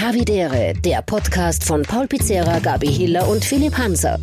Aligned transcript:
Havidere, 0.00 0.72
der 0.82 1.02
Podcast 1.02 1.62
von 1.62 1.82
Paul 1.82 2.06
Pizzera, 2.06 2.60
Gabi 2.60 2.86
Hiller 2.86 3.28
und 3.28 3.44
Philipp 3.44 3.76
Hanser. 3.76 4.18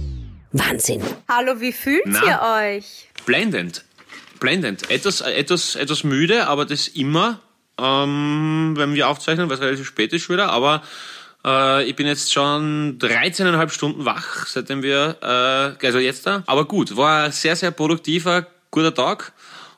Wahnsinn. 0.51 1.03
Hallo, 1.29 1.61
wie 1.61 1.71
fühlt 1.71 2.07
Na? 2.07 2.23
ihr 2.25 2.77
euch? 2.77 3.07
Blendend. 3.27 3.85
Blendend. 4.39 4.89
Etwas, 4.89 5.21
etwas, 5.21 5.75
etwas 5.75 6.03
müde, 6.03 6.47
aber 6.47 6.65
das 6.65 6.87
immer, 6.87 7.41
ähm, 7.79 8.73
wenn 8.75 8.95
wir 8.95 9.07
aufzeichnen, 9.07 9.49
weil 9.49 9.57
es 9.57 9.61
relativ 9.61 9.85
spät 9.85 10.11
ist 10.13 10.23
schon 10.23 10.37
wieder. 10.37 10.49
Aber 10.49 10.81
äh, 11.45 11.83
ich 11.83 11.95
bin 11.95 12.07
jetzt 12.07 12.33
schon 12.33 12.97
13,5 12.97 13.69
Stunden 13.69 14.03
wach, 14.03 14.47
seitdem 14.47 14.81
wir, 14.81 15.17
äh, 15.21 15.85
also 15.85 15.99
jetzt 15.99 16.25
da. 16.25 16.41
Aber 16.47 16.65
gut, 16.65 16.97
war 16.97 17.25
ein 17.25 17.31
sehr, 17.31 17.55
sehr 17.55 17.69
produktiver, 17.69 18.47
guter 18.71 18.95
Tag. 18.95 19.31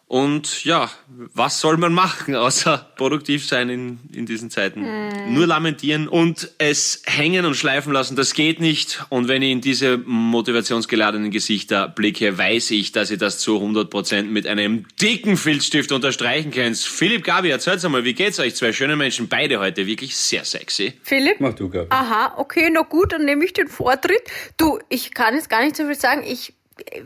Und 0.09 0.65
ja, 0.65 0.89
was 1.07 1.59
soll 1.59 1.77
man 1.77 1.93
machen, 1.93 2.35
außer 2.35 2.93
produktiv 2.97 3.47
sein 3.47 3.69
in, 3.69 3.99
in 4.11 4.25
diesen 4.25 4.49
Zeiten? 4.49 4.83
Nur 5.35 5.45
lamentieren 5.45 6.07
und 6.07 6.49
es 6.57 7.03
hängen 7.05 7.45
und 7.45 7.53
schleifen 7.53 7.93
lassen, 7.93 8.15
das 8.15 8.33
geht 8.33 8.59
nicht. 8.59 9.05
Und 9.09 9.27
wenn 9.27 9.43
ich 9.43 9.51
in 9.51 9.61
diese 9.61 9.99
motivationsgeladenen 9.99 11.29
Gesichter 11.29 11.87
blicke, 11.87 12.35
weiß 12.35 12.71
ich, 12.71 12.91
dass 12.91 13.11
ihr 13.11 13.19
das 13.19 13.37
zu 13.37 13.57
100% 13.57 14.23
mit 14.23 14.47
einem 14.47 14.87
dicken 14.99 15.37
Filzstift 15.37 15.91
unterstreichen 15.91 16.49
könnt. 16.49 16.77
Philipp, 16.79 17.23
Gabi, 17.23 17.51
erzählt's 17.51 17.85
einmal, 17.85 18.03
wie 18.03 18.15
geht's 18.15 18.39
euch? 18.39 18.55
Zwei 18.55 18.73
schöne 18.73 18.95
Menschen, 18.95 19.27
beide 19.27 19.59
heute, 19.59 19.85
wirklich 19.85 20.17
sehr 20.17 20.43
sexy. 20.43 20.93
Philipp? 21.03 21.39
Mach 21.39 21.53
du, 21.53 21.69
Gabi. 21.69 21.85
Aha, 21.91 22.33
okay, 22.37 22.71
na 22.73 22.81
gut, 22.81 23.11
dann 23.11 23.25
nehme 23.25 23.45
ich 23.45 23.53
den 23.53 23.67
Vortritt. 23.67 24.23
Du, 24.57 24.79
ich 24.89 25.13
kann 25.13 25.35
jetzt 25.35 25.51
gar 25.51 25.63
nicht 25.63 25.75
so 25.75 25.85
viel 25.85 25.93
sagen. 25.93 26.23
Ich 26.25 26.53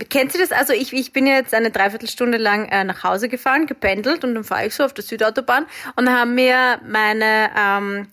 Kennst 0.09 0.35
du 0.35 0.39
das? 0.39 0.51
Also 0.51 0.73
ich, 0.73 0.93
ich 0.93 1.13
bin 1.13 1.27
ja 1.27 1.35
jetzt 1.35 1.53
eine 1.53 1.71
Dreiviertelstunde 1.71 2.37
lang 2.37 2.67
äh, 2.69 2.83
nach 2.83 3.03
Hause 3.03 3.29
gefahren, 3.29 3.65
gependelt 3.65 4.23
und 4.23 4.35
dann 4.35 4.43
fahre 4.43 4.67
ich 4.67 4.75
so 4.75 4.83
auf 4.83 4.93
der 4.93 5.03
Südautobahn 5.03 5.65
und 5.95 6.05
dann 6.05 6.15
haben 6.15 6.35
mir 6.35 6.79
meine 6.85 7.49
ähm, 7.57 8.07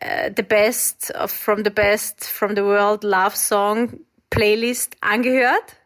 äh, 0.00 0.30
The 0.36 0.42
Best 0.42 1.14
of, 1.14 1.30
from 1.30 1.64
the 1.64 1.70
Best 1.70 2.24
from 2.24 2.56
the 2.56 2.62
World 2.62 3.04
Love 3.04 3.36
Song 3.36 4.00
Playlist 4.30 4.96
angehört. 5.00 5.76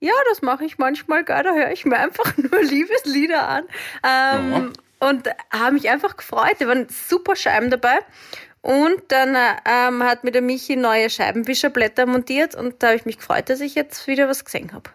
Ja, 0.00 0.14
das 0.30 0.42
mache 0.42 0.64
ich 0.64 0.78
manchmal, 0.78 1.24
gell, 1.24 1.42
da 1.44 1.54
höre 1.54 1.70
ich 1.70 1.84
mir 1.84 1.98
einfach 1.98 2.36
nur 2.36 2.62
Liebeslieder 2.62 3.48
an. 3.48 3.64
Ähm, 4.02 4.72
Und 5.02 5.28
habe 5.52 5.72
mich 5.72 5.90
einfach 5.90 6.16
gefreut. 6.16 6.56
Da 6.60 6.68
waren 6.68 6.86
super 6.88 7.34
Scheiben 7.34 7.70
dabei. 7.70 7.98
Und 8.62 9.02
dann 9.08 9.34
äh, 9.34 9.38
ähm, 9.68 10.02
hat 10.04 10.22
mir 10.24 10.30
der 10.30 10.40
Michi 10.42 10.76
neue 10.76 11.10
Scheibenwischerblätter 11.10 12.06
montiert 12.06 12.54
und 12.54 12.80
da 12.82 12.88
habe 12.88 12.96
ich 12.96 13.04
mich 13.04 13.18
gefreut, 13.18 13.48
dass 13.50 13.60
ich 13.60 13.74
jetzt 13.74 14.06
wieder 14.06 14.28
was 14.28 14.44
gesehen 14.44 14.72
habe. 14.72 14.88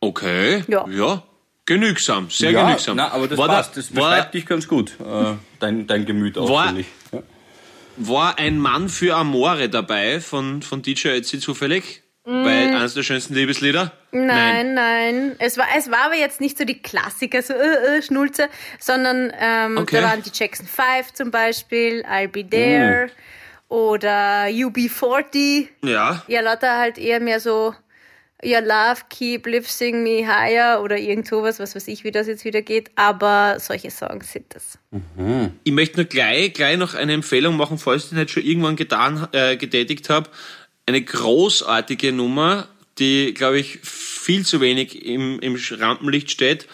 Okay. 0.00 0.64
Ja. 0.68 0.86
Ja. 0.88 1.22
Genügsam, 1.66 2.28
sehr 2.30 2.50
ja, 2.50 2.64
genügsam. 2.66 2.96
Na, 2.96 3.10
aber 3.12 3.26
das 3.28 3.38
war, 3.38 3.48
passt. 3.48 3.72
da- 3.76 3.80
Das 3.80 3.94
war, 3.96 4.10
beschreibt 4.10 4.34
dich 4.34 4.46
ganz 4.46 4.68
gut. 4.68 4.98
Äh, 5.00 5.34
dein, 5.60 5.86
dein 5.86 6.04
Gemüt 6.06 6.36
auch, 6.38 6.48
War- 6.50 6.66
finde 6.66 6.80
ich. 6.82 6.86
Ja. 7.12 7.22
war 7.96 8.38
ein 8.38 8.58
Mann 8.58 8.88
für 8.88 9.14
Amore 9.16 9.68
dabei 9.68 10.20
von, 10.20 10.62
von 10.62 10.82
DJ 10.82 11.08
Ötzi 11.08 11.38
zufällig? 11.40 12.02
Bei 12.26 12.74
eines 12.74 12.94
der 12.94 13.02
schönsten 13.02 13.34
Liebeslieder? 13.34 13.92
Nein, 14.10 14.72
nein. 14.72 15.36
Es 15.38 15.58
war, 15.58 15.66
es 15.76 15.90
war 15.90 16.06
aber 16.06 16.16
jetzt 16.16 16.40
nicht 16.40 16.56
so 16.56 16.64
die 16.64 16.80
Klassiker, 16.80 17.42
so 17.42 17.52
äh, 17.52 17.98
äh, 17.98 18.02
Schnulze, 18.02 18.48
sondern 18.80 19.30
ähm, 19.38 19.76
Okay. 19.76 20.00
da 20.00 20.04
waren 20.08 20.22
die 20.22 20.30
Jackson 20.32 20.66
5 20.66 21.12
zum 21.12 21.30
Beispiel, 21.30 22.02
I'll 22.10 22.28
Be 22.28 22.48
There 22.48 23.10
oder 23.68 24.44
UB40. 24.46 25.68
Ja. 25.84 26.22
Ja, 26.26 26.40
lauter 26.40 26.78
halt 26.78 26.96
eher 26.96 27.20
mehr 27.20 27.40
so 27.40 27.74
Your 28.42 28.60
Love, 28.62 29.02
Keep 29.10 29.46
Lifting 29.46 30.02
Me 30.02 30.26
Higher 30.26 30.82
oder 30.82 30.96
irgend 30.98 31.26
sowas, 31.26 31.58
was 31.60 31.74
weiß 31.74 31.88
ich, 31.88 32.04
wie 32.04 32.10
das 32.10 32.26
jetzt 32.26 32.44
wieder 32.44 32.62
geht. 32.62 32.90
Aber 32.94 33.56
solche 33.58 33.90
Songs 33.90 34.32
sind 34.32 34.46
das. 34.54 34.78
Ich 35.64 35.72
möchte 35.72 35.96
nur 35.96 36.04
gleich, 36.06 36.52
gleich 36.52 36.76
noch 36.78 36.94
eine 36.94 37.12
Empfehlung 37.14 37.56
machen, 37.56 37.78
falls 37.78 38.04
ich 38.04 38.10
das 38.10 38.18
nicht 38.18 38.30
schon 38.30 38.42
irgendwann 38.44 38.76
getan, 38.76 39.28
äh, 39.32 39.56
getätigt 39.56 40.08
habe. 40.10 40.30
Eine 40.86 41.02
großartige 41.02 42.12
Nummer, 42.12 42.68
die, 42.98 43.32
glaube 43.34 43.58
ich, 43.58 43.78
viel 43.82 44.44
zu 44.44 44.60
wenig 44.60 45.04
im, 45.04 45.40
im 45.40 45.58
Rampenlicht 45.70 46.30
steht, 46.30 46.68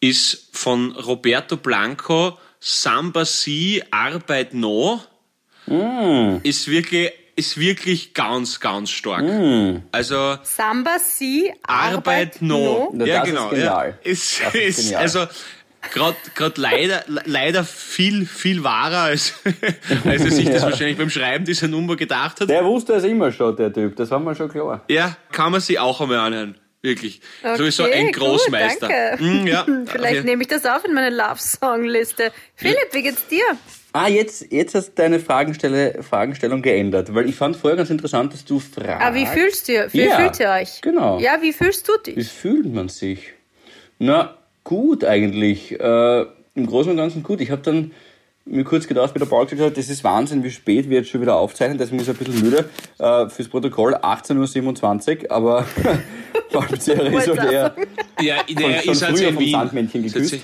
ist 0.00 0.50
von 0.52 0.92
Roberto 0.92 1.56
Blanco, 1.56 2.38
Samba 2.60 3.24
Si, 3.24 3.82
Arbeit 3.90 4.52
No. 4.54 5.00
Ist 6.42 6.68
wirklich, 6.68 7.12
ist 7.34 7.58
wirklich 7.58 8.14
ganz, 8.14 8.60
ganz 8.60 8.90
stark. 8.90 9.24
Also, 9.92 10.38
Samba 10.42 10.98
Si, 10.98 11.52
Arbeit 11.62 12.40
no. 12.42 12.90
Na, 12.94 13.04
ja, 13.04 13.20
das 13.20 13.28
ist 13.28 13.34
genau. 13.34 13.48
genial. 13.50 13.98
Ja. 14.04 14.10
Ist, 14.10 14.40
Das 14.40 14.54
ist 14.54 14.78
ist, 14.78 14.84
genial. 14.84 15.02
also 15.02 15.26
gerade 15.90 16.16
leider 16.60 17.04
le- 17.06 17.22
leider 17.24 17.64
viel 17.64 18.26
viel 18.26 18.62
wahrer 18.64 19.02
als 19.02 19.34
als 20.04 20.24
er 20.24 20.30
sich 20.30 20.46
das 20.50 20.56
Ja. 20.62 20.70
wahrscheinlich 20.70 20.96
beim 20.98 21.10
Schreiben 21.10 21.44
dieser 21.44 21.68
Nummer 21.68 21.96
gedacht 21.96 22.40
hat. 22.40 22.48
Der 22.50 22.64
wusste 22.64 22.94
es 22.94 23.04
immer 23.04 23.32
schon, 23.32 23.56
der 23.56 23.72
Typ. 23.72 23.96
Das 23.96 24.10
war 24.10 24.18
mir 24.20 24.34
schon 24.34 24.48
klar. 24.48 24.84
Ja, 24.88 25.16
kann 25.32 25.52
man 25.52 25.60
sich 25.60 25.78
auch 25.78 26.00
einmal 26.00 26.18
anhören. 26.18 26.56
Wirklich. 26.82 27.20
Sowieso 27.56 27.84
Okay, 27.84 27.94
ein 27.94 28.06
gut, 28.06 28.14
Großmeister. 28.16 28.88
danke. 28.88 29.24
Mm, 29.24 29.46
ja, 29.48 29.66
Vielleicht 29.86 30.24
nehme 30.24 30.42
ich 30.42 30.48
das 30.48 30.64
auf 30.66 30.84
in 30.84 30.94
meine 30.94 31.10
Love-Song-Liste. 31.16 32.30
Philipp, 32.54 32.88
wie 32.92 33.02
geht's 33.02 33.26
dir? 33.26 33.42
Ah, 33.92 34.06
jetzt, 34.08 34.52
jetzt 34.52 34.74
hast 34.76 34.90
du 34.90 34.92
deine 34.94 35.18
Fragenstelle, 35.18 36.02
Fragestellung 36.08 36.62
geändert. 36.62 37.12
Weil 37.12 37.28
ich 37.28 37.34
fand 37.34 37.56
vorher 37.56 37.76
ganz 37.76 37.90
interessant, 37.90 38.32
dass 38.34 38.44
du 38.44 38.60
fragst. 38.60 39.04
Ah, 39.04 39.14
wie 39.14 39.26
fühlst 39.26 39.68
du? 39.68 39.88
Wie 39.92 40.04
Ja, 40.04 40.16
fühlt 40.16 40.38
ihr 40.38 40.50
euch? 40.50 40.80
genau. 40.80 41.18
Ja, 41.18 41.38
wie 41.40 41.52
fühlst 41.52 41.88
du 41.88 41.92
Wie 42.04 42.12
dich? 42.14 42.28
fühlt 42.28 42.66
man 42.72 42.88
sich? 42.88 43.32
Na, 43.98 44.36
gut 44.66 45.04
eigentlich. 45.04 45.72
Äh, 45.80 46.20
Im 46.56 46.66
Großen 46.66 46.90
und 46.90 46.96
Ganzen 46.96 47.22
gut. 47.22 47.40
Ich 47.40 47.50
habe 47.50 47.62
dann 47.62 47.92
mir 48.44 48.64
kurz 48.64 48.86
gedacht, 48.86 49.14
wie 49.14 49.18
der 49.18 49.26
Paul 49.26 49.46
gesagt 49.46 49.70
hat, 49.70 49.76
das 49.78 49.88
ist 49.88 50.04
Wahnsinn, 50.04 50.42
wie 50.44 50.50
spät 50.50 50.88
wir 50.90 50.98
jetzt 50.98 51.10
schon 51.10 51.20
wieder 51.20 51.36
aufzeichnen, 51.36 51.78
deswegen 51.78 52.00
ist 52.00 52.08
er 52.08 52.14
ein 52.14 52.18
bisschen 52.18 52.40
müde. 52.42 52.68
Äh, 52.98 53.28
fürs 53.28 53.48
Protokoll 53.48 53.94
18.27 53.96 55.24
Uhr, 55.24 55.30
aber 55.32 55.66
Paul 56.52 56.66
Pizzerra 56.66 57.02
ist 57.08 57.28
halt 57.28 57.52
eher 57.52 57.76
Ja, 58.20 58.36
naja, 58.54 58.78
schon 58.80 58.88
ihr 58.88 58.94
seid 58.94 59.10
früher 59.10 59.20
ja 59.22 59.28
in 59.28 59.34
vom 59.34 59.42
Wien. 59.44 59.52
Sandmännchen 59.52 60.02
seid 60.08 60.12
geküsst. 60.14 60.32
ja- 60.34 60.40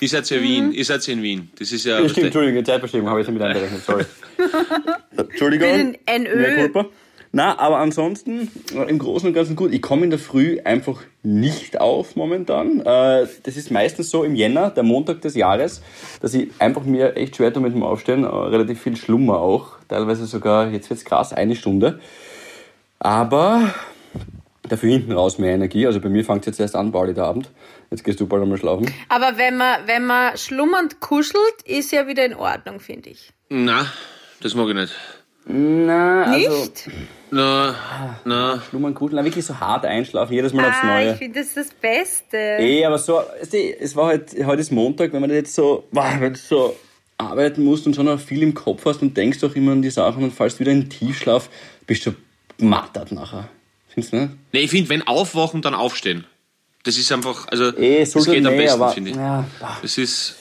Ihr 0.00 0.08
seid 0.08 0.30
ja 0.30 0.36
in 0.36 0.42
Wien. 0.44 0.72
Ihr 0.72 0.84
seid 0.84 1.06
ja 1.06 1.12
in 1.12 1.22
Wien. 1.22 1.50
Das 1.58 1.72
ist 1.72 1.84
ja. 1.84 2.00
Ja, 2.00 2.08
stimmt, 2.08 2.26
Entschuldigung, 2.26 2.64
Zeitverschiebung 2.64 3.08
habe 3.08 3.20
ich 3.20 3.26
jetzt 3.26 3.34
mit 3.34 3.42
einberechnet, 3.42 3.82
sorry. 3.84 4.04
Entschuldigung. 5.16 5.68
Bin 5.68 5.96
in 6.14 6.22
NÖ. 6.22 6.68
Na, 7.30 7.58
aber 7.58 7.78
ansonsten 7.78 8.50
äh, 8.74 8.88
im 8.88 8.98
Großen 8.98 9.28
und 9.28 9.34
Ganzen 9.34 9.56
gut. 9.56 9.72
Ich 9.72 9.82
komme 9.82 10.04
in 10.04 10.10
der 10.10 10.18
Früh 10.18 10.60
einfach 10.64 11.00
nicht 11.22 11.80
auf 11.80 12.16
momentan. 12.16 12.80
Äh, 12.80 13.26
das 13.42 13.56
ist 13.56 13.70
meistens 13.70 14.10
so 14.10 14.24
im 14.24 14.34
Jänner, 14.34 14.70
der 14.70 14.82
Montag 14.82 15.20
des 15.20 15.34
Jahres, 15.34 15.82
dass 16.20 16.34
ich 16.34 16.48
einfach 16.58 16.84
mir 16.84 17.16
echt 17.16 17.36
schwer 17.36 17.52
tue 17.52 17.62
mit 17.62 17.74
dem 17.74 17.82
Aufstehen. 17.82 18.24
Äh, 18.24 18.28
relativ 18.28 18.80
viel 18.80 18.96
Schlummer 18.96 19.40
auch. 19.40 19.76
Teilweise 19.88 20.26
sogar, 20.26 20.70
jetzt 20.70 20.88
wird's 20.90 21.04
krass, 21.04 21.32
eine 21.32 21.54
Stunde. 21.54 22.00
Aber 22.98 23.74
dafür 24.62 24.90
hinten 24.90 25.12
raus 25.12 25.38
mehr 25.38 25.54
Energie. 25.54 25.86
Also 25.86 26.00
bei 26.00 26.08
mir 26.08 26.24
fängt 26.24 26.46
jetzt 26.46 26.60
erst 26.60 26.76
an, 26.76 26.92
Pauli, 26.92 27.14
der 27.14 27.24
Abend. 27.24 27.50
Jetzt 27.90 28.04
gehst 28.04 28.20
du 28.20 28.26
bald 28.26 28.42
einmal 28.42 28.58
schlafen. 28.58 28.92
Aber 29.08 29.38
wenn 29.38 29.56
man, 29.56 29.86
wenn 29.86 30.06
man 30.06 30.36
schlummernd 30.36 31.00
kuschelt, 31.00 31.62
ist 31.64 31.92
ja 31.92 32.06
wieder 32.06 32.24
in 32.24 32.34
Ordnung, 32.34 32.80
finde 32.80 33.10
ich. 33.10 33.32
Na, 33.48 33.86
das 34.42 34.54
mag 34.54 34.68
ich 34.68 34.74
nicht. 34.74 34.92
Na, 35.48 36.24
also... 36.24 36.60
Nicht? 36.60 36.88
Na, 37.30 37.74
na. 38.24 38.62
Schlummern, 38.68 38.94
kuscheln, 38.94 39.24
wirklich 39.24 39.44
so 39.44 39.58
hart 39.58 39.84
einschlafen, 39.84 40.32
jedes 40.32 40.52
Mal 40.52 40.68
aufs 40.68 40.78
Ah, 40.82 40.86
Neue. 40.86 41.12
ich 41.12 41.18
finde 41.18 41.40
das 41.40 41.54
das 41.54 41.68
Beste. 41.70 42.36
Eh, 42.36 42.84
aber 42.84 42.98
so, 42.98 43.20
es 43.80 43.96
war 43.96 44.06
halt, 44.08 44.34
heute 44.46 44.60
ist 44.60 44.72
Montag, 44.72 45.12
wenn 45.12 45.20
man 45.20 45.30
jetzt 45.30 45.54
so, 45.54 45.84
wow, 45.90 46.04
wenn 46.20 46.32
du 46.34 46.38
so 46.38 46.76
arbeiten 47.18 47.64
musst 47.64 47.86
und 47.86 47.94
schon 47.96 48.06
noch 48.06 48.18
viel 48.20 48.42
im 48.42 48.54
Kopf 48.54 48.84
hast 48.86 49.02
und 49.02 49.16
denkst 49.16 49.42
auch 49.44 49.54
immer 49.54 49.72
an 49.72 49.82
die 49.82 49.90
Sachen 49.90 50.22
und 50.22 50.32
fallst 50.32 50.58
wieder 50.60 50.70
in 50.72 50.82
den 50.82 50.90
Tiefschlaf, 50.90 51.50
bist 51.86 52.06
du 52.06 52.12
mattert 52.58 53.12
nachher. 53.12 53.48
Findest 53.88 54.12
du 54.12 54.16
nicht? 54.18 54.32
Nee, 54.52 54.60
ich 54.60 54.70
finde, 54.70 54.88
wenn 54.90 55.06
aufwachen, 55.06 55.60
dann 55.60 55.74
aufstehen. 55.74 56.24
Das 56.84 56.96
ist 56.96 57.10
einfach, 57.12 57.48
also, 57.48 57.76
Eh, 57.76 58.00
das 58.10 58.24
geht 58.24 58.46
am 58.46 58.56
besten, 58.56 58.88
finde 58.90 59.10
ich. 59.10 59.16
ja. 59.16 59.44
Das 59.82 59.98
ist, 59.98 60.36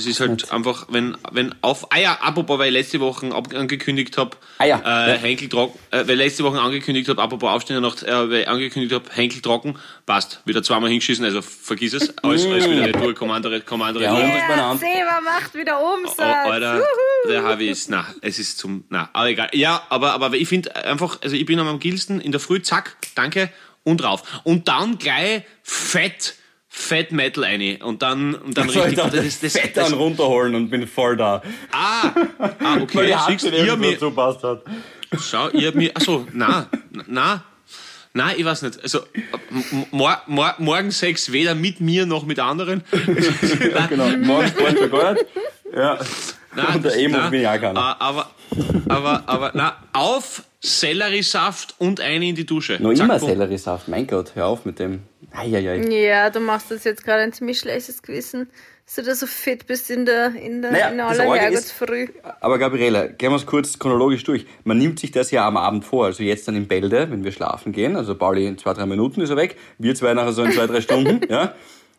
das 0.00 0.06
ist 0.06 0.20
halt 0.20 0.50
einfach, 0.50 0.86
wenn, 0.88 1.16
wenn 1.30 1.54
auf, 1.60 1.92
ah 1.92 1.98
ja, 1.98 2.14
apropos, 2.20 2.58
weil 2.58 2.68
ich 2.68 2.72
letzte 2.72 3.00
Woche 3.00 3.34
angekündigt 3.34 4.16
habe, 4.16 4.36
äh, 4.58 4.68
ja. 4.68 4.78
Henkel 5.20 5.48
trocken, 5.48 5.78
äh, 5.90 5.98
weil 5.98 6.12
ich 6.12 6.16
letzte 6.16 6.44
Woche 6.44 6.58
angekündigt 6.58 7.08
habe, 7.10 7.20
apropos 7.20 7.50
Aufstehen 7.50 7.82
Nacht, 7.82 8.02
äh, 8.02 8.30
weil 8.30 8.40
ich 8.40 8.48
angekündigt 8.48 8.94
habe, 8.94 9.04
Henkel 9.12 9.42
trocken, 9.42 9.78
passt, 10.06 10.40
wieder 10.46 10.62
zweimal 10.62 10.88
hingeschissen, 10.88 11.24
also 11.24 11.42
vergiss 11.42 11.92
es, 11.92 12.16
alles, 12.18 12.46
alles 12.46 12.70
wieder 12.70 12.86
retour, 12.86 13.14
Kommandere, 13.14 13.60
Kommandere, 13.60 14.04
Ja, 14.04 14.18
ja, 14.18 14.68
eine 14.68 14.78
Seba 14.78 15.20
macht 15.22 15.54
wieder 15.54 15.78
Umsatz. 15.78 16.16
Oh, 16.18 16.22
Alter, 16.50 16.76
Juhu. 16.76 17.28
der 17.28 17.42
Harvey 17.42 17.68
ist, 17.68 17.90
na, 17.90 18.06
es 18.22 18.38
ist 18.38 18.56
zum, 18.56 18.84
na, 18.88 19.10
aber 19.12 19.28
egal. 19.28 19.50
Ja, 19.52 19.82
aber, 19.90 20.14
aber 20.14 20.34
ich 20.34 20.48
finde 20.48 20.74
einfach, 20.76 21.18
also 21.22 21.36
ich 21.36 21.44
bin 21.44 21.58
am 21.58 21.78
gilsten 21.78 22.20
in 22.20 22.32
der 22.32 22.40
Früh, 22.40 22.62
zack, 22.62 22.96
danke, 23.14 23.50
und 23.84 24.02
rauf. 24.02 24.40
Und 24.44 24.68
dann 24.68 24.98
gleich 24.98 25.42
fett, 25.62 26.34
fett 26.72 27.10
Metal 27.10 27.44
eine 27.44 27.78
und 27.84 28.00
dann, 28.00 28.34
und 28.36 28.56
dann 28.56 28.68
Soll 28.70 28.82
ich 28.92 28.98
richtig, 28.98 29.10
da 29.12 29.22
das, 29.22 29.40
das, 29.40 29.52
Fett 29.52 29.76
das, 29.76 29.90
dann 29.90 29.98
runterholen 29.98 30.54
und 30.54 30.70
bin 30.70 30.86
voll 30.86 31.16
da. 31.16 31.42
ah, 31.72 32.12
ah, 32.38 32.50
Weil 32.60 32.82
okay, 32.82 33.06
die 33.08 33.14
Hand 33.14 33.40
siehst, 33.40 33.52
nicht 33.52 33.66
ihr 33.66 33.76
mir, 33.76 33.92
dazu 33.92 34.12
passt 34.12 34.42
hat. 34.44 34.62
schau, 35.20 35.48
ihr 35.50 35.66
habt 35.68 35.76
mir, 35.76 35.94
achso, 35.94 36.26
na, 36.32 36.68
na, 37.06 37.44
Nein, 38.12 38.34
ich 38.38 38.44
weiß 38.44 38.62
nicht. 38.62 38.82
Also 38.82 39.02
mor 39.92 40.20
mor 40.26 40.54
morgen 40.58 40.90
Sex 40.90 41.30
weder 41.30 41.54
mit 41.54 41.80
mir 41.80 42.06
noch 42.06 42.24
mit 42.24 42.40
anderen. 42.40 42.82
Ja, 43.72 43.86
genau. 43.86 44.08
Morgen 44.16 44.48
Sport 44.48 44.78
für 44.78 44.88
gar 44.90 45.12
nicht. 45.12 45.26
Ja. 45.72 45.96
nein, 46.56 46.66
Und 46.74 46.84
der 46.84 46.96
Emo 46.98 47.30
bin 47.30 47.42
ich 47.42 47.46
auch 47.46 47.60
keiner. 47.60 47.78
äh, 47.78 48.02
Aber, 48.02 48.30
aber, 48.88 49.22
aber, 49.26 49.50
na, 49.54 49.76
auf 49.92 50.42
Selleriesaft 50.60 51.76
und 51.78 52.00
eine 52.00 52.28
in 52.30 52.34
die 52.34 52.44
Dusche. 52.46 52.78
Noch 52.80 52.92
Zack, 52.94 53.04
immer. 53.04 53.20
Selleriesaft, 53.20 53.86
mein 53.86 54.08
Gott, 54.08 54.32
hör 54.34 54.46
auf 54.46 54.64
mit 54.64 54.80
dem. 54.80 55.02
Eieiei. 55.32 55.76
Ja, 55.88 56.30
du 56.30 56.40
machst 56.40 56.70
das 56.70 56.84
jetzt 56.84 57.04
gerade 57.04 57.22
ein 57.22 57.32
ziemlich 57.32 57.58
schlechtes 57.58 58.02
Gewissen, 58.02 58.50
dass 58.86 58.94
du 58.96 59.02
da 59.02 59.14
so 59.14 59.26
fit 59.26 59.66
bist 59.66 59.90
in 59.90 60.04
der, 60.06 60.34
in 60.34 60.62
der 60.62 60.72
Naja, 60.72 60.88
in 60.88 60.98
das 60.98 61.18
aller 61.18 61.34
Herrgottsfrüh. 61.36 62.08
Aber 62.40 62.58
Gabriele, 62.58 63.14
gehen 63.16 63.30
wir 63.30 63.36
es 63.36 63.46
kurz 63.46 63.78
chronologisch 63.78 64.24
durch. 64.24 64.46
Man 64.64 64.78
nimmt 64.78 64.98
sich 64.98 65.12
das 65.12 65.30
ja 65.30 65.46
am 65.46 65.56
Abend 65.56 65.84
vor, 65.84 66.06
also 66.06 66.22
jetzt 66.22 66.48
dann 66.48 66.56
in 66.56 66.66
Bälde, 66.66 67.10
wenn 67.10 67.22
wir 67.24 67.32
schlafen 67.32 67.72
gehen. 67.72 67.96
Also 67.96 68.14
Pauli 68.14 68.46
in 68.46 68.58
zwei, 68.58 68.74
drei 68.74 68.86
Minuten 68.86 69.20
ist 69.20 69.30
er 69.30 69.36
weg, 69.36 69.56
wir 69.78 69.94
zwei 69.94 70.14
nachher 70.14 70.32
so 70.32 70.42
in 70.42 70.52
zwei, 70.52 70.66
drei 70.66 70.80
Stunden. 70.80 71.20
Ja. 71.30 71.54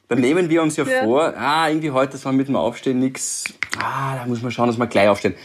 Dann 0.10 0.19
nehmen 0.19 0.50
wir 0.50 0.62
uns 0.62 0.75
ja, 0.75 0.84
Ja. 0.84 1.06
vor, 1.06 1.34
ah, 1.38 1.69
irgendwie 1.69 1.92
heute 1.92 2.16
ist 2.18 2.25
man 2.25 2.36
mit 2.36 2.50
dem 2.50 2.57
Aufstehen 2.57 3.00
nix. 3.00 3.45
Ah, 3.81 4.18
da 4.18 4.25
muss 4.25 4.42
man 4.42 4.51
schauen, 4.51 4.68
dass 4.68 4.77
wir 4.77 4.88
gleich 4.88 5.07
aufstehen. 5.07 5.36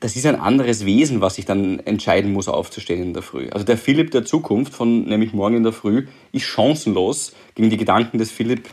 Das 0.00 0.16
ist 0.16 0.26
ein 0.26 0.38
anderes 0.38 0.84
Wesen, 0.84 1.20
was 1.20 1.36
sich 1.36 1.44
dann 1.44 1.80
entscheiden 1.80 2.32
muss, 2.32 2.48
aufzustehen 2.48 3.02
in 3.02 3.14
der 3.14 3.22
Früh. 3.22 3.48
Also 3.50 3.64
der 3.64 3.78
Philipp 3.78 4.10
der 4.10 4.24
Zukunft, 4.24 4.74
von 4.74 5.04
nämlich 5.04 5.32
morgen 5.32 5.56
in 5.56 5.62
der 5.62 5.72
Früh, 5.72 6.06
ist 6.32 6.44
chancenlos 6.44 7.32
gegen 7.54 7.70
die 7.70 7.76
Gedanken 7.76 8.18
des 8.18 8.30
Philipp 8.30 8.68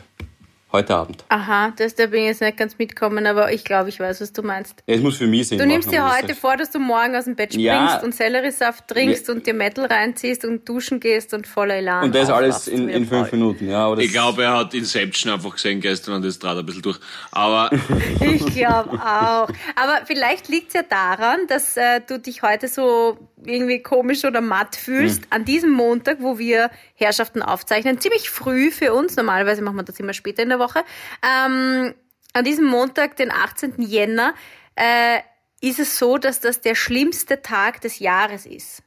heute 0.74 0.94
Abend. 0.94 1.24
Aha, 1.28 1.72
das, 1.76 1.94
da 1.94 2.06
bin 2.06 2.20
ich 2.22 2.26
jetzt 2.26 2.40
nicht 2.42 2.56
ganz 2.56 2.76
mitkommen, 2.78 3.26
aber 3.26 3.52
ich 3.52 3.64
glaube, 3.64 3.88
ich 3.88 4.00
weiß, 4.00 4.20
was 4.20 4.32
du 4.32 4.42
meinst. 4.42 4.74
Es 4.86 5.00
muss 5.00 5.16
für 5.16 5.26
mich 5.26 5.48
Sinn 5.48 5.58
Du 5.58 5.66
nimmst 5.66 5.86
machen, 5.90 5.96
dir 5.96 6.16
heute 6.16 6.34
vor, 6.34 6.56
dass 6.56 6.70
du 6.70 6.78
morgen 6.80 7.14
aus 7.16 7.24
dem 7.24 7.36
Bett 7.36 7.52
springst 7.52 7.64
Ja. 7.64 8.00
und 8.02 8.14
Selleriesaft 8.14 8.88
trinkst 8.88 9.28
Ja. 9.28 9.34
und 9.34 9.46
dir 9.46 9.54
Metal 9.54 9.86
reinziehst 9.86 10.44
und 10.44 10.68
duschen 10.68 11.00
gehst 11.00 11.32
und 11.32 11.46
voller 11.46 11.76
Elan 11.76 12.04
Und 12.04 12.14
das 12.14 12.28
alles 12.28 12.68
in, 12.68 12.88
in 12.88 13.06
fünf. 13.06 13.30
Minuten, 13.32 13.70
ja. 13.70 13.96
Ich 13.96 14.12
glaube, 14.12 14.42
er 14.42 14.58
hat 14.58 14.74
Inception 14.74 15.32
einfach 15.32 15.52
gesehen 15.52 15.80
gestern 15.80 16.14
und 16.16 16.24
das 16.24 16.38
trat 16.38 16.58
ein 16.58 16.66
bisschen 16.66 16.82
durch. 16.82 16.98
Aber 17.30 17.70
Ich 18.20 18.44
glaube 18.46 18.90
auch. 18.94 19.48
Aber 19.76 20.00
vielleicht 20.04 20.48
liegt 20.48 20.68
es 20.68 20.74
ja 20.74 20.82
daran, 20.82 21.38
dass 21.48 21.76
äh, 21.76 22.00
du 22.06 22.18
dich 22.18 22.42
heute 22.42 22.68
so 22.68 23.16
irgendwie 23.46 23.82
komisch 23.82 24.24
oder 24.24 24.40
matt 24.40 24.74
fühlst. 24.76 25.22
Hm. 25.22 25.26
An 25.30 25.44
diesem 25.44 25.70
Montag, 25.70 26.18
wo 26.20 26.38
wir 26.38 26.70
Herrschaften 26.94 27.42
aufzeichnen, 27.42 28.00
ziemlich 28.00 28.30
früh 28.30 28.70
für 28.70 28.94
uns, 28.94 29.16
normalerweise 29.16 29.62
machen 29.62 29.76
wir 29.76 29.82
das 29.82 29.98
immer 30.00 30.12
später 30.12 30.42
in 30.42 30.48
der 30.48 30.58
Woche, 30.58 30.84
ähm, 31.22 31.94
an 32.32 32.44
diesem 32.44 32.66
Montag, 32.66 33.16
den 33.16 33.30
18. 33.30 33.74
Jänner, 33.78 34.34
äh, 34.76 35.20
ist 35.60 35.78
es 35.78 35.98
so, 35.98 36.18
dass 36.18 36.40
das 36.40 36.60
der 36.60 36.74
schlimmste 36.74 37.40
Tag 37.42 37.80
des 37.80 37.98
Jahres 37.98 38.44
ist. 38.44 38.82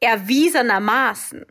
Erwiesenermaßen. 0.00 1.44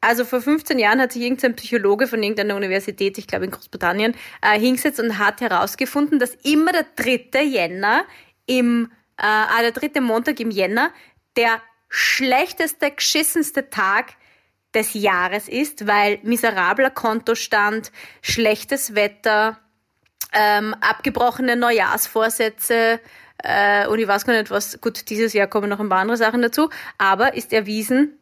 Also 0.00 0.24
vor 0.24 0.40
15 0.40 0.78
Jahren 0.78 1.00
hat 1.00 1.12
sich 1.12 1.22
irgendein 1.22 1.56
Psychologe 1.56 2.06
von 2.06 2.22
irgendeiner 2.22 2.54
Universität, 2.56 3.18
ich 3.18 3.26
glaube 3.26 3.46
in 3.46 3.50
Großbritannien, 3.50 4.14
äh, 4.40 4.58
hingesetzt 4.58 5.00
und 5.00 5.18
hat 5.18 5.40
herausgefunden, 5.40 6.18
dass 6.18 6.34
immer 6.44 6.72
der 6.72 6.86
3. 6.94 7.42
Jänner 7.42 8.04
im, 8.46 8.90
äh, 9.18 9.22
ah, 9.22 9.60
der 9.60 9.72
dritte 9.72 10.00
Montag 10.00 10.38
im 10.40 10.50
Jänner 10.50 10.92
der 11.36 11.60
schlechteste, 11.88 12.90
geschissenste 12.90 13.68
Tag 13.70 14.14
des 14.76 14.94
Jahres 14.94 15.48
ist, 15.48 15.86
weil 15.88 16.20
miserabler 16.22 16.90
Kontostand, 16.90 17.90
schlechtes 18.22 18.94
Wetter, 18.94 19.58
ähm, 20.32 20.74
abgebrochene 20.80 21.56
Neujahrsvorsätze 21.56 23.00
äh, 23.38 23.86
und 23.86 23.98
ich 23.98 24.06
weiß 24.06 24.24
gar 24.24 24.34
nicht 24.34 24.50
was, 24.50 24.80
gut, 24.80 25.08
dieses 25.10 25.32
Jahr 25.32 25.46
kommen 25.46 25.68
noch 25.68 25.80
ein 25.80 25.88
paar 25.88 26.00
andere 26.00 26.16
Sachen 26.16 26.42
dazu, 26.42 26.70
aber 26.98 27.34
ist 27.34 27.52
erwiesen, 27.52 28.18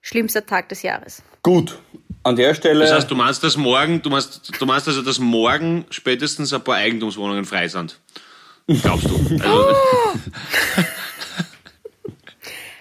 schlimmster 0.00 0.46
Tag 0.46 0.68
des 0.68 0.82
Jahres. 0.82 1.22
Gut. 1.42 1.78
An 2.22 2.34
der 2.34 2.54
Stelle. 2.54 2.80
das 2.80 2.92
heißt, 2.92 3.10
du 3.10 3.14
meinst, 3.14 3.44
dass 3.44 3.56
morgen, 3.56 4.02
du 4.02 4.10
meinst, 4.10 4.50
du 4.60 4.66
meinst 4.66 4.88
also, 4.88 5.02
dass 5.02 5.20
morgen 5.20 5.84
spätestens 5.90 6.52
ein 6.52 6.62
paar 6.64 6.74
Eigentumswohnungen 6.74 7.44
frei 7.44 7.68
sind. 7.68 8.00
Glaubst 8.66 9.06
du? 9.08 9.16
Also, 9.44 9.76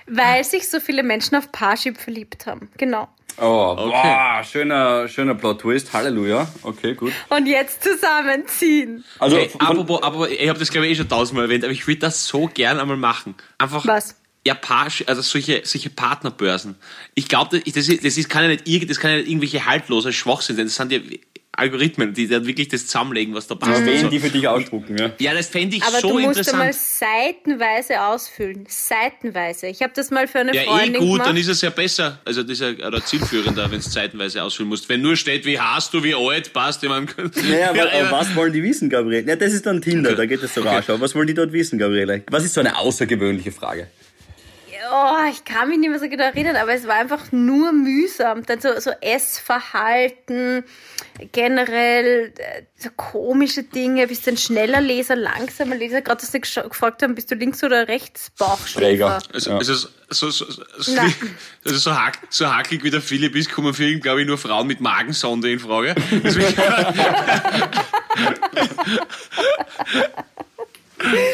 Weil 0.07 0.43
sich 0.43 0.69
so 0.69 0.79
viele 0.79 1.03
Menschen 1.03 1.35
auf 1.35 1.51
Parship 1.51 1.97
verliebt 1.97 2.47
haben. 2.47 2.69
Genau. 2.77 3.07
Oh, 3.37 3.75
boah, 3.75 4.43
schöner, 4.43 5.07
schöner 5.07 5.35
Plot-Twist. 5.35 5.93
Halleluja. 5.93 6.47
Okay, 6.63 6.93
gut. 6.93 7.11
Und 7.29 7.47
jetzt 7.47 7.83
zusammenziehen. 7.83 9.03
Also, 9.19 9.37
hey, 9.37 9.49
apropos, 9.59 10.01
apropos, 10.01 10.29
ich 10.29 10.47
habe 10.49 10.59
das 10.59 10.71
glaube 10.71 10.87
ich 10.87 10.93
eh 10.93 10.95
schon 10.95 11.09
tausendmal 11.09 11.45
erwähnt, 11.45 11.63
aber 11.63 11.73
ich 11.73 11.87
würde 11.87 12.01
das 12.01 12.27
so 12.27 12.47
gern 12.47 12.79
einmal 12.79 12.97
machen. 12.97 13.35
Einfach 13.57 13.85
Was? 13.85 14.15
Japasch, 14.45 15.03
also 15.07 15.21
solche, 15.21 15.61
solche 15.65 15.89
Partnerbörsen. 15.89 16.75
Ich 17.15 17.27
glaube, 17.27 17.59
das, 17.59 17.73
das, 17.73 17.89
ist, 17.89 18.05
das 18.05 18.17
ist, 18.17 18.29
kann 18.29 18.43
ja 18.43 18.49
nicht, 18.49 18.89
das 18.89 18.99
kann 18.99 19.09
ja 19.09 19.17
nicht 19.17 19.27
irgendwelche 19.27 19.65
haltlose 19.65 20.13
Schwachsinn 20.13 20.55
sein. 20.55 20.65
Das 20.67 20.75
sind 20.75 20.91
ja 20.91 20.99
Algorithmen, 21.57 22.13
die 22.13 22.27
dann 22.27 22.45
wirklich 22.45 22.67
das 22.67 22.85
zusammenlegen, 22.87 23.33
was 23.33 23.47
da 23.47 23.55
passt. 23.55 23.85
wen 23.85 24.01
so. 24.01 24.07
die 24.09 24.19
für 24.19 24.29
dich 24.29 24.47
ausdrucken, 24.47 24.97
ja. 24.97 25.11
Ja, 25.19 25.33
das 25.33 25.47
fände 25.47 25.75
ich 25.77 25.83
Aber 25.83 25.99
so 25.99 26.09
du 26.09 26.13
musst 26.19 26.27
interessant. 26.39 26.55
einmal 26.61 26.73
seitenweise 26.73 28.01
ausfüllen. 28.03 28.65
Seitenweise. 28.67 29.67
Ich 29.67 29.81
habe 29.81 29.93
das 29.95 30.11
mal 30.11 30.27
für 30.27 30.39
eine 30.39 30.53
Ja, 30.55 30.61
eh 30.63 30.65
Freundin 30.65 30.93
gut, 31.01 31.11
gemacht. 31.13 31.27
dann 31.29 31.37
ist 31.37 31.47
es 31.47 31.61
ja 31.61 31.69
besser. 31.69 32.19
Also 32.25 32.43
das 32.43 32.59
ist 32.59 32.61
ja 32.61 32.87
oder 32.87 33.03
zielführender, 33.03 33.69
wenn 33.71 33.79
es 33.79 33.91
zeitenweise 33.91 34.43
ausfüllen 34.43 34.69
musst. 34.69 34.87
Wenn 34.89 35.01
nur 35.01 35.15
steht, 35.15 35.45
wie 35.45 35.59
hast 35.59 35.93
du, 35.93 36.03
wie 36.03 36.13
alt, 36.15 36.53
passt 36.53 36.81
jemand. 36.83 37.15
Naja, 37.35 37.69
aber, 37.69 37.77
Ja, 37.77 38.07
aber 38.07 38.11
was 38.19 38.35
wollen 38.35 38.53
die 38.53 38.63
wissen, 38.63 38.89
Gabriele? 38.89 39.27
Ja, 39.27 39.35
das 39.35 39.53
ist 39.53 39.65
dann 39.65 39.81
Tinder, 39.81 40.15
da 40.15 40.25
geht 40.25 40.41
es 40.43 40.53
so 40.53 40.61
rasch. 40.61 40.89
Aber 40.89 40.99
was 41.01 41.15
wollen 41.15 41.27
die 41.27 41.33
dort 41.33 41.51
wissen, 41.53 41.77
Gabriele? 41.79 42.23
Was 42.29 42.43
ist 42.43 42.53
so 42.53 42.59
eine 42.61 42.77
außergewöhnliche 42.77 43.51
Frage? 43.51 43.87
Oh, 44.91 45.29
ich 45.31 45.43
kann 45.45 45.69
mich 45.69 45.79
nicht 45.79 45.89
mehr 45.89 45.99
so 45.99 46.07
genau 46.09 46.23
erinnern, 46.25 46.55
aber 46.55 46.73
es 46.73 46.87
war 46.87 46.95
einfach 46.95 47.31
nur 47.31 47.71
mühsam. 47.71 48.45
Dann 48.45 48.59
so, 48.61 48.69
so 48.79 48.91
Essverhalten, 49.01 50.63
generell 51.31 52.33
äh, 52.37 52.63
so 52.77 52.89
komische 52.95 53.63
Dinge. 53.63 54.07
Bist 54.07 54.25
du 54.27 54.31
ein 54.31 54.37
schneller 54.37 54.81
Leser, 54.81 55.15
langsamer 55.15 55.75
Leser? 55.75 56.01
Gerade, 56.01 56.21
dass 56.21 56.31
sie 56.31 56.41
gefragt 56.41 57.01
haben, 57.03 57.15
bist 57.15 57.31
du 57.31 57.35
links 57.35 57.63
oder 57.63 57.87
rechts 57.87 58.31
Träger. 58.35 58.47
Bauchschläfer? 58.47 59.19
Also, 59.33 59.51
Ja. 59.51 59.57
also 59.57 59.73
so, 59.75 59.87
so, 60.09 60.29
so, 60.31 60.45
so, 60.77 61.01
also 61.65 61.77
so, 61.77 61.95
hack, 61.95 62.19
so 62.29 62.53
hackig 62.53 62.83
wie 62.83 62.89
der 62.91 63.01
Philipp 63.01 63.35
ist, 63.35 63.51
kommen 63.51 63.73
für 63.73 63.85
ihn, 63.85 64.01
glaube 64.01 64.21
ich, 64.21 64.27
nur 64.27 64.37
Frauen 64.37 64.67
mit 64.67 64.81
Magensonde 64.81 65.51
in 65.51 65.59
Frage. 65.59 65.95
Deswegen, 66.23 66.53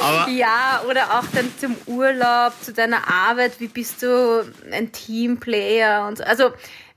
aber 0.01 0.29
Ja, 0.31 0.81
oder 0.89 1.19
auch 1.19 1.25
dann 1.33 1.51
zum 1.59 1.75
Urlaub, 1.85 2.53
zu 2.61 2.73
deiner 2.73 3.07
Arbeit, 3.07 3.59
wie 3.59 3.67
bist 3.67 4.01
du 4.01 4.45
ein 4.71 4.91
Teamplayer 4.91 6.07
und 6.07 6.17
so. 6.17 6.23
Also 6.23 6.51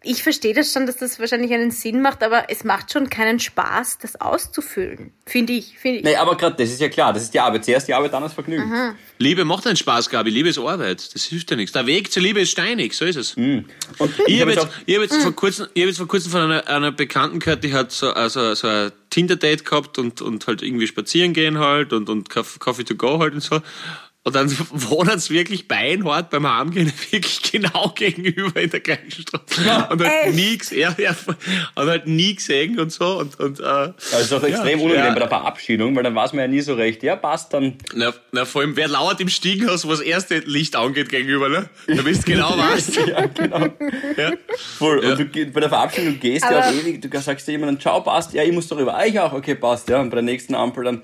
ich 0.05 0.23
verstehe 0.23 0.55
das 0.55 0.73
schon, 0.73 0.87
dass 0.87 0.97
das 0.97 1.19
wahrscheinlich 1.19 1.53
einen 1.53 1.71
Sinn 1.71 2.01
macht, 2.03 2.23
aber 2.23 2.45
es 2.51 2.65
macht 2.65 2.93
schon 2.93 3.09
keinen 3.11 3.41
Spaß, 3.41 3.99
das 3.99 4.21
auszufüllen. 4.21 5.13
Finde 5.27 5.53
ich, 5.55 5.79
finde 5.79 5.99
ich. 5.99 6.05
Nee, 6.05 6.17
aber 6.17 6.37
gerade, 6.37 6.57
das 6.57 6.71
ist 6.71 6.81
ja 6.81 6.89
klar, 6.89 7.13
das 7.13 7.25
ist 7.25 7.35
die 7.35 7.41
Arbeit. 7.41 7.65
Zuerst 7.65 7.89
die 7.89 7.95
Arbeit, 7.95 8.13
dann 8.13 8.23
das 8.23 8.35
Vergnügen. 8.35 8.95
Liebe 9.19 9.45
macht 9.45 9.67
einen 9.67 9.77
Spaß, 9.77 10.11
Gabi. 10.11 10.31
Liebe 10.31 10.49
ist 10.49 10.59
Arbeit. 10.59 11.15
Das 11.15 11.25
hilft 11.25 11.51
ja 11.51 11.57
nichts. 11.57 11.73
Der 11.73 11.87
Weg 11.87 12.13
zur 12.13 12.23
Liebe 12.23 12.41
ist 12.41 12.51
steinig, 12.51 12.95
so 12.95 13.05
ist 13.05 13.17
es. 13.17 13.35
Und 13.35 13.67
Ich 14.27 14.41
habe 14.41 14.53
hab 14.53 14.63
jetzt, 14.63 14.69
ich 14.87 14.95
hab 14.97 15.03
jetzt, 15.03 15.17
vor 15.23 15.33
kurzem, 15.35 15.67
ich 15.75 15.83
hab 15.83 15.89
jetzt 15.89 15.99
vor 15.99 16.09
kurzem 16.09 16.31
von 16.33 16.41
einer, 16.43 16.69
einer 16.69 16.93
Bekannten 16.93 17.39
gehört, 17.41 17.65
die 17.65 17.73
hat 17.73 17.91
so, 17.93 18.11
also, 18.13 18.55
so 18.55 18.69
ein 18.69 18.93
Tinder-Date 19.11 19.65
gehabt 19.65 19.99
und, 19.99 20.21
und 20.23 20.47
halt 20.47 20.63
irgendwie 20.63 20.87
spazieren 20.87 21.33
gehen 21.33 21.59
halt 21.59 21.93
und, 21.93 22.09
und 22.09 22.31
Coff- 22.31 22.59
Coffee 22.59 22.85
to 22.85 22.97
go 22.97 23.21
halt 23.21 23.35
und 23.35 23.43
so. 23.43 23.61
Und 24.27 24.35
dann 24.35 24.51
wohnen 24.71 25.19
sie 25.19 25.35
wirklich 25.35 25.69
beinhart 25.69 26.31
beim 26.31 26.49
Heimgehen 26.51 26.91
wirklich 27.11 27.43
genau 27.53 27.93
gegenüber 27.95 28.59
in 28.59 28.71
der 28.71 28.81
gleichen 28.81 29.11
Straße. 29.11 29.87
Und 29.91 30.03
halt 30.03 30.59
gesehen, 30.59 30.79
ja, 30.81 30.95
ja, 30.97 31.15
und 31.75 31.87
halt 31.89 32.07
nie 32.07 32.35
gesehen 32.35 32.79
und 32.81 32.91
so. 32.91 33.19
Und, 33.19 33.39
und, 33.39 33.61
äh, 33.61 33.63
Das 33.63 34.23
ist 34.23 34.33
auch 34.33 34.43
extrem 34.43 34.79
Ja, 34.79 34.85
unangenehm 34.87 35.05
ja. 35.09 35.13
bei 35.13 35.19
der 35.21 35.29
Verabschiedung, 35.29 35.95
weil 35.95 36.05
dann 36.05 36.15
weiß 36.15 36.33
man 36.33 36.41
ja 36.41 36.49
nie 36.49 36.63
so 36.63 36.73
recht. 36.73 37.03
Ja, 37.03 37.17
passt 37.17 37.53
dann. 37.53 37.75
na, 37.95 38.15
na, 38.33 38.47
vor 38.47 38.63
allem, 38.63 38.75
wer 38.77 38.89
lauert 38.89 39.21
im 39.21 39.29
Stiegenhaus, 39.29 39.85
wo 39.87 39.91
das 39.91 40.01
erste 40.01 40.39
Licht 40.39 40.75
angeht 40.75 41.11
gegenüber, 41.11 41.51
ne? 41.51 41.69
Da 41.87 42.01
bist 42.01 42.27
du 42.27 42.33
genau 42.33 42.55
was. 42.57 42.97
ja, 42.97 43.27
genau. 43.27 43.67
Ja. 44.17 44.33
Voll. 44.79 45.05
Ja. 45.05 45.11
Und 45.11 45.19
du, 45.35 45.47
bei 45.53 45.61
der 45.61 45.69
Verabschiedung 45.69 46.15
du 46.15 46.19
gehst 46.21 46.45
ja 46.45 46.61
Aber- 46.61 46.69
auch 46.69 46.73
ewig, 46.73 47.03
du 47.03 47.21
sagst 47.21 47.47
dir 47.47 47.53
jemandem, 47.53 47.79
ciao, 47.79 48.01
passt, 48.01 48.33
ja, 48.33 48.43
ich 48.43 48.53
muss 48.53 48.69
darüber. 48.69 48.95
Ah, 48.97 49.05
ich 49.05 49.21
auch, 49.21 49.35
okay, 49.35 49.55
passt, 49.55 49.87
ja. 49.91 50.01
Und 50.01 50.09
bei 50.09 50.15
der 50.17 50.23
nächsten 50.25 50.55
Ampel 50.55 50.85
dann, 50.85 51.03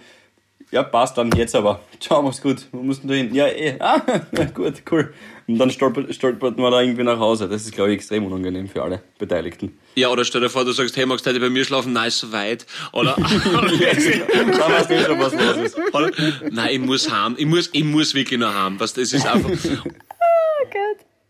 ja, 0.70 0.82
passt 0.82 1.18
dann, 1.18 1.30
jetzt 1.32 1.54
aber. 1.54 1.80
Ciao, 2.00 2.22
mach's 2.22 2.40
gut. 2.40 2.66
Wo 2.72 2.82
musst 2.82 3.04
du 3.04 3.12
hin? 3.12 3.34
Ja, 3.34 3.46
eh. 3.48 3.76
Ah, 3.80 4.00
gut, 4.54 4.82
cool. 4.90 5.12
Und 5.46 5.58
dann 5.58 5.70
stolpert, 5.70 6.14
stolpert 6.14 6.58
man 6.58 6.70
da 6.70 6.80
irgendwie 6.80 7.02
nach 7.02 7.18
Hause. 7.18 7.48
Das 7.48 7.62
ist, 7.62 7.72
glaube 7.74 7.90
ich, 7.90 7.96
extrem 7.96 8.24
unangenehm 8.24 8.68
für 8.68 8.82
alle 8.82 9.02
Beteiligten. 9.18 9.76
Ja, 9.96 10.08
oder 10.08 10.24
stell 10.24 10.40
dir 10.40 10.48
vor, 10.48 10.64
du 10.64 10.70
sagst, 10.70 10.96
hey, 10.96 11.06
magst 11.06 11.26
du 11.26 11.30
heute 11.30 11.40
bei 11.40 11.50
mir 11.50 11.64
schlafen? 11.64 11.92
Nein, 11.92 12.06
ist 12.08 12.20
so 12.20 12.30
weit. 12.30 12.66
Oder, 12.92 13.16
Dann 13.16 13.26
weißt 13.26 14.90
du 14.90 14.94
eh 14.94 15.04
schon, 15.04 15.18
was 15.18 15.32
los 15.34 15.56
ist. 15.56 15.78
oder 15.92 16.10
nein, 16.50 16.68
ich 16.70 16.78
muss 16.80 17.10
heim. 17.10 17.34
Ich 17.36 17.46
muss, 17.46 17.68
ich 17.72 17.84
muss 17.84 18.14
wirklich 18.14 18.38
noch. 18.38 18.52
Was, 18.78 18.92
das 18.94 19.12
ist 19.12 19.26
einfach, 19.26 19.50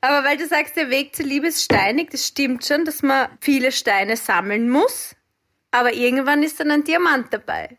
Aber 0.02 0.26
weil 0.26 0.36
du 0.36 0.46
sagst, 0.46 0.76
der 0.76 0.90
Weg 0.90 1.16
zur 1.16 1.24
Liebe 1.24 1.46
ist 1.46 1.64
steinig, 1.64 2.10
das 2.10 2.26
stimmt 2.26 2.64
schon, 2.66 2.84
dass 2.84 3.02
man 3.02 3.28
viele 3.40 3.72
Steine 3.72 4.16
sammeln 4.16 4.68
muss. 4.68 5.14
Aber 5.70 5.94
irgendwann 5.94 6.42
ist 6.42 6.60
dann 6.60 6.70
ein 6.70 6.84
Diamant 6.84 7.28
dabei. 7.30 7.76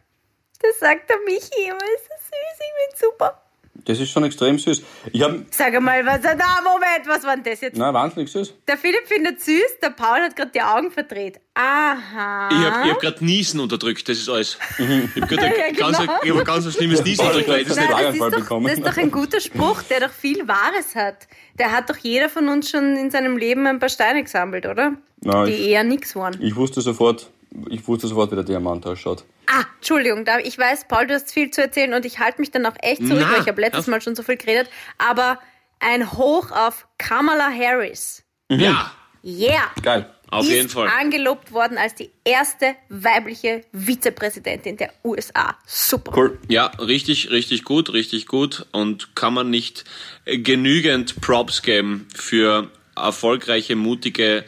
Das 0.62 0.80
sagt 0.80 1.10
der 1.10 1.18
Michi 1.26 1.68
immer, 1.68 1.76
ist 1.96 2.08
das 2.10 2.20
süß, 2.20 2.60
ich 2.60 3.00
bin 3.00 3.10
super. 3.10 3.42
Das 3.86 4.00
ist 4.00 4.12
schon 4.12 4.24
extrem 4.26 4.60
süß. 4.60 4.84
Ich 5.12 5.24
habe, 5.24 5.44
Sag 5.50 5.80
mal, 5.82 6.06
was, 6.06 6.20
na, 6.24 6.62
Moment, 6.64 7.08
was 7.08 7.24
war 7.24 7.36
denn 7.36 7.44
das 7.46 7.62
jetzt? 7.62 7.78
na, 7.78 7.92
wahnsinnig 7.92 8.32
süß. 8.32 8.54
Der 8.68 8.78
Philipp 8.78 9.08
findet 9.08 9.42
süß, 9.42 9.80
der 9.82 9.90
Paul 9.90 10.20
hat 10.20 10.36
gerade 10.36 10.52
die 10.52 10.62
Augen 10.62 10.92
verdreht. 10.92 11.40
Aha. 11.56 12.50
Ich 12.52 12.58
hab, 12.66 12.86
ich 12.86 12.92
hab 12.92 13.00
grad 13.00 13.22
Niesen 13.24 13.60
unterdrückt, 13.60 14.08
das 14.08 14.18
ist 14.20 14.30
alles. 14.30 14.58
Ich 14.78 15.22
hab 15.22 15.30
grad 15.30 15.40
ein, 15.44 15.54
Ja, 15.58 15.72
ganz, 15.76 15.98
genau. 15.98 16.14
ich 16.22 16.30
hab 16.32 16.38
ein 16.38 16.44
ganz 16.44 16.74
schlimmes 16.76 17.04
Niesen 17.04 17.26
unterdrückt. 17.26 17.50
weil 17.50 17.64
Das 17.64 17.76
Nein, 17.76 17.88
nicht, 17.88 17.96
Nein, 17.96 18.04
das, 18.06 18.14
ist 18.14 18.22
doch, 18.22 18.32
bekommen. 18.40 18.68
das 18.68 18.78
ist 18.78 18.86
doch 18.88 18.98
ein 18.98 19.12
guter 19.12 19.40
Spruch, 19.40 19.82
der 19.84 20.00
doch 20.02 20.12
viel 20.12 20.48
Wahres 20.48 20.94
hat. 20.94 21.28
Der 21.58 21.72
hat 21.72 21.90
doch 21.90 21.98
jeder 21.98 22.30
von 22.30 22.50
uns 22.50 22.70
schon 22.70 22.96
in 22.98 23.10
seinem 23.10 23.36
Leben 23.38 23.66
ein 23.66 23.80
paar 23.80 23.90
Steine 23.90 24.22
gesammelt, 24.22 24.66
oder? 24.68 24.94
Na, 25.22 25.46
Die 25.46 25.54
ich- 25.54 25.68
eher 25.70 25.84
nix 25.84 26.16
waren. 26.16 26.38
Ich 26.40 26.56
wusste 26.56 26.82
sofort, 26.82 27.32
ich 27.70 27.88
wusste 27.88 28.08
sofort, 28.08 28.32
wie 28.32 28.36
der 28.36 28.44
Diamant 28.44 28.86
ausschaut. 28.86 29.24
Ah, 29.48 29.64
Entschuldigung, 29.78 30.24
da, 30.26 30.40
ich 30.40 30.58
weiß, 30.58 30.86
Paul, 30.88 31.08
du 31.08 31.14
hast 31.16 31.32
viel 31.32 31.52
zu 31.52 31.62
erzählen 31.62 31.94
und 31.94 32.06
ich 32.06 32.20
halte 32.20 32.40
mich 32.40 32.52
dann 32.52 32.66
auch 32.66 32.76
echt 32.82 33.06
zurück, 33.06 33.24
Na, 33.26 33.34
weil 33.34 33.42
ich 33.42 33.48
habe 33.48 33.60
letztes. 33.62 33.88
Mal 33.88 34.02
schon 34.02 34.16
so 34.16 34.24
viel 34.24 34.38
geredet. 34.38 34.70
Aber 34.98 35.40
ein 35.80 36.12
Hoch 36.14 36.52
auf 36.52 36.88
Kamala 36.98 37.50
Harris. 37.52 38.24
ja, 38.50 38.92
Yeah! 39.24 39.70
Geil. 39.84 40.12
auf 40.32 40.46
ist 40.46 40.52
jeden 40.52 40.70
Fall. 40.70 40.88
angelobt 40.88 41.52
worden 41.52 41.78
als 41.78 41.94
die 41.94 42.10
erste 42.24 42.76
weibliche 42.90 43.64
Vizepräsidentin 43.72 44.78
der 44.78 44.92
USA. 45.04 45.58
Super. 45.68 46.12
Cool. 46.16 46.40
Ja, 46.48 46.68
richtig, 46.80 47.30
richtig 47.30 47.64
gut, 47.64 47.94
richtig 47.94 48.26
gut. 48.26 48.66
Und 48.72 49.16
kann 49.16 49.34
man 49.36 49.50
nicht 49.52 49.84
äh, 50.26 50.40
genügend 50.40 51.22
Props 51.22 51.62
geben 51.62 52.08
für 52.16 52.72
erfolgreiche, 52.96 53.76
mutige, 53.76 54.44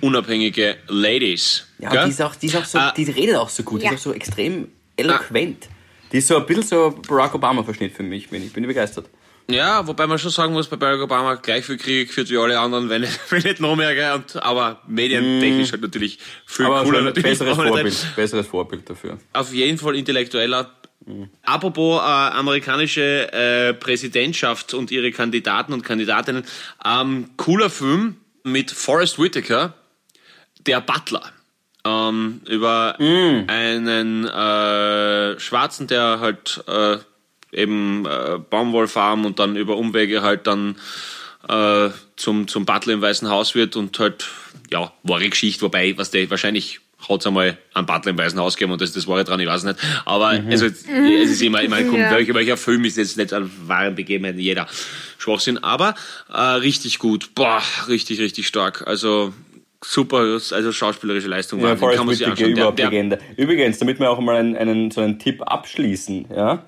unabhängige 0.00 0.76
Ladies. 0.88 1.66
Ja, 1.78 1.90
Gell? 1.90 2.04
die 2.04 2.10
ist 2.10 2.22
auch, 2.22 2.34
die 2.34 2.46
ist 2.46 2.56
auch 2.56 2.64
so, 2.64 2.78
Ah. 2.78 2.92
die 2.96 3.04
redet 3.04 3.36
auch 3.36 3.48
so 3.48 3.62
gut, 3.62 3.82
Ja. 3.82 3.90
die 3.90 3.94
ist 3.96 4.00
auch 4.02 4.04
so 4.10 4.12
extrem 4.12 4.68
eloquent. 4.96 5.68
Die 6.12 6.18
ist 6.18 6.28
so 6.28 6.36
ein 6.38 6.46
bisschen 6.46 6.62
so 6.64 6.98
Barack 7.06 7.34
Obama-Verschnitt 7.34 7.92
für 7.94 8.02
mich, 8.02 8.28
bin 8.30 8.42
ich 8.44 8.52
bin 8.52 8.66
begeistert. 8.66 9.06
Ja, 9.50 9.86
wobei 9.86 10.06
man 10.06 10.18
schon 10.18 10.30
sagen 10.30 10.52
muss, 10.52 10.66
bei 10.68 10.76
Barack 10.76 11.00
Obama 11.00 11.34
gleich 11.36 11.64
viel 11.64 11.78
Krieg 11.78 12.08
geführt 12.08 12.28
wie 12.30 12.36
alle 12.36 12.58
anderen, 12.58 12.88
wenn 12.90 13.00
nicht, 13.02 13.18
wenn 13.30 13.42
nicht 13.42 13.60
noch 13.60 13.76
mehr, 13.76 13.94
gell? 13.94 14.12
Und, 14.14 14.42
aber 14.42 14.82
medientechnisch 14.86 15.72
halt 15.72 15.82
natürlich 15.82 16.18
viel 16.46 16.66
Aber 16.66 16.82
cooler. 16.84 17.00
Natürlich 17.02 17.30
besseres 17.38 17.54
Vorbild, 17.56 18.06
besseres 18.16 18.46
Vorbild 18.46 18.90
dafür. 18.90 19.18
auf 19.32 19.52
jeden 19.54 19.78
Fall 19.78 19.96
intellektueller. 19.96 20.70
Apropos 21.44 22.00
äh, 22.00 22.04
amerikanische 22.04 23.32
äh, 23.32 23.72
Präsidentschaft 23.72 24.74
und 24.74 24.90
ihre 24.90 25.10
Kandidaten 25.12 25.72
und 25.72 25.82
Kandidatinnen. 25.82 26.44
Ähm, 26.84 27.30
cooler 27.38 27.70
Film 27.70 28.16
mit 28.44 28.70
Forrest 28.70 29.18
Whitaker, 29.18 29.72
der 30.66 30.80
Butler. 30.80 31.22
Ähm, 31.84 32.40
über 32.46 32.96
einen 32.98 34.26
äh, 34.26 35.38
Schwarzen, 35.40 35.86
der 35.86 36.20
halt 36.20 36.62
äh, 36.66 36.98
eben 37.52 38.04
äh, 38.06 38.38
Baumwollfarm 38.50 39.24
und 39.24 39.38
dann 39.38 39.56
über 39.56 39.76
Umwege 39.76 40.22
halt 40.22 40.46
dann 40.46 40.76
äh, 41.48 41.90
zum, 42.16 42.48
zum 42.48 42.66
Butler 42.66 42.94
im 42.94 43.00
Weißen 43.00 43.28
Haus 43.30 43.54
wird 43.54 43.76
und 43.76 43.98
halt, 43.98 44.26
ja, 44.70 44.92
wahre 45.02 45.28
Geschichte, 45.30 45.62
wobei, 45.62 45.96
was 45.96 46.10
der 46.10 46.28
wahrscheinlich 46.30 46.80
es 47.08 47.26
einmal 47.26 47.56
einen 47.72 47.86
Butler 47.86 48.10
im 48.10 48.18
Weißen 48.18 48.38
Haus 48.38 48.56
gegeben 48.56 48.72
und 48.72 48.82
das 48.82 48.90
ist 48.90 48.96
das 48.96 49.06
Wahre 49.06 49.24
dran, 49.24 49.40
ich 49.40 49.46
weiß 49.46 49.62
nicht. 49.62 49.78
Aber 50.04 50.26
also, 50.26 50.66
es 50.66 50.82
ist 50.82 51.40
immer, 51.40 51.62
ich 51.62 51.70
meine, 51.70 51.88
kommt, 51.88 52.00
Ja. 52.00 52.10
welcher, 52.10 52.34
welcher 52.34 52.56
Film 52.58 52.84
ist 52.84 52.98
jetzt 52.98 53.16
nicht 53.16 53.32
an 53.32 53.50
wahren 53.66 53.94
Begebenheiten, 53.94 54.40
jeder 54.40 54.66
Schwachsinn, 55.16 55.58
aber 55.58 55.94
äh, 56.30 56.38
richtig 56.38 56.98
gut, 56.98 57.34
boah, 57.34 57.62
richtig, 57.86 58.18
richtig 58.20 58.46
stark. 58.46 58.86
Also 58.86 59.32
super, 59.84 60.18
also 60.18 60.72
schauspielerische 60.72 61.28
Leistung, 61.28 61.60
Ja, 61.60 61.76
Forrest 61.76 61.98
kann 61.98 62.06
man 62.06 62.14
sich 62.14 62.26
anschauen. 62.26 62.54
Der, 62.54 62.90
der. 62.90 63.18
Übrigens, 63.36 63.78
damit 63.78 64.00
wir 64.00 64.10
auch 64.10 64.20
mal 64.20 64.36
einen, 64.36 64.56
einen, 64.56 64.90
so 64.90 65.00
einen 65.00 65.18
Tipp 65.18 65.42
abschließen, 65.42 66.26
ja, 66.34 66.64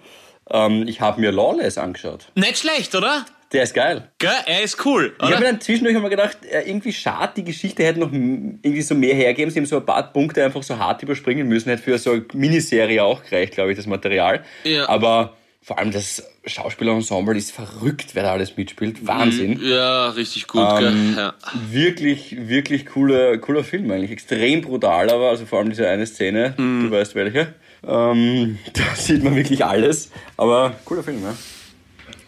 ähm, 0.51 0.87
ich 0.87 1.01
habe 1.01 1.21
mir 1.21 1.33
Lawless 1.33 1.79
angeschaut. 1.79 2.27
nicht 2.35 2.59
schlecht, 2.59 2.95
oder? 2.95 3.25
Der 3.53 3.65
ist 3.65 3.75
geil. 3.75 4.09
Gell? 4.19 4.31
Er 4.47 4.63
ist 4.63 4.85
cool, 4.87 5.13
Ich 5.17 5.23
habe 5.23 5.33
mir 5.33 5.39
oder? 5.39 5.47
dann 5.47 5.61
zwischendurch 5.61 5.97
immer 5.97 6.09
gedacht, 6.09 6.39
äh, 6.49 6.63
irgendwie 6.69 6.93
schade, 6.93 7.33
die 7.37 7.45
Geschichte 7.45 7.83
hätte 7.83 7.99
noch 7.99 8.13
irgendwie 8.13 8.83
so 8.83 8.95
mehr 8.95 9.15
hergeben. 9.15 9.51
Sie 9.51 9.59
haben 9.59 9.67
so 9.67 9.79
ein 9.79 9.87
paar 9.87 10.13
Punkte 10.13 10.45
einfach 10.45 10.63
so 10.63 10.79
hart 10.79 11.03
überspringen 11.03 11.49
müssen. 11.49 11.69
Hätte 11.71 11.83
für 11.83 11.99
so 11.99 12.13
eine 12.13 12.25
Miniserie 12.33 13.03
auch 13.03 13.25
gereicht, 13.25 13.55
glaube 13.55 13.73
ich, 13.73 13.77
das 13.77 13.87
Material. 13.89 14.45
Ja. 14.63 14.89
Aber 14.89 15.37
vor 15.63 15.79
allem 15.79 15.91
das 15.91 16.23
Schauspielerensemble 16.47 17.37
ist 17.37 17.53
verrückt, 17.53 18.15
wer 18.15 18.23
da 18.23 18.33
alles 18.33 18.57
mitspielt. 18.57 19.07
Wahnsinn. 19.07 19.61
Ja, 19.63 20.09
richtig 20.11 20.47
gut, 20.47 20.63
Ähm, 20.63 20.79
gell? 20.79 21.17
Ja. 21.17 21.35
Wirklich, 21.71 22.49
wirklich 22.49 22.87
cooler, 22.87 23.37
cooler 23.39 23.63
Film 23.63 23.91
eigentlich. 23.91 24.11
Extrem 24.11 24.63
brutal, 24.63 25.11
aber 25.11 25.29
also 25.29 25.45
vor 25.47 25.59
allem 25.61 25.69
diese 25.71 25.87
eine 25.89 26.07
Szene, 26.07 26.55
Mhm. 26.57 26.85
du 26.85 26.91
weißt 26.97 27.15
welche. 27.15 27.55
Ähm, 27.87 28.59
da 28.73 28.95
sieht 28.95 29.23
man 29.23 29.37
wirklich 29.37 29.65
alles. 29.65 30.11
Aber 30.37 30.75
cooler 30.85 31.03
Film, 31.03 31.23
ja. 31.23 31.35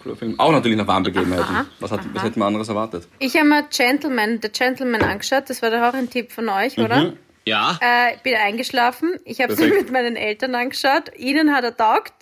Cooler 0.03 0.17
Film. 0.17 0.39
Auch 0.39 0.53
natürlich 0.53 0.77
nach 0.77 1.03
Begebenheiten. 1.03 1.67
Was, 1.81 1.91
hat, 1.93 2.01
was 2.13 2.23
hätte 2.25 2.39
man 2.39 2.49
anderes 2.49 2.69
erwartet? 2.69 3.07
Ich 3.19 3.37
habe 3.37 3.47
mir 3.49 3.65
Gentleman, 3.75 4.41
The 4.43 4.49
Gentleman 4.51 5.03
angeschaut. 5.03 5.45
Das 5.49 5.63
war 5.63 5.71
doch 5.71 5.81
auch 5.81 5.95
ein 5.95 6.11
Tipp 6.11 6.33
von 6.33 6.49
euch, 6.49 6.77
oder? 6.79 7.13
Ja, 7.45 7.79
Äh, 7.81 8.17
ich 8.17 8.21
bin 8.23 8.35
eingeschlafen. 8.35 9.15
Ich 9.25 9.41
habe 9.41 9.55
sie 9.57 9.67
mit 9.69 9.91
meinen 9.91 10.17
Eltern 10.17 10.55
angeschaut. 10.55 11.11
Ihnen 11.17 11.53
hat 11.55 11.65
er 11.65 11.77
taugt. 11.77 12.13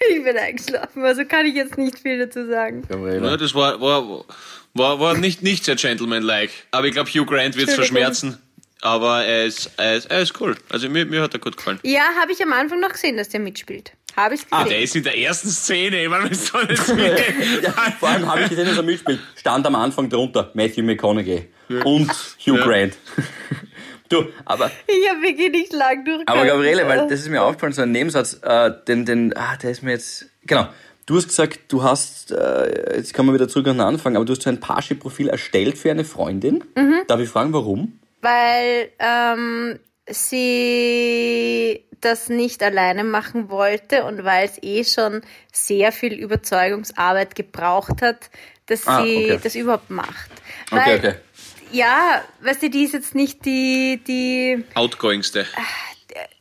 Ich 0.10 0.24
bin 0.24 0.36
eingeschlafen. 0.36 1.04
Also 1.04 1.24
kann 1.24 1.46
ich 1.46 1.54
jetzt 1.54 1.76
nicht 1.76 1.98
viel 1.98 2.18
dazu 2.18 2.46
sagen. 2.46 2.82
Ja, 2.90 3.36
das 3.36 3.54
war, 3.54 3.80
war, 3.80 4.24
war, 4.74 4.98
war 5.00 5.14
nicht, 5.14 5.42
nicht 5.42 5.64
sehr 5.64 5.76
gentleman-like. 5.76 6.50
Aber 6.70 6.86
ich 6.86 6.92
glaube, 6.94 7.10
Hugh 7.10 7.26
Grant 7.26 7.56
wird 7.56 7.68
es 7.68 7.74
verschmerzen. 7.74 8.38
Aber 8.82 9.22
er 9.24 9.44
ist, 9.44 9.70
er 9.76 9.96
ist, 9.96 10.06
er 10.10 10.22
ist 10.22 10.40
cool. 10.40 10.56
Also 10.70 10.88
mir, 10.88 11.04
mir 11.04 11.20
hat 11.20 11.34
er 11.34 11.38
gut 11.40 11.56
gefallen. 11.58 11.78
Ja, 11.82 12.00
habe 12.18 12.32
ich 12.32 12.42
am 12.42 12.52
Anfang 12.54 12.80
noch 12.80 12.92
gesehen, 12.92 13.18
dass 13.18 13.28
der 13.28 13.40
mitspielt. 13.40 13.92
Habe 14.16 14.34
ich 14.36 14.40
Ah, 14.50 14.62
gesehen. 14.62 14.70
der 14.70 14.82
ist 14.82 14.96
in 14.96 15.02
der 15.04 15.18
ersten 15.18 15.48
Szene. 15.50 16.02
Ich 16.02 16.08
meine, 16.08 16.30
was 16.30 16.46
soll 16.46 16.66
das 16.66 16.88
Ja, 16.88 17.72
vor 18.00 18.08
allem 18.08 18.26
habe 18.26 18.42
ich 18.42 18.48
gesehen, 18.48 18.66
dass 18.66 18.78
er 18.78 18.82
mitspielt. 18.82 19.20
Stand 19.36 19.66
am 19.66 19.74
Anfang 19.74 20.08
drunter 20.08 20.50
Matthew 20.54 20.82
McConaughey 20.82 21.46
und 21.84 22.10
Hugh 22.46 22.56
Ja. 22.58 22.64
Grant. 22.64 22.96
Du, 24.10 24.26
aber, 24.44 24.70
ich 24.86 25.08
habe 25.08 25.22
wirklich 25.22 25.50
nicht 25.50 25.72
lang 25.72 26.04
durchgehalten. 26.04 26.28
aber 26.28 26.44
Gabriele, 26.44 26.86
weil 26.88 27.06
das 27.08 27.20
ist 27.20 27.28
mir 27.28 27.42
aufgefallen, 27.42 27.72
so 27.72 27.82
ein 27.82 27.92
Nebensatz, 27.92 28.40
äh, 28.42 28.70
den, 28.86 29.06
den, 29.06 29.34
ah, 29.36 29.56
der 29.56 29.70
ist 29.70 29.82
mir 29.82 29.92
jetzt, 29.92 30.26
genau. 30.44 30.68
Du 31.06 31.16
hast 31.16 31.28
gesagt, 31.28 31.60
du 31.68 31.82
hast, 31.82 32.30
äh, 32.32 32.96
jetzt 32.96 33.14
kommen 33.14 33.30
wir 33.30 33.34
wieder 33.34 33.48
zurück 33.48 33.66
an 33.68 33.78
den 33.78 33.86
Anfang, 33.86 34.16
aber 34.16 34.24
du 34.24 34.32
hast 34.32 34.42
so 34.42 34.50
ein 34.50 34.60
Parship-Profil 34.60 35.28
erstellt 35.28 35.78
für 35.78 35.90
eine 35.90 36.04
Freundin. 36.04 36.62
Darf 37.08 37.20
ich 37.20 37.28
fragen, 37.28 37.52
warum? 37.52 37.98
Weil 38.20 38.90
ähm, 38.98 39.78
sie 40.06 41.84
das 42.00 42.28
nicht 42.28 42.62
alleine 42.62 43.04
machen 43.04 43.50
wollte 43.50 44.04
und 44.04 44.24
weil 44.24 44.46
es 44.46 44.62
eh 44.62 44.84
schon 44.84 45.22
sehr 45.52 45.92
viel 45.92 46.14
Überzeugungsarbeit 46.14 47.34
gebraucht 47.34 48.02
hat, 48.02 48.30
dass 48.66 48.86
Ah, 48.86 49.02
sie 49.02 49.32
okay. 49.32 49.40
das 49.42 49.54
überhaupt 49.56 49.90
macht. 49.90 50.30
Okay, 50.70 50.80
Weil, 50.86 50.98
okay. 50.98 51.14
Ja, 51.72 52.22
weißt 52.40 52.62
du, 52.62 52.70
die 52.70 52.84
ist 52.84 52.94
jetzt 52.94 53.14
nicht 53.14 53.44
die, 53.44 54.00
die 54.06 54.64
Outgoingste. 54.74 55.46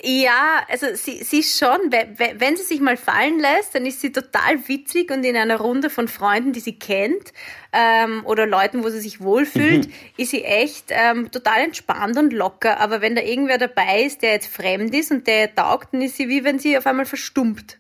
Ja, 0.01 0.63
also 0.67 0.87
sie, 0.95 1.23
sie 1.23 1.39
ist 1.41 1.59
schon, 1.59 1.91
we- 1.91 2.07
we- 2.17 2.33
wenn 2.39 2.57
sie 2.57 2.63
sich 2.63 2.79
mal 2.79 2.97
fallen 2.97 3.39
lässt, 3.39 3.75
dann 3.75 3.85
ist 3.85 4.01
sie 4.01 4.11
total 4.11 4.67
witzig 4.67 5.11
und 5.11 5.23
in 5.23 5.35
einer 5.37 5.57
Runde 5.57 5.91
von 5.91 6.07
Freunden, 6.07 6.53
die 6.53 6.59
sie 6.59 6.79
kennt 6.79 7.33
ähm, 7.71 8.25
oder 8.25 8.47
Leuten, 8.47 8.83
wo 8.83 8.89
sie 8.89 8.99
sich 8.99 9.21
wohlfühlt, 9.21 9.87
ist 10.17 10.31
sie 10.31 10.43
echt 10.43 10.85
ähm, 10.89 11.29
total 11.31 11.61
entspannt 11.61 12.17
und 12.17 12.33
locker. 12.33 12.79
Aber 12.79 13.01
wenn 13.01 13.15
da 13.15 13.21
irgendwer 13.21 13.59
dabei 13.59 14.03
ist, 14.03 14.23
der 14.23 14.31
jetzt 14.31 14.47
fremd 14.47 14.95
ist 14.95 15.11
und 15.11 15.27
der 15.27 15.53
taugt, 15.53 15.93
dann 15.93 16.01
ist 16.01 16.15
sie 16.17 16.29
wie 16.29 16.43
wenn 16.43 16.57
sie 16.57 16.75
auf 16.75 16.87
einmal 16.87 17.05
verstummt. 17.05 17.77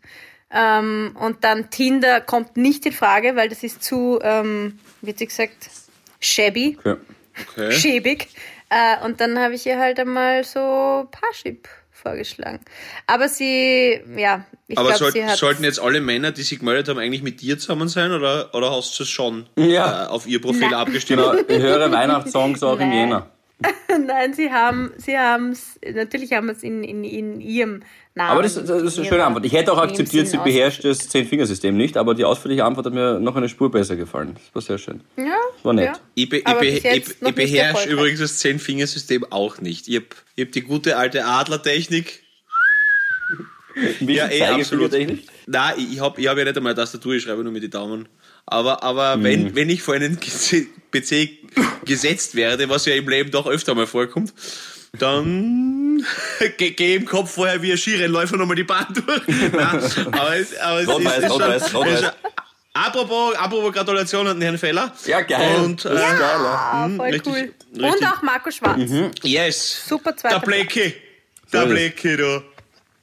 Ähm, 0.51 1.15
und 1.19 1.43
dann 1.43 1.71
Tinder 1.71 2.21
kommt 2.21 2.55
nicht 2.55 2.85
in 2.85 2.91
Frage, 2.93 3.35
weil 3.35 3.49
das 3.49 3.63
ist 3.63 3.83
zu, 3.83 4.19
ähm, 4.21 4.77
wie 5.01 5.13
gesagt, 5.13 5.69
shabby 6.19 6.77
okay. 6.79 6.97
Okay. 7.51 7.71
schäbig. 7.71 8.27
Äh, 8.69 9.03
und 9.05 9.19
dann 9.21 9.39
habe 9.39 9.55
ich 9.55 9.65
ihr 9.65 9.79
halt 9.79 9.99
einmal 9.99 10.43
so 10.43 11.07
Parship 11.11 11.67
vorgeschlagen. 11.91 12.59
Aber 13.07 13.27
sie, 13.27 13.99
ja, 14.15 14.45
ich 14.67 14.77
Aber 14.77 14.89
glaube, 14.89 14.99
soll, 14.99 15.11
sie 15.11 15.25
hat. 15.25 15.37
sollten 15.37 15.63
jetzt 15.63 15.79
alle 15.81 15.99
Männer, 16.01 16.31
die 16.31 16.43
sich 16.43 16.59
gemeldet 16.59 16.87
haben, 16.87 16.99
eigentlich 16.99 17.23
mit 17.23 17.41
dir 17.41 17.57
zusammen 17.57 17.87
sein 17.89 18.11
oder, 18.11 18.53
oder 18.53 18.71
hast 18.71 18.97
du 18.99 19.03
es 19.03 19.09
schon 19.09 19.47
Ja. 19.57 20.05
äh, 20.05 20.07
auf 20.07 20.27
ihr 20.27 20.39
Profil 20.39 20.61
Nein. 20.61 20.73
abgestimmt? 20.75 21.21
Genau, 21.21 21.33
ich 21.47 21.61
höre 21.61 21.91
Weihnachtssongs 21.91 22.63
auch 22.63 22.79
im 22.79 22.89
Nein. 22.89 22.93
Jänner. 22.97 23.29
Nein, 24.07 24.33
sie 24.33 24.51
haben, 24.51 24.93
sie 24.97 25.17
haben 25.17 25.51
es, 25.51 25.77
natürlich 25.93 26.31
haben 26.31 26.47
wir 26.47 26.53
es 26.53 26.63
in, 26.63 26.83
in, 26.83 27.03
in 27.03 27.41
ihrem 27.41 27.81
Namen. 28.19 28.31
Aber 28.31 28.43
das, 28.43 28.53
das 28.55 28.63
ist 28.69 28.69
eine 28.97 29.05
in 29.05 29.09
schöne 29.09 29.23
Antwort. 29.23 29.45
Ich 29.45 29.53
hätte 29.53 29.71
auch 29.71 29.77
akzeptiert, 29.77 30.27
sie 30.27 30.37
beherrscht 30.37 30.83
das 30.83 31.07
Zehn-Fingersystem 31.09 31.75
nicht, 31.75 31.95
aber 31.97 32.13
die 32.13 32.25
ausführliche 32.25 32.65
Antwort 32.65 32.85
hat 32.85 32.93
mir 32.93 33.19
noch 33.19 33.35
eine 33.37 33.47
Spur 33.49 33.71
besser 33.71 33.95
gefallen. 33.95 34.35
Das 34.35 34.55
war 34.55 34.61
sehr 34.61 34.77
schön. 34.77 35.01
Ja, 35.17 35.37
War 35.63 35.73
nett. 35.73 35.85
Ja. 35.85 35.99
Ich, 36.15 36.29
be, 36.29 36.37
ich, 36.37 36.43
be, 36.43 36.65
ich, 36.65 36.85
ich 36.85 37.35
beherrsche 37.35 37.89
übrigens 37.89 38.19
das 38.19 38.37
Zehn-Fingersystem 38.39 39.25
auch 39.31 39.59
nicht. 39.61 39.87
Ich 39.87 39.95
habe 39.95 40.05
hab 40.39 40.51
die 40.51 40.61
gute 40.61 40.97
alte 40.97 41.25
Adlertechnik. 41.25 42.23
Ja, 44.01 44.29
eh, 44.29 44.41
absolut. 44.43 44.91
Nein, 44.91 45.73
ich, 45.77 45.93
ich 45.93 45.99
habe 46.01 46.19
ich 46.19 46.27
hab 46.27 46.37
ja 46.37 46.43
nicht 46.43 46.57
einmal 46.57 46.73
eine 46.73 46.81
Tastatur, 46.81 47.13
ich 47.13 47.23
schreibe 47.23 47.43
nur 47.43 47.53
mit 47.53 47.63
den 47.63 47.71
Daumen. 47.71 48.09
Aber, 48.45 48.83
aber 48.83 49.15
Mhm. 49.15 49.23
wenn, 49.23 49.55
wenn 49.55 49.69
ich 49.69 49.81
vor 49.83 49.93
einen 49.93 50.19
PC 50.19 51.29
gesetzt 51.85 52.35
werde, 52.35 52.67
was 52.67 52.85
ja 52.87 52.95
im 52.95 53.07
Leben 53.07 53.31
doch 53.31 53.47
öfter 53.47 53.75
mal 53.75 53.87
vorkommt, 53.87 54.33
dann 54.97 56.05
gehe 56.57 56.71
geh 56.71 56.95
im 56.95 57.05
Kopf 57.05 57.33
vorher 57.35 57.61
wie 57.61 57.71
ein 57.71 57.77
Skirennläufer 57.77 58.37
nochmal 58.37 58.55
die 58.55 58.63
Bahn 58.63 58.87
durch. 58.93 59.21
Nein, 59.27 59.83
aber 60.11 60.35
es, 60.37 60.57
aber 60.57 60.79
es 60.81 60.87
Rot-Weiß, 60.87 61.17
ist, 61.17 61.23
ist, 61.25 61.31
Rot-Weiß, 61.31 61.69
schon, 61.69 61.77
Rot-Weiß. 61.83 61.93
ist 61.99 62.05
schon 62.05 62.13
Apropos, 62.73 63.35
apropos 63.35 63.73
Gratulation 63.73 64.27
an 64.27 64.41
Herrn 64.41 64.57
Feller. 64.57 64.93
Ja, 65.05 65.21
geil. 65.21 65.55
Und, 65.63 65.83
äh, 65.85 65.95
ja. 65.95 66.17
Ah, 66.71 66.89
voll 66.95 67.09
richtig- 67.09 67.25
cool. 67.33 67.53
richtig. 67.73 67.83
Und 68.01 68.07
auch 68.07 68.21
Marco 68.21 68.51
Schwarz. 68.51 68.79
Yes. 69.23 69.85
Super 69.87 70.15
zweiter 70.15 70.39
Der 70.39 70.45
Blackie. 70.45 70.93
Der. 71.51 71.65
Blackie, 71.65 72.15
du. 72.15 72.43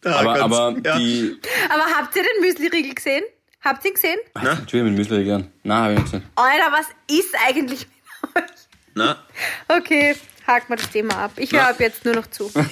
Der 0.04 0.16
Aber, 0.16 0.34
ganz- 0.34 0.44
aber 0.44 0.76
ja. 0.84 0.98
die. 0.98 1.36
Aber 1.68 1.84
habt 1.94 2.14
ihr 2.16 2.22
den 2.22 2.40
Müsli-Riegel 2.48 2.94
gesehen? 2.94 3.24
Habt 3.62 3.84
ihr 3.84 3.90
ihn 3.90 3.94
gesehen? 3.94 4.18
Entschuldigung, 4.34 4.94
mit 4.94 4.98
Müsli 4.98 5.24
gern. 5.24 5.50
Nein, 5.64 5.82
hab 5.82 5.90
ich 5.90 5.96
nicht 5.98 6.04
gesehen. 6.12 6.22
Alter, 6.36 6.72
was 6.72 6.86
ist 7.18 7.34
eigentlich 7.46 7.86
mit 8.22 8.44
euch? 8.44 8.50
Na, 8.94 9.16
Okay, 9.68 10.14
haken 10.46 10.66
wir 10.68 10.76
das 10.76 10.90
Thema 10.90 11.16
ab. 11.16 11.32
Ich 11.36 11.52
höre 11.52 11.68
ab 11.68 11.80
jetzt 11.80 12.04
nur 12.04 12.14
noch 12.14 12.26
zu. 12.28 12.50
Äh, 12.58 12.64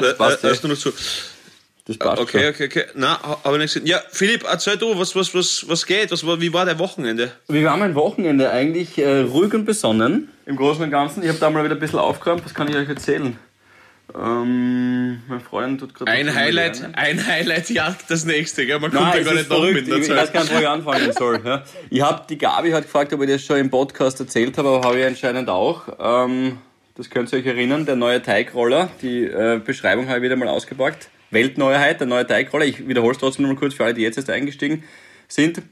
das 0.00 0.16
passt. 0.18 0.44
äh, 0.44 0.46
ja. 0.46 0.50
hörst 0.50 0.64
du 0.64 0.68
noch 0.68 0.76
zu? 0.78 0.92
Das 1.84 1.98
passt 1.98 2.20
Okay, 2.22 2.48
okay, 2.48 2.66
okay. 2.66 2.84
Na, 2.94 3.20
habe 3.44 3.56
ich 3.56 3.62
nicht 3.62 3.74
gesehen. 3.74 3.86
Ja, 3.86 4.00
Philipp, 4.10 4.44
erzähl 4.48 4.76
du, 4.76 4.96
was, 4.98 5.16
was, 5.16 5.34
was, 5.34 5.64
was 5.68 5.84
geht? 5.84 6.10
Was, 6.12 6.24
war- 6.26 6.40
wie 6.40 6.52
war 6.52 6.64
dein 6.64 6.78
Wochenende? 6.78 7.32
Wie 7.48 7.64
war 7.64 7.76
mein 7.76 7.94
Wochenende 7.96 8.50
eigentlich? 8.50 8.96
Äh, 8.98 9.20
ruhig 9.22 9.52
und 9.54 9.64
besonnen. 9.64 10.28
Im 10.46 10.56
Großen 10.56 10.82
und 10.84 10.90
Ganzen. 10.90 11.22
Ich 11.22 11.28
habe 11.28 11.38
da 11.38 11.50
mal 11.50 11.64
wieder 11.64 11.74
ein 11.74 11.80
bisschen 11.80 11.98
aufgeräumt. 11.98 12.44
Was 12.44 12.54
kann 12.54 12.68
ich 12.68 12.76
euch 12.76 12.88
erzählen? 12.88 13.36
Ähm, 14.14 15.22
mein 15.26 15.40
Freund 15.40 15.80
tut 15.80 15.94
gerade. 15.94 16.10
Ein 16.10 16.34
Highlight, 16.34 16.82
ein 16.94 17.24
Highlight 17.26 17.70
jagt 17.70 18.10
das 18.10 18.24
nächste, 18.24 18.66
gell? 18.66 18.78
Man 18.78 18.90
kommt 18.90 19.02
Nein, 19.04 19.18
ja 19.18 19.24
gar 19.24 19.34
nicht 19.34 19.48
noch 19.48 19.62
mit 19.64 19.86
der 19.88 19.96
Ich, 19.98 20.04
ich 20.04 20.10
weiß 20.10 20.16
Zeit. 20.26 20.32
gar 20.34 20.42
nicht, 20.42 20.54
wo 20.54 20.58
ich 20.58 20.68
anfangen 20.68 21.12
soll. 21.12 21.40
Ja. 21.44 21.64
Ich 21.88 22.00
habe 22.02 22.22
die 22.28 22.36
Gabi 22.36 22.70
hat 22.72 22.82
gefragt, 22.84 23.12
ob 23.12 23.22
ich 23.22 23.30
das 23.30 23.42
schon 23.42 23.56
im 23.56 23.70
Podcast 23.70 24.20
erzählt 24.20 24.58
habe, 24.58 24.68
aber 24.68 24.86
habe 24.88 25.00
ich 25.00 25.06
anscheinend 25.06 25.48
auch. 25.48 25.82
Ähm, 25.98 26.58
das 26.94 27.10
könnt 27.10 27.32
ihr 27.32 27.38
euch 27.38 27.46
erinnern, 27.46 27.86
der 27.86 27.96
neue 27.96 28.22
Teigroller. 28.22 28.90
Die 29.00 29.24
äh, 29.24 29.60
Beschreibung 29.64 30.08
habe 30.08 30.18
ich 30.18 30.24
wieder 30.24 30.36
mal 30.36 30.48
ausgepackt. 30.48 31.08
Weltneuheit, 31.30 32.00
der 32.00 32.06
neue 32.06 32.26
Teigroller. 32.26 32.66
Ich 32.66 32.86
wiederhole 32.86 33.12
es 33.12 33.18
trotzdem 33.18 33.44
noch 33.46 33.54
mal 33.54 33.58
kurz 33.58 33.74
für 33.74 33.84
alle, 33.84 33.94
die 33.94 34.02
jetzt 34.02 34.16
erst 34.16 34.30
eingestiegen 34.30 34.84
sind. 35.28 35.62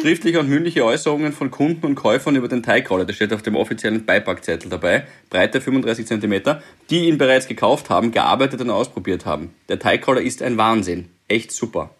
Schriftliche 0.00 0.40
und 0.40 0.48
mündliche 0.48 0.84
Äußerungen 0.84 1.32
von 1.32 1.50
Kunden 1.50 1.84
und 1.84 1.94
Käufern 1.94 2.34
über 2.34 2.48
den 2.48 2.62
Teigroller. 2.62 3.04
Das 3.04 3.16
steht 3.16 3.32
auf 3.34 3.42
dem 3.42 3.56
offiziellen 3.56 4.06
Beipackzettel 4.06 4.70
dabei. 4.70 5.06
Breite 5.28 5.60
35 5.60 6.06
cm. 6.06 6.58
Die 6.88 7.06
ihn 7.06 7.18
bereits 7.18 7.46
gekauft 7.46 7.90
haben, 7.90 8.10
gearbeitet 8.10 8.62
und 8.62 8.70
ausprobiert 8.70 9.26
haben. 9.26 9.54
Der 9.68 9.78
Teigroller 9.78 10.22
ist 10.22 10.42
ein 10.42 10.56
Wahnsinn. 10.56 11.10
Echt 11.28 11.52
super. 11.52 11.94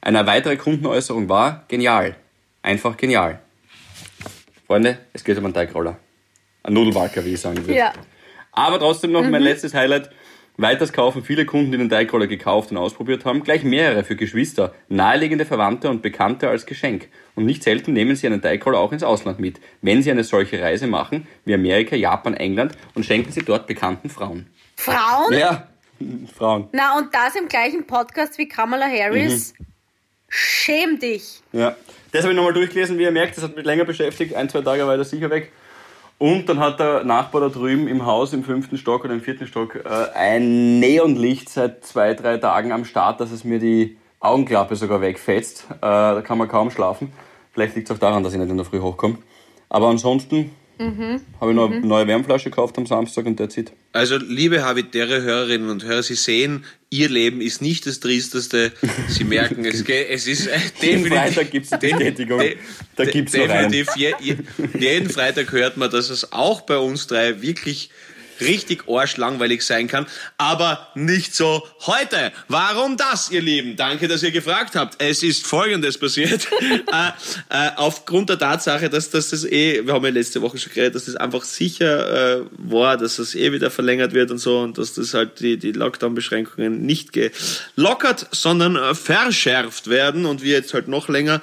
Eine 0.00 0.24
weitere 0.26 0.56
Kundenäußerung 0.56 1.28
war 1.28 1.64
genial. 1.66 2.14
Einfach 2.62 2.96
genial. 2.96 3.40
Freunde, 4.66 4.98
es 5.12 5.24
geht 5.24 5.36
um 5.36 5.44
einen 5.44 5.54
Teigroller. 5.54 5.98
Ein 6.62 6.74
Nudelwalker, 6.74 7.24
wie 7.24 7.34
ich 7.34 7.40
sagen 7.40 7.58
würde. 7.58 7.74
Ja. 7.74 7.92
Aber 8.52 8.78
trotzdem 8.78 9.12
noch 9.12 9.22
mein 9.28 9.42
letztes 9.42 9.74
Highlight. 9.74 10.10
Weiters 10.56 10.92
kaufen 10.92 11.24
viele 11.24 11.46
Kunden, 11.46 11.72
die 11.72 11.78
den 11.78 11.88
Teigroller 11.88 12.26
gekauft 12.26 12.70
und 12.70 12.76
ausprobiert 12.76 13.24
haben, 13.24 13.42
gleich 13.42 13.64
mehrere 13.64 14.04
für 14.04 14.14
Geschwister, 14.14 14.74
naheliegende 14.88 15.46
Verwandte 15.46 15.88
und 15.88 16.02
Bekannte 16.02 16.50
als 16.50 16.66
Geschenk. 16.66 17.08
Und 17.34 17.46
nicht 17.46 17.62
selten 17.62 17.94
nehmen 17.94 18.14
sie 18.14 18.26
einen 18.26 18.42
Teigroller 18.42 18.78
auch 18.78 18.92
ins 18.92 19.02
Ausland 19.02 19.38
mit, 19.40 19.58
wenn 19.80 20.02
sie 20.02 20.10
eine 20.10 20.24
solche 20.24 20.60
Reise 20.60 20.86
machen, 20.86 21.26
wie 21.46 21.54
Amerika, 21.54 21.96
Japan, 21.96 22.34
England, 22.34 22.76
und 22.94 23.06
schenken 23.06 23.32
sie 23.32 23.42
dort 23.42 23.66
bekannten 23.66 24.10
Frauen. 24.10 24.50
Frauen? 24.76 25.32
Ja, 25.32 25.68
Frauen. 26.36 26.68
Na, 26.72 26.98
und 26.98 27.14
das 27.14 27.36
im 27.36 27.48
gleichen 27.48 27.86
Podcast 27.86 28.36
wie 28.36 28.48
Kamala 28.48 28.86
Harris. 28.86 29.54
Mhm. 29.58 29.66
Schäm 30.28 30.98
dich. 30.98 31.40
Ja, 31.52 31.74
das 32.12 32.22
habe 32.22 32.32
ich 32.32 32.36
nochmal 32.36 32.52
durchgelesen, 32.52 32.98
wie 32.98 33.02
ihr 33.04 33.10
merkt, 33.10 33.36
das 33.36 33.44
hat 33.44 33.56
mich 33.56 33.64
länger 33.64 33.84
beschäftigt. 33.84 34.34
Ein, 34.34 34.48
zwei 34.48 34.60
Tage 34.60 34.86
war 34.86 34.96
er 34.96 35.04
sicher 35.04 35.30
weg. 35.30 35.52
Und 36.20 36.50
dann 36.50 36.60
hat 36.60 36.78
der 36.78 37.02
Nachbar 37.02 37.40
da 37.40 37.48
drüben 37.48 37.88
im 37.88 38.04
Haus 38.04 38.34
im 38.34 38.44
fünften 38.44 38.76
Stock 38.76 39.06
oder 39.06 39.14
im 39.14 39.22
vierten 39.22 39.46
Stock 39.46 39.74
äh, 39.74 39.88
ein 40.14 40.78
Neonlicht 40.78 41.48
seit 41.48 41.82
zwei, 41.82 42.12
drei 42.12 42.36
Tagen 42.36 42.72
am 42.72 42.84
Start, 42.84 43.22
dass 43.22 43.30
es 43.30 43.42
mir 43.42 43.58
die 43.58 43.96
Augenklappe 44.20 44.76
sogar 44.76 45.00
wegfetzt. 45.00 45.64
Äh, 45.70 45.76
da 45.80 46.20
kann 46.20 46.36
man 46.36 46.46
kaum 46.46 46.70
schlafen. 46.70 47.10
Vielleicht 47.52 47.74
liegt 47.74 47.88
es 47.88 47.96
auch 47.96 47.98
daran, 47.98 48.22
dass 48.22 48.34
ich 48.34 48.38
nicht 48.38 48.50
in 48.50 48.58
der 48.58 48.66
Früh 48.66 48.80
hochkomme. 48.80 49.16
Aber 49.70 49.88
ansonsten 49.88 50.54
habe 50.80 51.50
ich 51.50 51.56
noch 51.56 51.70
eine 51.70 51.80
neue 51.80 52.06
Wärmflasche 52.06 52.48
gekauft 52.50 52.78
am 52.78 52.86
Samstag 52.86 53.26
und 53.26 53.36
that's 53.36 53.56
it. 53.56 53.72
Also, 53.92 54.16
liebe 54.16 54.64
habitäre 54.64 55.20
Hörerinnen 55.22 55.68
und 55.68 55.84
Hörer, 55.84 56.02
Sie 56.02 56.14
sehen, 56.14 56.64
Ihr 56.88 57.08
Leben 57.08 57.40
ist 57.40 57.60
nicht 57.60 57.86
das 57.86 58.00
Triesteste. 58.00 58.72
Sie 59.08 59.24
merken, 59.24 59.64
es, 59.64 59.82
es 59.88 60.26
ist 60.26 60.46
äh, 60.46 60.56
Jeden 60.80 61.04
definitiv... 61.04 61.12
Freitag 61.18 61.50
gibt 61.50 61.64
es 61.72 61.78
die 61.78 61.86
Bestätigung. 61.90 62.38
de- 62.40 62.56
Da 62.96 63.04
gibt's. 63.04 63.32
Definitiv. 63.32 63.88
Je, 63.96 64.14
je, 64.20 64.36
jeden 64.78 65.10
Freitag 65.10 65.52
hört 65.52 65.76
man, 65.76 65.90
dass 65.90 66.08
es 66.10 66.32
auch 66.32 66.62
bei 66.62 66.78
uns 66.78 67.06
drei 67.06 67.42
wirklich 67.42 67.90
richtig 68.40 68.88
arschlangweilig 68.88 69.62
sein 69.62 69.88
kann, 69.88 70.06
aber 70.38 70.88
nicht 70.94 71.34
so 71.34 71.66
heute. 71.86 72.32
Warum 72.48 72.96
das, 72.96 73.30
ihr 73.30 73.42
Lieben? 73.42 73.76
Danke, 73.76 74.08
dass 74.08 74.22
ihr 74.22 74.30
gefragt 74.30 74.76
habt. 74.76 75.00
Es 75.02 75.22
ist 75.22 75.46
Folgendes 75.46 75.98
passiert. 75.98 76.48
äh, 76.60 76.76
äh, 77.48 77.70
aufgrund 77.76 78.30
der 78.30 78.38
Tatsache, 78.38 78.88
dass, 78.88 79.10
dass 79.10 79.30
das 79.30 79.44
eh, 79.44 79.86
wir 79.86 79.94
haben 79.94 80.04
ja 80.04 80.10
letzte 80.10 80.42
Woche 80.42 80.58
schon 80.58 80.72
geredet, 80.72 80.94
dass 80.94 81.06
das 81.06 81.16
einfach 81.16 81.44
sicher 81.44 82.38
äh, 82.38 82.42
war, 82.58 82.96
dass 82.96 83.16
das 83.16 83.34
eh 83.34 83.52
wieder 83.52 83.70
verlängert 83.70 84.12
wird 84.12 84.30
und 84.30 84.38
so 84.38 84.60
und 84.60 84.78
dass 84.78 84.94
das 84.94 85.14
halt 85.14 85.40
die, 85.40 85.56
die 85.56 85.72
Lockdown-Beschränkungen 85.72 86.84
nicht 86.84 87.12
gelockert, 87.12 88.26
sondern 88.30 88.76
äh, 88.76 88.94
verschärft 88.94 89.88
werden 89.88 90.26
und 90.26 90.42
wir 90.42 90.52
jetzt 90.52 90.74
halt 90.74 90.88
noch 90.88 91.08
länger 91.08 91.42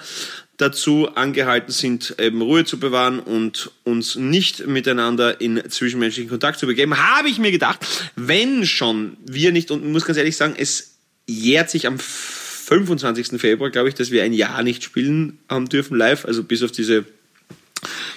dazu 0.57 1.09
angehalten 1.13 1.71
sind, 1.71 2.15
eben 2.19 2.41
Ruhe 2.41 2.65
zu 2.65 2.79
bewahren 2.79 3.19
und 3.19 3.71
uns 3.83 4.15
nicht 4.15 4.65
miteinander 4.65 5.39
in 5.39 5.61
zwischenmenschlichen 5.69 6.29
Kontakt 6.29 6.59
zu 6.59 6.65
begeben, 6.65 6.97
habe 6.97 7.29
ich 7.29 7.37
mir 7.37 7.51
gedacht, 7.51 7.85
wenn 8.15 8.65
schon 8.65 9.17
wir 9.23 9.51
nicht, 9.51 9.69
und 9.69 9.85
ich 9.85 9.91
muss 9.91 10.05
ganz 10.05 10.17
ehrlich 10.17 10.35
sagen, 10.35 10.55
es 10.57 10.95
jährt 11.27 11.69
sich 11.69 11.85
am 11.85 11.99
25. 11.99 13.39
Februar, 13.39 13.69
glaube 13.69 13.89
ich, 13.89 13.95
dass 13.95 14.09
wir 14.09 14.23
ein 14.23 14.33
Jahr 14.33 14.63
nicht 14.63 14.83
spielen 14.83 15.37
haben 15.47 15.69
dürfen 15.69 15.95
live, 15.95 16.25
also 16.25 16.43
bis 16.43 16.63
auf 16.63 16.71
diese 16.71 17.05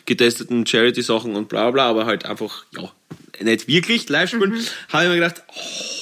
getesteten 0.06 0.66
Charity-Sachen 0.66 1.36
und 1.36 1.50
bla 1.50 1.70
bla, 1.70 1.88
aber 1.88 2.06
halt 2.06 2.24
einfach, 2.24 2.64
ja, 2.76 2.90
nicht 3.42 3.68
wirklich 3.68 4.08
live 4.08 4.30
spielen, 4.30 4.58
habe 4.88 5.04
ich 5.04 5.10
mir 5.10 5.14
gedacht, 5.16 5.42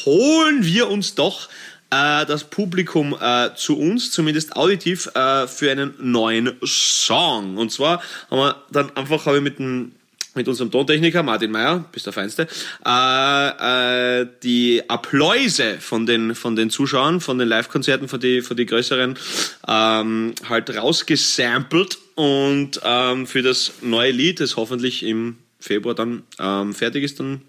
holen 0.05 0.64
wir 0.64 0.88
uns 0.88 1.14
doch 1.14 1.48
äh, 1.90 2.27
das 2.27 2.44
Publikum 2.44 3.16
äh, 3.20 3.51
zu 3.55 3.79
uns, 3.79 4.11
zumindest 4.11 4.57
auditiv, 4.57 5.09
äh, 5.14 5.46
für 5.46 5.70
einen 5.70 5.94
neuen 5.98 6.53
Song. 6.64 7.57
Und 7.57 7.70
zwar 7.70 8.03
haben 8.31 8.38
wir 8.38 8.62
dann 8.70 8.96
einfach, 8.96 9.27
habe 9.27 9.38
ich 9.38 9.42
mit 9.42 9.59
dem 9.59 9.92
mit 10.35 10.48
unserem 10.48 10.70
Tontechniker 10.70 11.22
Martin 11.22 11.51
Meyer, 11.51 11.85
bist 11.90 12.07
der 12.07 12.12
Feinste, 12.12 12.46
äh, 12.87 14.20
äh, 14.22 14.27
die 14.42 14.88
Appläuse 14.88 15.79
von 15.81 16.07
den, 16.07 16.35
von 16.35 16.55
den 16.55 16.70
Zuschauern, 16.70 17.20
von 17.20 17.38
den 17.38 17.48
Live-Konzerten, 17.48 18.09
von 18.09 18.20
die, 18.20 18.40
von 18.40 18.57
die 18.57 18.66
größeren, 18.66 19.18
ähm, 19.66 20.35
halt 20.48 20.74
rausgesampelt 20.77 21.98
und 22.14 22.81
ähm, 22.85 23.27
für 23.27 23.42
das 23.42 23.72
neue 23.83 24.12
Lied, 24.12 24.40
das 24.40 24.57
hoffentlich 24.57 25.03
im 25.05 25.38
Februar 25.61 25.94
dann 25.94 26.22
ähm, 26.38 26.72
fertig 26.72 27.05
ist, 27.05 27.18
dann 27.18 27.42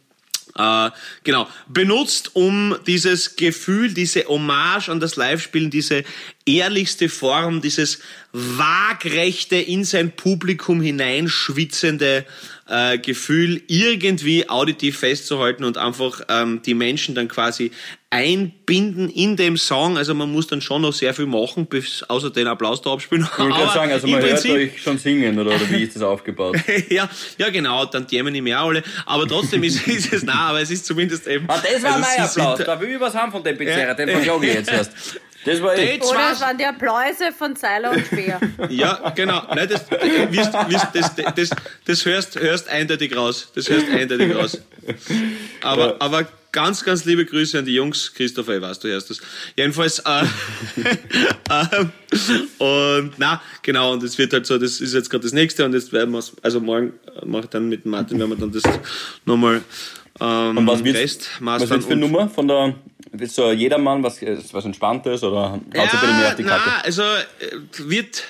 äh, 0.55 0.89
genau, 1.23 1.47
benutzt, 1.67 2.35
um 2.35 2.75
dieses 2.87 3.35
Gefühl, 3.35 3.93
diese 3.93 4.25
Hommage 4.25 4.89
an 4.89 4.99
das 4.99 5.15
Live-Spielen, 5.15 5.69
diese 5.69 6.03
ehrlichste 6.45 7.09
Form, 7.09 7.61
dieses 7.61 7.99
waagrechte, 8.31 9.55
in 9.57 9.83
sein 9.83 10.11
Publikum 10.15 10.81
hineinschwitzende 10.81 12.25
äh, 12.69 12.97
Gefühl 12.97 13.61
irgendwie 13.67 14.47
auditiv 14.49 14.99
festzuhalten 14.99 15.63
und 15.63 15.77
einfach 15.77 16.21
ähm, 16.29 16.61
die 16.65 16.73
Menschen 16.73 17.15
dann 17.15 17.27
quasi 17.27 17.71
einbinden 18.11 19.09
in 19.09 19.35
dem 19.35 19.55
Song. 19.57 19.97
Also 19.97 20.13
man 20.15 20.31
muss 20.31 20.47
dann 20.47 20.61
schon 20.61 20.81
noch 20.81 20.93
sehr 20.93 21.13
viel 21.13 21.25
machen, 21.27 21.67
bis 21.67 22.03
außer 22.03 22.29
den 22.31 22.47
Applaus 22.47 22.81
da 22.81 22.91
abspielen. 22.93 23.27
Ich 23.31 23.37
würde 23.37 23.51
gerade 23.53 23.73
sagen, 23.73 23.91
also 23.91 24.07
im 24.07 24.13
man 24.13 24.21
hört 24.21 24.31
Prinzip- 24.33 24.51
euch 24.51 24.81
schon 24.81 24.97
singen, 24.97 25.37
oder, 25.37 25.51
oder 25.55 25.69
wie 25.69 25.83
ist 25.83 25.95
das 25.95 26.01
aufgebaut? 26.03 26.57
ja, 26.89 27.09
ja, 27.37 27.49
genau, 27.49 27.85
dann 27.85 28.07
dämmen 28.07 28.33
nicht 28.33 28.41
mehr 28.41 28.59
alle. 28.59 28.83
Aber 29.05 29.27
trotzdem 29.27 29.63
ist, 29.63 29.87
ist 29.87 30.11
es 30.13 30.23
nah, 30.23 30.49
aber 30.49 30.61
es 30.61 30.71
ist 30.71 30.85
zumindest 30.85 31.27
eben. 31.27 31.45
Ah, 31.47 31.61
das 31.61 31.83
war 31.83 31.93
also 31.95 32.05
mein 32.17 32.27
sind- 32.29 32.43
Applaus. 32.43 32.65
Da 32.65 32.81
will 32.81 32.89
ich 32.95 32.99
was 32.99 33.13
haben 33.15 33.31
von 33.31 33.43
dem 33.43 33.57
Pizzeria, 33.57 33.87
Ja. 33.89 33.93
den 33.93 34.09
verklage 34.09 34.47
ich 34.47 34.53
jetzt 34.55 34.71
erst. 34.71 34.91
Das 35.49 35.61
war 35.63 35.75
echt. 35.75 36.03
Das 36.03 36.09
Oder 36.09 36.31
es 36.31 36.41
waren 36.41 36.57
die 36.57 36.65
Appläuse 36.65 37.31
von 37.35 37.55
Seiler 37.55 37.91
und 37.91 38.05
Speer. 38.05 38.39
Ja, 38.69 39.11
genau. 39.15 39.41
Nein, 39.53 39.67
das, 39.67 39.89
wirst, 39.89 40.53
wirst, 40.53 40.87
das, 40.93 41.15
das, 41.35 41.49
das 41.85 42.05
hörst, 42.05 42.39
hörst 42.39 42.67
eindeutig 42.69 43.15
raus. 43.15 43.49
Das 43.55 43.69
hörst 43.69 43.89
eindeutig 43.89 44.35
raus. 44.35 44.59
Aber, 45.61 45.95
aber 45.99 46.27
ganz, 46.51 46.83
ganz 46.83 47.05
liebe 47.05 47.25
Grüße 47.25 47.57
an 47.57 47.65
die 47.65 47.73
Jungs. 47.73 48.13
Christopher, 48.13 48.57
ich 48.57 48.61
weiß, 48.61 48.79
du 48.79 48.89
hörst 48.89 49.09
das. 49.09 49.21
Jedenfalls, 49.55 49.99
äh, 49.99 50.23
ähm, 51.49 51.91
und 52.59 53.13
na, 53.17 53.41
genau, 53.61 53.93
und 53.93 54.03
es 54.03 54.17
wird 54.17 54.33
halt 54.33 54.45
so, 54.45 54.57
das 54.57 54.81
ist 54.81 54.93
jetzt 54.93 55.09
gerade 55.09 55.23
das 55.23 55.33
nächste 55.33 55.65
und 55.65 55.73
jetzt 55.73 55.91
werden 55.91 56.13
wir 56.13 56.23
also 56.41 56.59
morgen 56.59 56.93
mache 57.25 57.43
ich 57.43 57.49
dann 57.49 57.69
mit 57.69 57.85
Martin, 57.85 58.19
werden 58.19 58.29
wir 58.29 58.37
dann 58.37 58.51
das 58.51 58.63
nochmal 59.25 59.61
ähm, 60.19 60.57
Und 60.57 60.67
was 60.67 60.83
wird's, 60.83 60.99
Rest 60.99 61.29
was 61.39 61.69
wird's 61.69 61.85
für 61.85 61.95
Nummer 61.95 62.29
von 62.29 62.47
der, 62.47 62.75
wird's 62.98 62.98
so 63.25 63.51
jedermann, 63.51 64.03
was, 64.03 64.21
was 64.21 64.65
Entspanntes 64.65 65.23
oder 65.23 65.53
haut 65.53 65.61
ja, 65.73 65.81
ein 65.83 65.89
bisschen 65.89 66.17
mehr 66.17 66.27
auf 66.27 66.35
die 66.35 66.43
na, 66.43 66.57
Kacke? 66.57 66.85
also 66.85 67.03
äh, 67.03 67.19
wird 67.77 68.23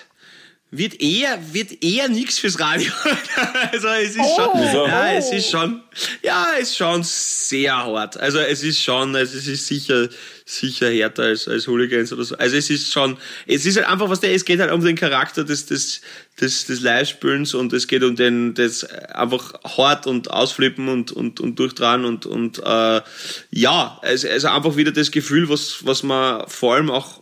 wird 0.71 1.01
eher, 1.01 1.39
wird 1.51 1.83
eher 1.83 2.07
nix 2.09 2.37
fürs 2.37 2.59
Radio. 2.59 2.91
also 3.71 3.87
es 3.87 4.11
ist 4.11 4.19
Oh. 4.19 4.35
schon, 4.35 4.61
ja, 4.87 5.13
es 5.13 5.31
ist 5.31 5.49
schon, 5.49 5.81
ja, 6.21 6.47
es 6.59 6.69
ist 6.69 6.77
schon 6.77 7.01
sehr 7.03 7.75
hart. 7.75 8.17
Also 8.19 8.37
es 8.37 8.61
ist 8.61 8.83
schon, 8.83 9.15
also 9.15 9.35
es 9.37 9.47
ist 9.47 9.65
sicher, 9.65 10.09
sicher 10.45 10.89
härter 10.91 11.23
als, 11.23 11.47
als 11.47 11.67
Hooligans 11.67 12.13
oder 12.13 12.23
so. 12.23 12.37
Also 12.37 12.55
es 12.55 12.69
ist 12.69 12.93
schon, 12.93 13.17
es 13.47 13.65
ist 13.65 13.77
halt 13.77 13.87
einfach, 13.87 14.09
was 14.09 14.19
der, 14.19 14.33
es 14.33 14.45
geht 14.45 14.59
halt 14.59 14.71
um 14.71 14.83
den 14.83 14.95
Charakter 14.95 15.43
des, 15.43 15.65
des, 15.65 16.01
des, 16.39 16.67
des 16.67 16.81
Live-Spielens 16.81 17.55
und 17.55 17.73
es 17.73 17.87
geht 17.87 18.03
um 18.03 18.15
den, 18.15 18.53
das 18.53 18.83
einfach 18.83 19.53
hart 19.63 20.05
und 20.05 20.29
ausflippen 20.29 20.87
und, 20.87 21.11
und, 21.11 21.39
und 21.39 21.57
durchdran 21.57 22.05
und, 22.05 22.27
und, 22.27 22.59
äh, 22.59 23.01
ja, 23.49 23.99
es, 24.03 24.23
also 24.23 24.49
einfach 24.49 24.75
wieder 24.75 24.91
das 24.91 25.09
Gefühl, 25.09 25.49
was, 25.49 25.83
was 25.85 26.03
man 26.03 26.47
vor 26.47 26.75
allem 26.75 26.91
auch 26.91 27.21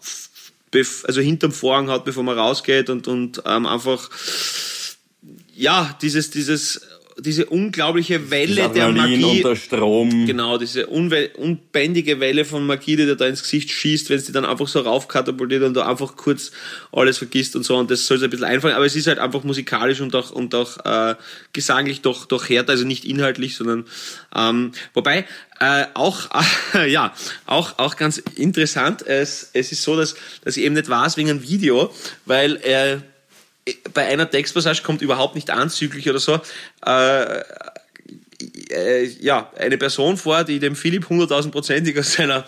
also 0.80 1.22
hinterm 1.22 1.52
Vorhang 1.52 1.90
hat, 1.90 2.06
bevor 2.06 2.24
man 2.24 2.38
rausgeht 2.38 2.90
und, 2.90 3.08
und 3.08 3.42
ähm, 3.46 3.66
einfach 3.66 4.10
ja, 5.54 5.98
dieses, 6.02 6.30
dieses, 6.30 6.82
diese 7.20 7.46
unglaubliche 7.48 8.30
Welle 8.30 8.70
der 8.70 8.90
Magie. 8.90 9.24
unter 9.24 9.56
Strom. 9.56 10.26
Genau, 10.26 10.58
diese 10.58 10.88
unbändige 10.88 12.20
Welle 12.20 12.46
von 12.46 12.66
Magie, 12.66 12.96
die 12.96 13.06
dir 13.06 13.16
da 13.16 13.26
ins 13.26 13.42
Gesicht 13.42 13.72
schießt, 13.72 14.10
wenn 14.10 14.18
es 14.18 14.26
dir 14.26 14.34
dann 14.34 14.46
einfach 14.46 14.68
so 14.68 14.80
raufkatapultiert 14.82 15.64
und 15.64 15.74
du 15.74 15.86
einfach 15.86 16.16
kurz 16.16 16.52
alles 16.92 17.18
vergisst 17.18 17.56
und 17.56 17.64
so. 17.64 17.76
Und 17.78 17.90
das 17.90 18.06
soll 18.06 18.20
so 18.20 18.26
ein 18.26 18.30
bisschen 18.30 18.46
einfangen. 18.46 18.76
Aber 18.76 18.86
es 18.86 18.96
ist 18.96 19.08
halt 19.08 19.20
einfach 19.20 19.44
musikalisch 19.44 20.02
und 20.02 20.16
auch, 20.16 20.32
und 20.32 20.54
auch 20.54 20.86
äh, 20.86 21.16
gesanglich 21.54 22.02
doch, 22.02 22.26
doch 22.26 22.48
härter, 22.50 22.74
also 22.74 22.86
nicht 22.86 23.06
inhaltlich, 23.06 23.56
sondern 23.56 23.86
ähm, 24.36 24.72
wobei 24.94 25.26
äh, 25.60 25.86
auch 25.96 26.30
äh, 26.76 26.90
ja 26.92 27.14
auch 27.46 27.80
auch 27.80 27.96
ganz 27.96 28.18
interessant. 28.18 29.02
Es, 29.06 29.50
es 29.54 29.72
ist 29.72 29.82
so, 29.82 29.96
dass 29.96 30.16
dass 30.44 30.58
ich 30.58 30.64
eben 30.64 30.76
nicht 30.76 30.90
weiß 30.90 31.18
wegen 31.18 31.30
einem 31.30 31.42
Video, 31.42 31.92
weil 32.26 32.58
äh, 32.58 32.98
bei 33.94 34.06
einer 34.08 34.30
Textpassage 34.30 34.82
kommt 34.84 35.02
überhaupt 35.02 35.36
nicht 35.36 35.50
anzüglich 35.50 36.10
oder 36.10 36.20
so. 36.20 36.40
Äh, 36.86 37.42
äh, 38.70 39.06
ja, 39.20 39.52
eine 39.58 39.78
Person 39.78 40.18
vor, 40.18 40.44
die 40.44 40.60
dem 40.60 40.76
Philipp 40.76 41.10
hunderttausendprozentig 41.10 41.98
aus 41.98 42.14
seiner 42.14 42.46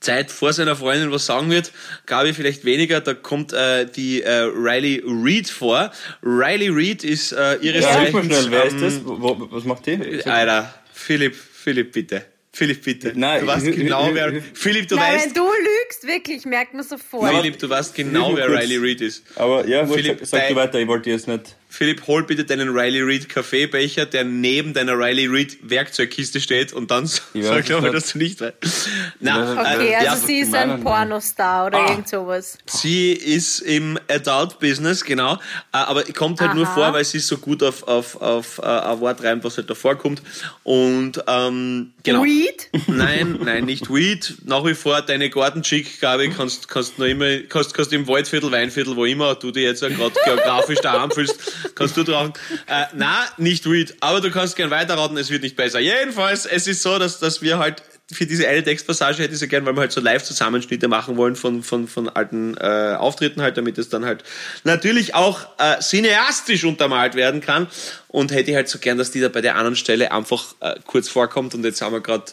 Zeit 0.00 0.30
vor 0.30 0.52
seiner 0.52 0.76
Freundin 0.76 1.10
was 1.10 1.26
sagen 1.26 1.50
wird, 1.50 1.72
Gabi 2.06 2.32
vielleicht 2.32 2.64
weniger, 2.64 3.00
da 3.00 3.14
kommt 3.14 3.52
äh, 3.52 3.84
die 3.84 4.22
äh, 4.22 4.42
Riley 4.42 5.02
Reid 5.04 5.48
vor. 5.48 5.90
Riley 6.22 6.68
Reid 6.70 7.02
ist 7.02 7.32
äh, 7.32 7.56
ihres 7.56 7.82
Ja, 7.84 7.92
sag 7.94 8.12
mal 8.12 8.22
Zeichens, 8.22 8.38
schnell, 8.46 8.50
wer 8.52 8.64
ist 8.64 8.72
ähm, 8.74 8.80
das? 8.80 9.00
Wo, 9.04 9.48
was 9.50 9.64
macht 9.64 9.86
die? 9.86 10.22
Alter, 10.24 10.72
Philipp, 10.92 11.34
Philipp 11.34 11.92
bitte. 11.92 12.24
Philipp 12.52 12.82
bitte. 12.84 13.12
Nein, 13.14 13.40
du 13.42 13.46
weißt 13.48 13.66
ich- 13.66 13.76
genau 13.76 14.08
wer. 14.12 14.40
Philipp, 14.54 14.88
du 14.88 14.96
Nein, 14.96 15.14
weißt. 15.14 15.26
wenn 15.26 15.34
du 15.34 15.42
lügst, 15.88 16.06
wirklich, 16.06 16.44
merkt 16.44 16.74
man 16.74 16.84
sofort. 16.84 17.30
Philipp, 17.34 17.58
du 17.58 17.68
weißt 17.68 17.94
genau, 17.94 18.36
wer. 18.36 18.48
Riley 18.48 18.76
Reid 18.78 19.00
ist. 19.00 19.24
Aber 19.36 19.66
ja, 19.66 19.86
Philipp, 19.86 20.20
sag, 20.20 20.40
sag 20.40 20.48
du 20.48 20.54
weiter, 20.56 20.78
ich 20.78 20.86
wollte 20.86 21.10
jetzt 21.10 21.28
nicht. 21.28 21.56
Philipp, 21.78 22.08
hol 22.08 22.24
bitte 22.24 22.44
deinen 22.44 22.70
Riley 22.76 23.02
Reid 23.02 23.28
Kaffeebecher, 23.28 24.04
der 24.04 24.24
neben 24.24 24.74
deiner 24.74 24.98
Riley 24.98 25.28
Reid 25.28 25.58
Werkzeugkiste 25.62 26.40
steht 26.40 26.72
und 26.72 26.90
dann 26.90 27.04
Ich 27.04 27.42
weiß 27.44 27.46
sag 27.46 27.70
es 27.70 27.80
mal, 27.80 27.92
dass 27.92 28.12
du 28.14 28.18
nicht 28.18 28.40
weißt. 28.40 28.56
weiß 28.64 28.88
Na, 29.20 29.44
es 29.44 29.58
Okay, 29.58 29.90
äh, 29.92 29.94
also 29.94 30.04
ja, 30.06 30.16
sie 30.16 30.38
ist 30.40 30.54
ein? 30.56 30.82
Pornostar 30.82 31.66
oder 31.68 31.78
Ah. 31.78 31.90
irgend 31.90 32.08
sowas. 32.08 32.58
sie 32.66 33.12
ist 33.12 33.60
im 33.60 33.96
Adult 34.10 34.58
Business, 34.58 35.04
genau, 35.04 35.34
äh, 35.34 35.38
aber 35.70 36.02
kommt 36.02 36.40
halt 36.40 36.54
nur 36.54 36.66
Aha. 36.66 36.74
vor, 36.74 36.92
weil 36.94 37.04
sie 37.04 37.20
so 37.20 37.36
gut 37.38 37.62
auf, 37.62 37.86
auf, 37.86 38.20
auf 38.20 38.58
äh, 38.58 38.66
ein 38.66 38.98
Wort 38.98 39.22
reimt, 39.22 39.44
was 39.44 39.56
halt 39.56 39.70
davor 39.70 39.94
kommt. 39.96 40.20
Und 40.64 41.22
ähm, 41.28 41.92
genau. 42.02 42.24
Weed? 42.24 42.70
Nein, 42.88 43.38
nein, 43.44 43.64
nicht 43.66 43.88
Weed. 43.92 44.34
Nach 44.44 44.64
wie 44.64 44.74
vor 44.74 45.00
deine 45.02 45.30
Gartenchick, 45.30 46.00
Gabi, 46.00 46.30
kannst, 46.30 46.66
kannst 46.68 46.98
noch 46.98 47.06
immer, 47.06 47.38
kannst, 47.48 47.72
kannst 47.74 47.92
im 47.92 48.08
Waldviertel, 48.08 48.50
Weinviertel, 48.50 48.96
wo 48.96 49.04
immer 49.04 49.36
du 49.36 49.52
dich 49.52 49.62
jetzt 49.62 49.80
gerade 49.80 50.12
geografisch 50.24 50.80
daheim 50.80 51.10
fühlst, 51.12 51.36
kannst 51.74 51.96
du 51.96 52.02
rauchen. 52.02 52.32
Äh, 52.66 52.84
na, 52.94 53.24
nicht 53.36 53.70
Weed, 53.70 53.96
aber 54.00 54.20
du 54.20 54.30
kannst 54.30 54.56
gern 54.56 54.70
weiterraten, 54.70 55.16
es 55.16 55.30
wird 55.30 55.42
nicht 55.42 55.56
besser. 55.56 55.80
Jedenfalls, 55.80 56.46
es 56.46 56.66
ist 56.66 56.82
so, 56.82 56.98
dass, 56.98 57.18
dass 57.18 57.42
wir 57.42 57.58
halt 57.58 57.82
für 58.10 58.24
diese 58.24 58.48
eine 58.48 58.62
Textpassage 58.62 59.22
hätte 59.22 59.34
ich 59.34 59.40
so 59.40 59.46
gern, 59.46 59.66
weil 59.66 59.74
wir 59.74 59.80
halt 59.80 59.92
so 59.92 60.00
Live-Zusammenschnitte 60.00 60.88
machen 60.88 61.18
wollen 61.18 61.36
von, 61.36 61.62
von, 61.62 61.86
von 61.86 62.08
alten 62.08 62.56
äh, 62.56 62.96
Auftritten 62.98 63.42
halt, 63.42 63.58
damit 63.58 63.76
es 63.76 63.90
dann 63.90 64.06
halt 64.06 64.24
natürlich 64.64 65.14
auch 65.14 65.46
äh, 65.58 65.78
cineastisch 65.80 66.64
untermalt 66.64 67.14
werden 67.14 67.42
kann. 67.42 67.66
Und 68.08 68.32
hätte 68.32 68.50
ich 68.50 68.56
halt 68.56 68.70
so 68.70 68.78
gern, 68.78 68.96
dass 68.96 69.10
die 69.10 69.20
da 69.20 69.28
bei 69.28 69.42
der 69.42 69.56
anderen 69.56 69.76
Stelle 69.76 70.10
einfach 70.10 70.54
äh, 70.60 70.76
kurz 70.86 71.10
vorkommt. 71.10 71.54
Und 71.54 71.64
jetzt 71.64 71.82
haben 71.82 71.92
wir 71.92 72.00
gerade 72.00 72.24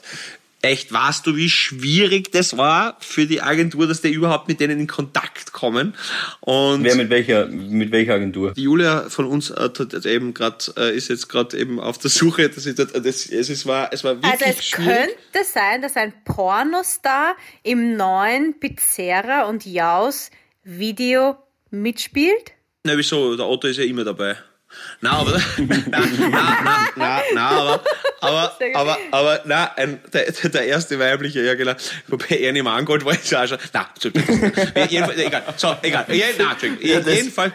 echt, 0.65 0.91
weißt 0.91 1.25
du, 1.27 1.35
wie 1.35 1.49
schwierig 1.49 2.31
das 2.31 2.57
war 2.57 2.97
für 2.99 3.25
die 3.25 3.41
Agentur, 3.41 3.87
dass 3.87 4.01
die 4.01 4.11
überhaupt 4.11 4.47
mit 4.47 4.59
denen 4.59 4.79
in 4.79 4.87
Kontakt 4.87 5.53
kommen. 5.53 5.95
Und 6.41 6.83
Wer 6.83 6.95
mit 6.95 7.09
welcher, 7.09 7.47
mit 7.47 7.91
welcher 7.91 8.15
Agentur? 8.15 8.53
die 8.53 8.63
Julia 8.63 9.09
von 9.09 9.25
uns 9.25 9.49
äh, 9.51 9.55
hat 9.55 9.79
jetzt 9.93 10.05
eben 10.05 10.33
gerade 10.33 10.57
äh, 10.77 10.95
ist 10.95 11.07
jetzt 11.09 11.29
gerade 11.29 11.57
eben 11.57 11.79
auf 11.79 11.97
der 11.97 12.09
Suche, 12.11 12.49
dass 12.49 12.65
ich 12.65 12.75
dort, 12.75 12.93
das, 12.95 13.25
es, 13.27 13.49
es 13.49 13.65
war 13.65 13.89
es 13.93 14.03
war 14.03 14.15
wirklich 14.21 14.33
Also 14.33 14.45
es 14.45 14.65
schwierig. 14.65 14.95
könnte 15.31 15.45
sein, 15.47 15.81
dass 15.81 15.95
ein 15.95 16.13
Pornostar 16.25 17.35
im 17.63 17.95
neuen 17.95 18.59
Pizzeria 18.59 19.45
und 19.47 19.65
Jaus 19.65 20.31
Video 20.63 21.37
mitspielt. 21.71 22.53
Na 22.83 22.97
wieso? 22.97 23.35
Der 23.35 23.45
Otto 23.47 23.67
ist 23.67 23.77
ja 23.77 23.83
immer 23.83 24.03
dabei. 24.03 24.35
Na, 25.01 25.11
aber, 25.11 25.41
na, 25.57 25.99
na, 26.31 26.87
na, 26.95 27.21
na, 27.33 27.49
aber, 27.49 27.81
aber, 28.21 28.57
aber, 28.73 28.97
aber, 29.11 29.41
na, 29.45 29.71
ein, 29.75 29.99
der, 30.13 30.31
der 30.31 30.65
erste 30.65 30.97
weibliche, 30.99 31.41
ja 31.41 31.55
genau, 31.55 31.73
wobei 32.07 32.37
Ernie 32.39 32.61
Mangold 32.61 33.05
war 33.05 33.13
jetzt 33.13 33.33
auch 33.35 33.47
schon, 33.47 33.57
na, 33.73 33.89
jedenfalls, 34.87 35.19
egal, 35.19 35.43
so, 35.57 35.75
egal, 35.81 36.05
ja, 36.09 36.25
na, 36.37 36.55
jedenfalls, 36.79 37.53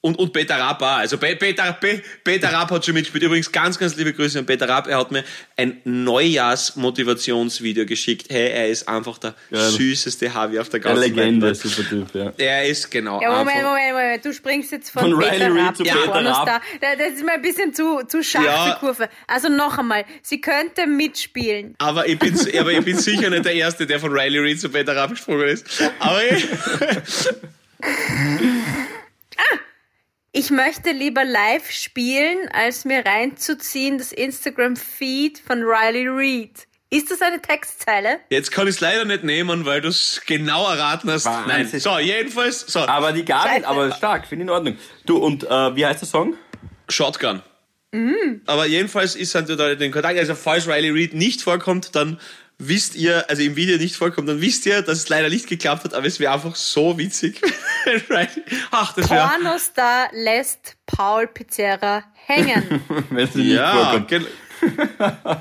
und, 0.00 0.16
und 0.16 0.32
Peter 0.32 0.54
Rapp 0.56 0.80
auch, 0.80 0.98
also 0.98 1.18
Pe- 1.18 1.34
Peter, 1.34 1.72
Pe- 1.72 2.00
Peter 2.22 2.52
Rapp 2.52 2.70
hat 2.70 2.84
schon 2.84 2.94
mitgespielt, 2.94 3.24
übrigens 3.24 3.50
ganz, 3.50 3.76
ganz 3.78 3.96
liebe 3.96 4.12
Grüße 4.12 4.38
an 4.38 4.46
Peter 4.46 4.68
Rapp, 4.68 4.86
er 4.86 4.98
hat 4.98 5.10
mir 5.10 5.24
ein 5.56 5.80
Neujahrsmotivationsvideo 5.84 7.84
geschickt, 7.84 8.26
hey, 8.30 8.50
er 8.50 8.68
ist 8.68 8.88
einfach 8.88 9.18
der 9.18 9.34
Geil. 9.50 9.60
süßeste 9.70 10.32
Harvey 10.32 10.60
auf 10.60 10.68
der 10.68 10.84
Eine 10.84 10.94
ganzen 10.94 11.14
Legende, 11.16 11.46
Welt. 11.48 11.56
super 11.56 11.88
Typ, 11.88 12.14
ja. 12.14 12.32
Er 12.36 12.66
ist, 12.68 12.88
genau, 12.90 13.20
Ja, 13.20 13.30
Moment, 13.38 13.62
Moment, 13.62 13.92
Moment. 13.92 14.24
Du 14.24 14.32
springst 14.32 14.70
jetzt 14.70 14.90
von, 14.90 15.02
Von 15.10 15.18
Peter 15.18 15.32
Riley 15.32 15.46
Reid 15.58 15.66
Rapp 15.66 15.76
zu 15.76 15.82
zu 15.84 15.90
Peter. 15.90 16.24
Rapp. 16.24 16.62
Da- 16.80 16.96
Das 16.96 17.12
ist 17.14 17.24
mir 17.24 17.32
ein 17.32 17.42
bisschen 17.42 17.74
zu, 17.74 18.00
zu 18.06 18.22
scharf, 18.22 18.44
Ja. 18.44 18.74
die 18.74 18.78
Kurve. 18.80 19.08
Also 19.26 19.48
noch 19.48 19.78
einmal. 19.78 20.04
Sie 20.22 20.40
könnte 20.40 20.86
mitspielen. 20.86 21.74
Aber 21.78 22.06
ich 22.08 22.18
bin, 22.20 22.38
aber 22.60 22.70
ich 22.72 22.84
bin 22.84 22.96
sicher 22.96 23.30
nicht 23.30 23.44
der 23.44 23.54
Erste, 23.54 23.84
der 23.86 23.98
von 23.98 24.12
Riley 24.12 24.38
Reid 24.38 24.60
zu 24.60 24.68
Peter 24.68 24.94
Rapp 24.94 25.10
gesprungen 25.10 25.48
ist. 25.48 25.66
Aber 25.98 26.22
ich, 26.30 26.46
Ich 30.32 30.50
möchte 30.50 30.90
lieber 30.90 31.24
live 31.24 31.70
spielen, 31.70 32.48
als 32.52 32.84
mir 32.84 33.04
reinzuziehen 33.04 33.98
das 33.98 34.12
Instagram-Feed 34.12 35.38
von 35.38 35.62
Riley 35.62 36.06
Reid. 36.08 36.66
Ist 36.90 37.10
das 37.10 37.20
eine 37.20 37.40
Textzeile? 37.40 38.20
jetzt 38.30 38.50
kann 38.50 38.66
ich 38.66 38.76
es 38.76 38.80
leider 38.80 39.04
nicht 39.04 39.24
nehmen, 39.24 39.66
weil 39.66 39.80
du 39.80 39.88
es 39.88 40.22
genau 40.26 40.70
erraten 40.70 41.10
hast. 41.10 41.26
Wahnsinn. 41.26 41.68
Nein, 41.70 41.80
so, 41.80 41.98
jedenfalls, 41.98 42.60
so, 42.60 42.80
Aber 42.80 43.12
die 43.12 43.24
Gabi, 43.24 43.48
Scheiße. 43.48 43.66
aber 43.68 43.92
stark, 43.92 44.26
finde 44.26 44.44
ich 44.44 44.48
in 44.48 44.50
Ordnung. 44.50 44.78
Du, 45.04 45.18
und 45.18 45.44
äh, 45.44 45.76
wie 45.76 45.84
heißt 45.84 46.00
der 46.00 46.08
Song? 46.08 46.34
Shotgun. 46.88 47.42
Aber 48.46 48.66
jedenfalls 48.66 49.16
ist 49.16 49.34
halt 49.34 49.48
da 49.48 49.74
den 49.74 49.92
Kontakt, 49.92 50.18
also 50.18 50.34
falls 50.34 50.66
Riley 50.68 50.90
Reid 50.90 51.14
nicht 51.14 51.42
vorkommt, 51.42 51.94
dann 51.94 52.20
wisst 52.58 52.96
ihr, 52.96 53.28
also 53.30 53.42
im 53.42 53.54
Video 53.56 53.78
nicht 53.78 53.94
vorkommt, 53.96 54.28
dann 54.28 54.40
wisst 54.40 54.66
ihr, 54.66 54.82
dass 54.82 54.98
es 54.98 55.08
leider 55.08 55.28
nicht 55.28 55.46
geklappt 55.46 55.84
hat, 55.84 55.94
aber 55.94 56.06
es 56.06 56.18
wäre 56.20 56.32
einfach 56.32 56.56
so 56.56 56.98
witzig. 56.98 57.40
Ach, 58.70 58.92
das 58.94 59.08
wäre... 59.10 59.28
Pornostar 59.28 60.08
lässt 60.12 60.76
Paul 60.86 61.26
Pizzerra 61.28 62.02
hängen. 62.26 62.82
Wenn 63.10 63.30
sie 63.30 63.38
nicht 63.42 63.52
Ja, 63.54 63.90
vorkommt. 63.98 64.26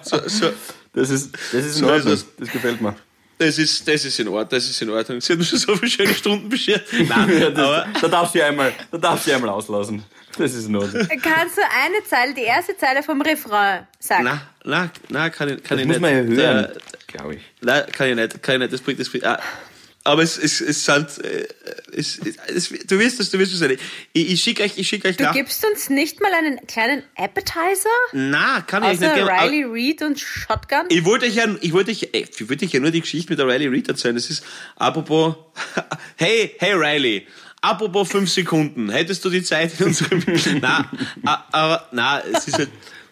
so, 0.04 0.22
so, 0.28 0.52
Das 0.94 1.10
ist, 1.10 1.34
das 1.52 1.66
ist 1.66 1.80
in 1.80 1.86
So 1.86 1.86
ist 1.88 2.06
Ordnung. 2.06 2.14
es. 2.14 2.26
Das 2.38 2.50
gefällt 2.52 2.82
mir. 2.82 2.96
das 3.40 3.58
ist, 3.58 3.88
das 3.88 4.06
ist 4.06 4.20
in 4.20 4.28
Ordnung, 4.28 4.50
das 4.50 4.70
ist 4.70 4.82
in 4.82 4.90
Ordnung. 4.90 5.20
Sie 5.22 5.34
hat 5.34 5.40
mir 5.40 5.46
schon 5.46 5.60
so 5.60 5.76
viele 5.76 5.92
schöne 5.92 6.14
Stunden 6.14 6.50
beschert. 6.50 6.86
Nein, 7.08 7.40
Ja, 7.42 7.50
das, 7.50 7.60
aber... 7.68 7.88
da 8.02 8.08
darfst 8.08 8.36
du 8.36 8.46
einmal, 8.46 8.74
da 8.92 8.98
darfst 8.98 9.28
du 9.28 9.34
einmal 9.34 9.50
auslassen. 9.50 10.04
Das 10.38 10.54
ist 10.54 10.68
in 10.68 10.76
Ordnung. 10.76 11.08
Kannst 11.22 11.58
du 11.58 11.62
eine 11.62 12.04
Zeile, 12.06 12.34
die 12.34 12.42
erste 12.44 12.78
Zeile 12.78 13.02
vom 13.04 13.22
Refrain 13.22 13.88
sagen? 14.00 14.24
Na, 14.26 14.42
na, 14.64 14.92
na, 15.10 15.30
kann 15.30 15.50
ich, 15.50 15.64
kann 15.64 15.78
Das 15.78 15.82
ich 15.82 15.88
muss 15.88 15.96
nicht. 16.00 16.02
man 16.02 16.38
ja 16.38 16.44
hören, 16.44 16.72
glaube 17.08 17.36
ich. 17.36 17.42
Nein, 17.62 17.84
kann 17.92 18.10
ich 18.10 18.16
nicht, 18.16 18.44
kann 18.44 18.56
ich 18.56 18.60
nicht, 18.62 18.74
das 18.74 18.82
bringt 18.82 19.00
das 19.00 19.10
bringt, 19.10 19.26
ah. 19.26 19.42
Aber 20.04 20.22
es, 20.24 20.38
es, 20.38 20.62
es 20.62 20.86
sind, 20.86 21.06
äh, 21.26 21.46
es, 21.92 22.18
es, 22.48 22.70
du 22.70 22.98
wirst 22.98 23.20
es, 23.20 23.30
du 23.30 23.40
wirst 23.40 23.54
es 23.54 23.60
nicht. 23.60 23.82
Ich, 24.14 24.32
ich 24.32 24.42
schicke 24.42 24.64
euch, 24.64 24.78
ich 24.78 24.88
schicke 24.88 25.10
euch 25.10 25.18
Du 25.18 25.24
nach. 25.26 25.34
gibst 25.34 25.66
uns 25.66 25.90
nicht 25.90 26.22
mal 26.22 26.34
einen 26.34 26.66
kleinen 26.66 27.04
Appetizer? 27.18 27.90
Na, 28.14 28.62
kann 28.62 28.84
ich 28.84 28.90
Außer 28.92 29.14
nicht. 29.14 29.16
geben. 29.16 29.28
Riley 29.28 29.64
Reid 29.68 30.02
und 30.04 30.18
Shotgun? 30.18 30.86
Ich 30.88 31.04
wollte 31.04 31.26
euch 31.26 31.36
ja, 31.36 31.46
ich 31.60 31.74
wollte 31.74 31.92
euch, 31.92 32.04
ich 32.14 32.50
wollte 32.50 32.64
euch 32.66 32.72
ja 32.72 32.80
nur 32.80 32.92
die 32.92 33.02
Geschichte 33.02 33.32
mit 33.32 33.40
der 33.40 33.48
Riley 33.48 33.68
Reid 33.68 33.90
erzählen. 33.90 34.16
Das 34.16 34.30
ist, 34.30 34.46
apropos, 34.78 35.36
hey, 36.16 36.56
hey 36.60 36.74
Riley, 36.74 37.28
apropos 37.62 38.10
fünf 38.10 38.30
Sekunden, 38.32 38.90
hättest 38.90 39.24
du 39.26 39.30
die 39.30 39.44
Zeit 39.44 39.80
in 39.80 39.88
unserem, 39.88 40.24
na, 40.62 40.90
a- 41.26 41.44
aber, 41.52 41.88
na, 41.92 42.20
es 42.22 42.48
ist 42.48 42.58
halt, 42.58 42.70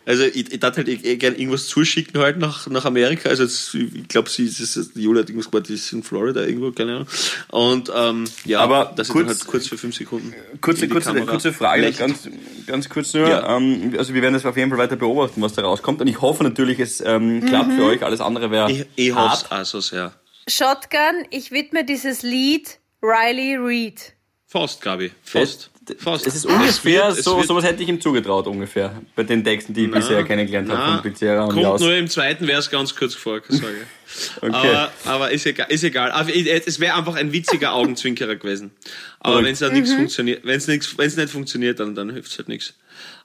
Also 0.07 0.23
ich, 0.23 0.53
ich 0.53 0.59
darf 0.59 0.77
halt 0.77 0.87
eh, 0.87 0.99
eh 1.01 1.15
gerne 1.17 1.35
irgendwas 1.35 1.65
zuschicken 1.65 2.21
halt 2.21 2.37
nach, 2.37 2.67
nach 2.67 2.85
Amerika. 2.85 3.27
Also 3.27 3.41
jetzt, 3.41 3.73
ich 3.73 4.07
glaube, 4.07 4.29
sie 4.29 4.45
ist, 4.45 4.59
ist, 4.59 4.95
Julia 4.95 5.23
hat 5.23 5.29
irgendwas 5.29 5.49
gemacht, 5.49 5.67
die 5.67 5.73
ist 5.73 5.91
in 5.93 6.03
Florida 6.03 6.41
irgendwo, 6.43 6.71
keine 6.71 6.91
Ahnung. 6.97 7.07
Und 7.49 7.91
ähm, 7.95 8.25
ja, 8.45 8.59
Aber 8.59 8.93
dass 8.95 9.07
kurz- 9.07 9.23
ich 9.23 9.27
dann 9.29 9.37
halt 9.39 9.47
kurz 9.47 9.67
für 9.67 9.77
fünf 9.79 9.95
Sekunden. 9.95 10.31
Kurze, 10.61 10.87
kurze, 10.87 11.07
Kamera 11.11 11.25
kurze 11.31 11.51
Frage, 11.53 11.91
ganz, 11.93 12.29
ganz 12.67 12.87
kurz 12.87 13.15
nur. 13.15 13.27
Ja. 13.27 13.57
Ähm, 13.57 13.95
also 13.97 14.13
wir 14.13 14.21
werden 14.21 14.35
das 14.35 14.45
auf 14.45 14.55
jeden 14.57 14.69
Fall 14.69 14.77
weiter 14.77 14.95
beobachten, 14.95 15.41
was 15.41 15.53
da 15.53 15.63
rauskommt. 15.63 16.01
Und 16.01 16.07
ich 16.07 16.21
hoffe 16.21 16.43
natürlich, 16.43 16.79
es 16.79 17.01
ähm, 17.01 17.43
klappt 17.43 17.73
für 17.73 17.85
euch. 17.85 18.03
Alles 18.03 18.21
andere 18.21 18.51
wäre 18.51 18.69
Ich, 18.71 18.85
ich 18.95 19.09
hoffe 19.15 19.29
hart. 19.29 19.45
es 19.45 19.51
auch 19.51 19.65
so 19.65 19.79
sehr. 19.81 20.13
Shotgun, 20.47 21.25
ich 21.31 21.49
widme 21.51 21.83
dieses 21.83 22.21
Lied 22.21 22.77
Riley 23.01 23.55
Reid. 23.59 24.13
Fast, 24.55 24.81
Gabi. 24.81 25.11
Fast. 25.23 25.69
Fast. 25.99 26.25
Es 26.25 26.33
ist 26.35 26.45
ungefähr, 26.45 26.69
Es 26.69 26.83
wird- 26.85 27.17
es 27.19 27.25
so, 27.25 27.37
wird- 27.37 27.47
sowas 27.47 27.63
hätte 27.65 27.83
ich 27.83 27.89
ihm 27.89 27.99
zugetraut, 27.99 28.47
ungefähr. 28.47 29.01
Bei 29.15 29.23
den 29.23 29.43
Texten, 29.43 29.73
die 29.73 29.85
ich 29.85 29.91
bisher 29.91 30.23
kennengelernt 30.23 30.69
habe 30.69 30.79
Na, 30.79 30.93
von 31.01 31.11
Pizzeria 31.11 31.43
und 31.43 31.49
Kommt 31.49 31.61
Jaus. 31.61 31.81
nur 31.81 31.93
im 31.93 32.07
zweiten 32.07 32.45
Vers 32.45 32.71
ganz 32.71 32.95
kurz 32.95 33.13
vor, 33.13 33.41
sage 33.49 33.73
ich. 33.81 33.87
Okay. 34.41 34.49
Aber, 34.53 34.91
aber 35.03 35.31
ist 35.31 35.45
egal. 35.45 35.67
Ist 35.69 35.83
egal. 35.83 36.09
Aber 36.11 36.33
es 36.33 36.79
wäre 36.79 36.95
einfach 36.95 37.15
ein 37.15 37.33
witziger 37.33 37.73
Augenzwinkerer 37.73 38.37
gewesen. 38.37 38.71
Aber 39.19 39.35
Okay. 39.35 39.45
wenn 39.45 39.53
es 39.53 39.59
dann 39.59 39.73
nichts 39.73 39.91
funktioniert, 39.93 40.45
wenn 40.45 40.55
es 40.55 40.67
nichts, 40.67 40.97
wenn 40.97 41.07
es 41.07 41.17
nicht 41.17 41.29
funktioniert, 41.31 41.81
dann, 41.81 41.95
dann 41.95 42.09
hilft 42.11 42.31
es 42.31 42.37
halt 42.37 42.47
nichts. 42.47 42.73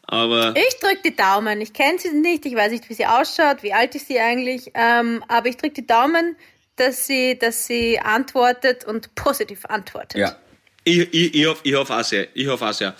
Aber 0.02 0.52
Ich 0.56 0.80
drück 0.80 1.00
die 1.04 1.14
Daumen. 1.14 1.60
Ich 1.60 1.72
kenne 1.72 1.98
sie 2.00 2.10
nicht, 2.10 2.44
ich 2.44 2.56
weiß 2.56 2.72
nicht, 2.72 2.88
wie 2.90 2.94
sie 2.94 3.06
ausschaut, 3.06 3.62
wie 3.62 3.72
alt 3.72 3.94
ist 3.94 4.08
sie 4.08 4.18
eigentlich, 4.18 4.72
ähm, 4.74 5.22
aber 5.28 5.46
ich 5.48 5.56
drück 5.58 5.74
die 5.74 5.86
Daumen, 5.86 6.34
dass 6.74 7.06
sie, 7.06 7.38
dass 7.38 7.66
sie 7.66 8.00
antwortet 8.00 8.84
und 8.84 9.14
positiv 9.14 9.66
antwortet. 9.66 10.18
Ja. 10.18 10.36
Ich, 10.84 11.12
ich, 11.12 11.34
ich 11.34 11.46
hoffe 11.46 11.60
ich 11.62 11.74
hoff 11.74 11.90
auch 11.90 12.02
sehr. 12.02 12.28
Ich 12.34 12.46
hoffe 12.46 12.66
auch 12.66 12.72
sehr. 12.72 12.94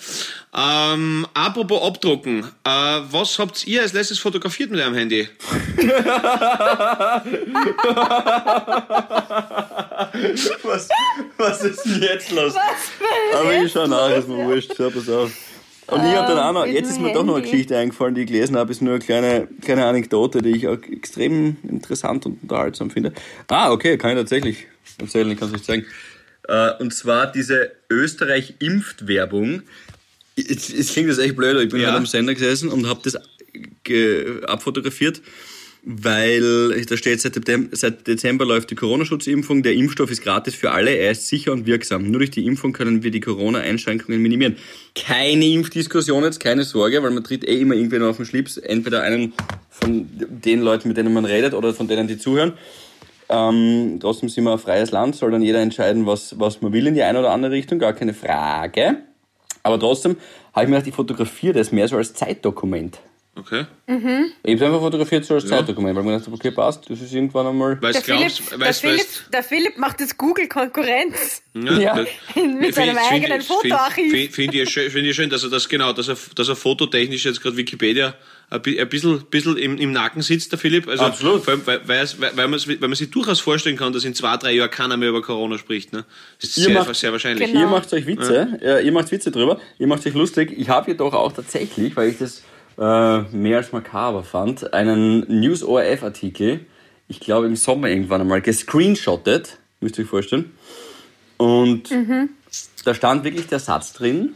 Ähm, 0.53 1.25
apropos 1.33 1.81
abdrucken. 1.81 2.43
Äh, 2.63 2.69
was 3.09 3.39
habt 3.39 3.65
ihr 3.65 3.81
als 3.81 3.93
letztes 3.93 4.19
fotografiert 4.19 4.69
mit 4.69 4.79
eurem 4.79 4.93
Handy? 4.93 5.27
Was, 10.63 10.89
was 11.37 11.63
ist 11.63 11.85
denn 11.85 12.01
jetzt 12.01 12.31
los? 12.31 12.53
Aber 13.33 13.53
ich 13.53 13.71
schau 13.71 13.87
nach, 13.87 14.09
ist 14.09 14.27
mir 14.27 14.45
wurscht. 14.45 14.73
Schau, 14.75 14.89
pass 14.89 15.09
auf. 15.09 15.31
Und 15.87 16.05
ich 16.05 16.15
habe 16.15 16.33
dann 16.33 16.39
auch 16.39 16.53
noch, 16.53 16.65
jetzt 16.65 16.89
ist 16.89 17.01
mir 17.01 17.13
doch 17.13 17.23
noch 17.23 17.35
eine. 17.35 17.43
Geschichte 17.43 17.77
eingefallen, 17.77 18.15
die 18.15 18.21
ich 18.21 18.27
gelesen 18.27 18.55
habe, 18.55 18.71
ist 18.71 18.81
nur 18.81 18.93
eine 18.93 19.03
kleine, 19.03 19.47
kleine 19.61 19.85
Anekdote, 19.85 20.41
die 20.41 20.51
ich 20.51 20.67
auch 20.67 20.77
extrem 20.91 21.57
interessant 21.67 22.25
und 22.25 22.41
unterhaltsam 22.43 22.89
finde. 22.91 23.13
Ah, 23.47 23.71
okay, 23.71 23.97
kann 23.97 24.11
ich 24.11 24.17
tatsächlich 24.17 24.67
erzählen, 24.99 25.31
ich 25.31 25.39
kann 25.39 25.49
es 25.49 25.55
euch 25.55 25.63
zeigen. 25.63 25.85
Äh, 26.47 26.71
Und 26.79 26.93
zwar 26.93 27.31
diese 27.31 27.71
Österreich-Impft-Werbung. 27.89 29.63
Es 30.35 30.69
es 30.69 30.93
klingt 30.93 31.09
jetzt 31.09 31.19
echt 31.19 31.35
blöd, 31.35 31.51
aber 31.51 31.63
ich 31.63 31.69
bin 31.69 31.81
Ja. 31.81 31.87
halt 31.87 31.97
am 31.97 32.05
Sender 32.05 32.33
gesessen 32.33 32.69
und 32.69 32.87
habe 32.87 33.01
das 33.03 33.17
abfotografiert, 34.47 35.21
weil 35.83 36.85
da 36.85 36.95
steht, 36.95 37.19
seit 37.21 37.35
Dezember, 37.35 37.75
seit 37.75 38.07
Dezember 38.07 38.45
läuft 38.45 38.71
die 38.71 38.75
Corona-Schutzimpfung. 38.75 39.61
Der 39.63 39.73
Impfstoff 39.73 40.09
ist 40.11 40.23
gratis 40.23 40.55
für 40.55 40.71
alle, 40.71 40.91
er 40.91 41.11
ist 41.11 41.27
sicher 41.27 41.51
und 41.51 41.65
wirksam. 41.65 42.09
Nur 42.09 42.19
durch 42.19 42.31
die 42.31 42.45
Impfung 42.45 42.71
können 42.71 43.03
wir 43.03 43.11
die 43.11 43.19
Corona-Einschränkungen 43.19 44.21
minimieren. 44.21 44.55
Keine 44.95 45.45
Impfdiskussion 45.47 46.23
jetzt, 46.23 46.39
keine 46.39 46.63
Sorge, 46.63 47.01
weil 47.03 47.11
man 47.11 47.23
tritt 47.23 47.43
eh 47.43 47.59
immer 47.59 47.75
irgendwen 47.75 48.03
auf 48.03 48.17
den 48.17 48.25
Schlips. 48.25 48.57
Entweder 48.57 49.01
einen 49.03 49.33
von 49.69 50.07
den 50.13 50.61
Leuten, 50.61 50.87
mit 50.87 50.97
denen 50.97 51.13
man 51.13 51.25
redet 51.25 51.53
oder 51.53 51.73
von 51.73 51.87
denen, 51.87 52.07
die 52.07 52.17
zuhören. 52.17 52.53
Ähm, 53.31 53.97
trotzdem 54.01 54.29
sind 54.29 54.43
wir 54.43 54.51
ein 54.51 54.59
freies 54.59 54.91
Land, 54.91 55.15
soll 55.15 55.31
dann 55.31 55.41
jeder 55.41 55.59
entscheiden, 55.61 56.05
was, 56.05 56.37
was 56.39 56.61
man 56.61 56.73
will 56.73 56.85
in 56.87 56.93
die 56.95 57.03
eine 57.03 57.19
oder 57.19 57.31
andere 57.31 57.51
Richtung, 57.53 57.79
gar 57.79 57.93
keine 57.93 58.13
Frage. 58.13 58.97
Aber 59.63 59.79
trotzdem 59.79 60.17
habe 60.53 60.65
ich 60.65 60.69
mir 60.69 60.75
gedacht, 60.77 60.87
ich 60.89 60.95
fotografiere 60.95 61.53
das 61.53 61.71
mehr 61.71 61.87
so 61.87 61.95
als 61.97 62.13
Zeitdokument. 62.13 62.99
Okay. 63.39 63.65
Ich 63.87 63.93
habe 63.93 64.33
es 64.43 64.61
einfach 64.61 64.81
fotografiert 64.81 65.23
so 65.23 65.35
als 65.35 65.47
Zeitdokument, 65.47 65.95
weil 65.95 66.01
ich 66.03 66.05
mir 66.05 66.11
gedacht 66.13 66.25
habe, 66.27 66.35
okay, 66.35 66.51
passt, 66.51 66.89
das 66.89 66.99
ist 66.99 67.13
irgendwann 67.13 67.47
einmal... 67.47 67.81
Weißt 67.81 67.95
Der, 67.95 68.15
Philipp, 68.17 68.19
glaubst, 68.35 68.51
der, 68.51 68.59
weißt, 68.59 68.81
Philipp, 68.81 68.99
weißt, 68.99 69.23
der 69.33 69.43
Philipp 69.43 69.77
macht 69.77 70.01
jetzt 70.01 70.17
Google-Konkurrenz. 70.17 71.41
Ja. 71.53 71.95
das- 71.95 72.07
Mit 72.35 72.45
find- 72.45 72.75
seinem 72.75 72.97
find- 72.97 73.11
eigenen 73.11 73.41
find- 73.41 73.43
Fotoarchiv. 73.45 74.11
find- 74.11 74.31
Finde 74.33 74.61
ich, 74.61 74.69
schön- 74.69 74.91
find 74.91 75.07
ich 75.07 75.15
schön, 75.15 75.29
dass 75.29 75.43
er 75.43 75.49
das 75.49 75.69
genau, 75.69 75.93
dass 75.93 76.09
er, 76.09 76.17
dass 76.35 76.49
er 76.49 76.57
fototechnisch 76.57 77.23
jetzt 77.25 77.41
gerade 77.41 77.55
Wikipedia 77.55 78.15
ein 78.51 78.61
bi- 78.61 78.79
ein 78.79 78.87
bisschen, 78.89 79.23
bisschen 79.29 79.57
im, 79.57 79.77
im 79.77 79.91
Nacken 79.93 80.21
sitzt, 80.21 80.51
der 80.51 80.59
Philipp. 80.59 80.87
Also, 80.87 81.03
Absolut. 81.05 81.43
Vor 81.43 81.53
allem, 81.53 81.61
weil, 81.65 81.81
weil, 81.87 82.05
weil, 82.19 82.37
weil, 82.37 82.47
man, 82.49 82.59
weil 82.67 82.77
man 82.89 82.93
sich 82.95 83.09
durchaus 83.09 83.39
vorstellen 83.39 83.77
kann, 83.77 83.93
dass 83.93 84.03
in 84.03 84.13
zwei, 84.13 84.37
drei 84.37 84.51
Jahren 84.51 84.69
keiner 84.69 84.97
mehr 84.97 85.09
über 85.09 85.21
Corona 85.21 85.57
spricht. 85.57 85.93
Ne? 85.93 86.05
Das 86.39 86.49
ist 86.51 86.57
Ihr 86.57 86.63
sehr, 86.65 86.73
macht- 86.75 86.95
sehr 86.95 87.11
wahrscheinlich. 87.11 87.47
Genau. 87.47 87.61
Ihr 87.61 87.67
macht 87.67 87.91
euch 87.93 88.05
Witze, 88.05 88.59
ja. 88.61 88.79
ihr 88.79 88.91
macht 88.91 89.11
Witze 89.11 89.31
drüber, 89.31 89.59
ihr 89.79 89.87
macht 89.87 90.05
euch 90.05 90.13
lustig. 90.13 90.53
Ich 90.55 90.69
habe 90.69 90.91
jedoch 90.91 91.13
auch 91.13 91.31
tatsächlich, 91.31 91.95
weil 91.95 92.09
ich 92.09 92.17
das 92.19 92.43
äh, 92.77 93.21
mehr 93.35 93.57
als 93.57 93.71
makaber 93.71 94.23
fand, 94.23 94.73
einen 94.73 95.25
News-ORF-Artikel, 95.39 96.59
ich 97.07 97.19
glaube 97.19 97.47
im 97.47 97.55
Sommer 97.55 97.89
irgendwann 97.89 98.21
einmal, 98.21 98.41
gescreenshottet, 98.41 99.57
müsst 99.79 99.97
ihr 99.97 100.03
euch 100.03 100.09
vorstellen. 100.09 100.51
Und 101.37 101.89
da 102.85 102.93
stand 102.93 103.23
wirklich 103.23 103.47
der 103.47 103.59
Satz 103.59 103.93
drin, 103.93 104.33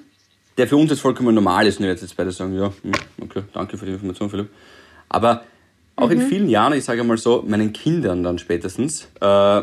der 0.57 0.67
für 0.67 0.77
uns 0.77 0.91
jetzt 0.91 1.01
vollkommen 1.01 1.35
normal 1.35 1.67
ist. 1.67 1.79
Und 1.79 1.85
jetzt 1.85 2.01
jetzt 2.01 2.15
beide 2.15 2.31
sagen, 2.31 2.55
ja, 2.55 2.71
hm, 2.81 2.91
okay, 3.21 3.43
danke 3.53 3.77
für 3.77 3.85
die 3.85 3.93
Information, 3.93 4.29
Philipp. 4.29 4.49
Aber 5.09 5.43
auch 5.95 6.09
in 6.09 6.21
vielen 6.21 6.49
Jahren, 6.49 6.73
ich 6.73 6.83
sage 6.83 7.03
mal 7.03 7.17
so, 7.17 7.43
meinen 7.47 7.71
Kindern 7.71 8.23
dann 8.23 8.37
spätestens, 8.37 9.07
äh, 9.21 9.61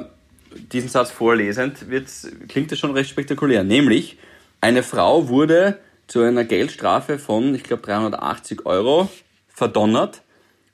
diesen 0.72 0.88
Satz 0.88 1.10
vorlesend, 1.10 1.78
klingt 2.48 2.72
das 2.72 2.78
schon 2.78 2.92
recht 2.92 3.10
spektakulär. 3.10 3.64
Nämlich, 3.64 4.18
eine 4.60 4.82
Frau 4.82 5.28
wurde 5.28 5.78
zu 6.06 6.20
einer 6.20 6.44
Geldstrafe 6.44 7.18
von, 7.18 7.54
ich 7.54 7.64
glaube, 7.64 7.82
380 7.82 8.66
Euro 8.66 9.10
verdonnert, 9.48 10.22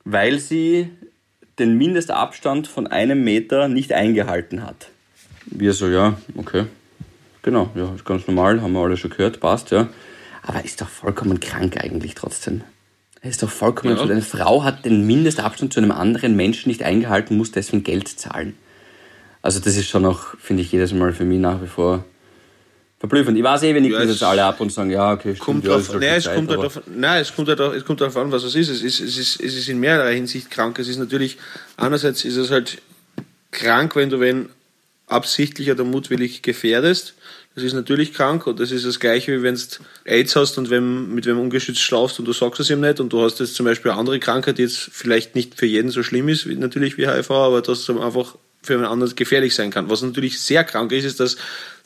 weil 0.05 0.39
sie 0.39 0.91
den 1.59 1.77
Mindestabstand 1.77 2.69
von 2.69 2.87
einem 2.87 3.25
Meter 3.25 3.69
nicht 3.69 3.93
eingehalten 3.93 4.65
hat. 4.65 4.89
Wir 5.47 5.73
so, 5.73 5.89
ja, 5.89 6.19
okay. 6.37 6.67
Genau, 7.49 7.71
ja, 7.75 7.91
ist 7.95 8.05
ganz 8.05 8.27
normal, 8.27 8.61
haben 8.61 8.75
wir 8.75 8.81
alle 8.81 8.99
schon 8.99 9.09
gehört, 9.09 9.41
passt, 9.41 9.71
ja. 9.71 9.89
Aber 10.43 10.63
ist 10.67 10.83
doch 10.83 10.89
vollkommen 10.91 11.41
krank 11.41 11.83
eigentlich 11.83 12.15
trotzdem. 12.15 12.61
Ist 13.23 13.43
doch 13.43 13.49
vollkommen 13.49 13.97
Ja. 13.97 14.03
Eine 14.03 14.21
Frau 14.21 14.65
hat 14.65 14.85
den 14.85 15.07
Mindestabstand 15.07 15.73
zu 15.73 15.81
einem 15.81 15.93
anderen 15.93 16.37
Menschen 16.37 16.69
nicht 16.69 16.83
eingehalten, 16.83 17.39
muss 17.39 17.51
deswegen 17.51 17.85
Geld 17.85 18.07
zahlen. 18.07 18.55
Also 19.41 19.61
das 19.61 19.79
ist 19.79 19.89
schon 19.89 20.03
noch, 20.03 20.37
finde 20.39 20.63
ich, 20.63 20.73
jedes 20.73 20.93
Mal 20.93 21.15
für 21.15 21.25
mich 21.25 21.41
nach 21.41 21.63
wie 21.63 21.69
vor 21.69 22.05
verblüffend. 22.99 23.39
Ich 23.39 23.45
weiß 23.45 23.63
eh, 23.63 23.73
wir 23.73 23.81
nicken 23.81 23.99
Ja, 23.99 24.05
das 24.05 24.23
alle 24.23 24.45
ab 24.45 24.61
und 24.61 24.71
sagen, 24.71 24.91
ja, 24.91 25.13
okay, 25.13 25.35
stimmt, 25.35 25.41
Kommt 25.41 25.65
ja, 25.65 25.71
drauf, 25.71 25.89
halt 25.89 26.01
nein, 26.01 26.19
es 26.19 26.25
Zeit, 26.25 26.37
kommt 26.37 26.51
drauf, 26.51 26.83
nein, 26.95 27.23
es 27.23 27.35
kommt 27.35 27.49
halt 27.49 27.61
drauf, 27.61 27.75
es 27.75 27.85
kommt 27.87 28.03
darauf 28.03 28.17
an, 28.19 28.31
was 28.31 28.43
es 28.43 28.55
ist. 28.57 28.69
Es 28.69 28.83
ist, 28.83 29.01
es 29.01 29.17
ist, 29.17 29.41
es 29.41 29.57
ist 29.57 29.71
in 29.71 29.81
mehrerer 29.81 30.11
Hinsicht 30.11 30.51
krank. 30.51 30.79
Es 30.79 30.89
ist 30.89 30.99
natürlich, 30.99 31.39
einerseits 31.79 32.27
ist 32.27 32.37
es 32.37 32.51
halt 32.51 32.83
krank, 33.53 33.97
wenn 33.97 34.11
du 34.11 34.21
wen 34.21 34.51
absichtlich 35.07 35.71
oder 35.71 35.85
mutwillig 35.85 36.43
gefährdest. 36.43 37.15
Das 37.59 37.65
ist 37.65 37.75
natürlich 37.75 38.15
krank 38.15 38.47
und 38.47 38.61
das 38.61 38.71
ist 38.71 38.87
das 38.87 39.01
Gleiche, 39.01 39.37
wie 39.37 39.43
wenn 39.43 39.57
du 39.57 39.61
AIDS 40.05 40.37
hast 40.37 40.59
und 40.59 40.71
wenn, 40.71 41.13
mit 41.13 41.27
wem 41.27 41.41
ungeschützt 41.41 41.81
schlafst 41.81 42.21
und 42.21 42.25
du 42.25 42.33
sagst 42.33 42.61
es 42.61 42.71
ihm 42.71 42.81
nicht 42.81 43.01
und 43.01 43.13
du 43.13 43.21
hast 43.21 43.41
jetzt 43.41 43.57
zum 43.57 43.67
Beispiel 43.67 43.91
eine 43.91 43.99
andere 43.99 44.21
Krankheit, 44.21 44.59
die 44.59 44.63
jetzt 44.63 44.79
vielleicht 44.93 45.35
nicht 45.35 45.57
für 45.57 45.67
jeden 45.67 45.91
so 45.91 46.05
schlimm 46.05 46.29
ist, 46.29 46.49
wie, 46.49 46.55
natürlich 46.55 46.99
wie 46.99 47.09
HIV, 47.09 47.33
aber 47.33 47.61
das 47.61 47.91
einfach 47.91 48.37
für 48.63 48.75
einen 48.75 48.85
anderen 48.85 49.17
gefährlich 49.17 49.57
sein 49.57 49.73
kann. 49.73 49.91
Was 49.91 50.03
natürlich 50.03 50.41
sehr 50.41 50.63
krank 50.63 50.93
ist, 50.93 51.05
ist, 51.05 51.19
dass 51.19 51.37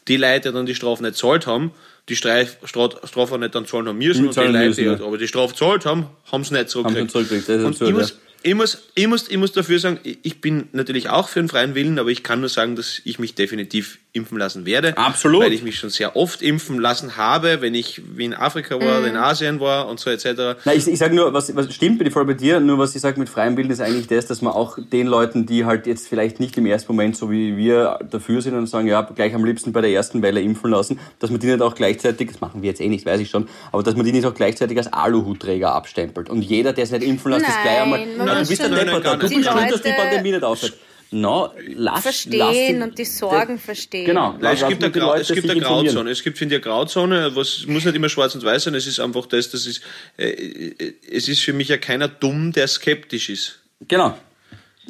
die 0.08 0.18
Leute, 0.18 0.50
die 0.50 0.54
dann 0.54 0.66
die 0.66 0.74
Strafe 0.74 1.02
nicht 1.02 1.16
zahlt 1.16 1.46
haben, 1.46 1.70
die 2.10 2.16
Streif, 2.16 2.58
Stra- 2.66 3.06
Strafe 3.06 3.38
nicht 3.38 3.54
dann 3.54 3.64
zahlen 3.64 3.88
haben 3.88 3.96
müssen 3.96 4.26
und 4.26 4.36
die 4.36 4.40
Leute, 4.40 4.68
müssen, 4.68 4.84
ja. 4.84 4.92
aber 4.94 5.16
die 5.16 5.28
Strafe 5.28 5.54
zahlt 5.54 5.86
haben, 5.86 6.06
haben 6.30 6.42
es 6.42 6.50
nicht 6.50 6.68
zurückgekriegt. 6.68 7.14
Haben 7.14 7.24
sie 7.24 7.28
zurückgekriegt, 7.30 7.48
das 7.48 7.56
ist 7.56 7.64
und 7.64 7.72
absurd, 7.72 7.88
ich 7.88 7.96
muss, 7.96 8.10
ja. 8.10 8.16
ich 8.42 8.54
muss, 8.54 8.78
ich 8.94 9.06
muss, 9.06 9.28
ich 9.30 9.36
muss 9.38 9.52
dafür 9.52 9.78
sagen, 9.78 10.00
ich 10.02 10.18
ich 10.22 10.40
bin 10.42 10.68
natürlich 10.72 11.08
auch 11.08 11.30
für 11.30 11.40
den 11.40 11.48
freien 11.48 11.74
Willen, 11.74 11.98
aber 11.98 12.10
ich 12.10 12.22
kann 12.22 12.40
nur 12.40 12.50
sagen, 12.50 12.76
dass 12.76 13.00
ich 13.04 13.18
mich 13.18 13.34
definitiv 13.34 13.98
impfen 14.14 14.36
lassen 14.36 14.66
werde. 14.66 14.96
Absolut. 14.98 15.42
Weil 15.42 15.54
ich 15.54 15.62
mich 15.62 15.78
schon 15.78 15.88
sehr 15.88 16.16
oft 16.16 16.42
impfen 16.42 16.78
lassen 16.78 17.16
habe, 17.16 17.62
wenn 17.62 17.74
ich 17.74 18.02
wie 18.14 18.26
in 18.26 18.34
Afrika 18.34 18.78
war 18.78 18.98
oder 18.98 19.08
in 19.08 19.16
Asien 19.16 19.58
war 19.58 19.88
und 19.88 20.00
so 20.00 20.10
etc. 20.10 20.60
Nein, 20.66 20.76
ich, 20.76 20.86
ich 20.86 20.98
sage 20.98 21.14
nur, 21.14 21.32
was, 21.32 21.54
was 21.56 21.72
stimmt, 21.74 21.98
bin 21.98 22.06
ich 22.06 22.12
voll 22.12 22.26
bei 22.26 22.34
dir, 22.34 22.60
nur 22.60 22.78
was 22.78 22.94
ich 22.94 23.00
sage 23.00 23.18
mit 23.18 23.30
freiem 23.30 23.56
Willen 23.56 23.70
ist 23.70 23.80
eigentlich 23.80 24.08
das, 24.08 24.26
dass 24.26 24.42
man 24.42 24.52
auch 24.52 24.78
den 24.78 25.06
Leuten, 25.06 25.46
die 25.46 25.64
halt 25.64 25.86
jetzt 25.86 26.08
vielleicht 26.08 26.40
nicht 26.40 26.58
im 26.58 26.66
ersten 26.66 26.92
Moment 26.92 27.16
so 27.16 27.30
wie 27.30 27.56
wir 27.56 28.00
dafür 28.10 28.42
sind 28.42 28.54
und 28.54 28.66
sagen, 28.66 28.86
ja, 28.86 29.00
gleich 29.00 29.34
am 29.34 29.46
liebsten 29.46 29.72
bei 29.72 29.80
der 29.80 29.90
ersten 29.90 30.20
Welle 30.20 30.42
impfen 30.42 30.70
lassen, 30.70 31.00
dass 31.18 31.30
man 31.30 31.40
die 31.40 31.46
nicht 31.46 31.62
auch 31.62 31.74
gleichzeitig, 31.74 32.32
das 32.32 32.40
machen 32.42 32.60
wir 32.60 32.68
jetzt 32.68 32.82
eh 32.82 32.88
nicht, 32.88 33.06
weiß 33.06 33.20
ich 33.20 33.30
schon, 33.30 33.48
aber 33.72 33.82
dass 33.82 33.96
man 33.96 34.04
die 34.04 34.12
nicht 34.12 34.26
auch 34.26 34.34
gleichzeitig 34.34 34.76
als 34.76 34.92
Aluhutträger 34.92 35.72
abstempelt. 35.72 36.28
Und 36.28 36.42
jeder, 36.42 36.74
der 36.74 36.84
es 36.84 36.90
nicht 36.90 37.02
impfen 37.02 37.32
lässt, 37.32 37.48
ist 37.48 37.62
gleich 37.62 37.80
einmal, 37.80 38.00
Nein, 38.00 38.14
na, 38.18 38.42
du 38.42 38.46
bist 38.46 38.62
ein 38.62 39.02
gar 39.02 39.16
du 39.16 39.28
schuld, 39.28 39.46
dass 39.70 39.80
die 39.80 39.92
Pandemie 39.92 40.32
nicht 40.32 40.44
aufhört. 40.44 40.74
No, 41.14 41.52
lass, 41.76 42.02
Verstehen 42.02 42.38
lass 42.38 42.56
die, 42.56 42.74
und 42.82 42.98
die 42.98 43.04
Sorgen 43.04 43.58
verstehen. 43.58 44.06
Genau. 44.06 44.34
Nein, 44.40 44.54
es 44.54 44.66
gibt, 44.66 44.82
eine, 44.82 44.90
Grau, 44.90 45.08
Leute 45.08 45.20
es 45.20 45.32
gibt 45.32 45.50
eine. 45.50 45.60
Grauzone. 45.60 46.10
Es 46.10 46.22
gibt, 46.22 46.38
finde 46.38 46.56
ich, 46.56 46.62
eine 46.64 46.72
Grauzone, 46.72 47.36
was 47.36 47.58
es 47.58 47.66
muss 47.66 47.84
nicht 47.84 47.94
immer 47.94 48.08
schwarz 48.08 48.34
und 48.34 48.42
weiß 48.42 48.64
sein. 48.64 48.74
Es 48.74 48.86
ist 48.86 48.98
einfach 48.98 49.26
das, 49.26 49.50
das 49.50 49.66
ist, 49.66 49.82
äh, 50.16 50.30
äh, 50.30 50.94
es 51.10 51.28
ist 51.28 51.40
für 51.42 51.52
mich 51.52 51.68
ja 51.68 51.76
keiner 51.76 52.08
dumm, 52.08 52.52
der 52.52 52.66
skeptisch 52.66 53.28
ist. 53.28 53.58
Genau. 53.88 54.18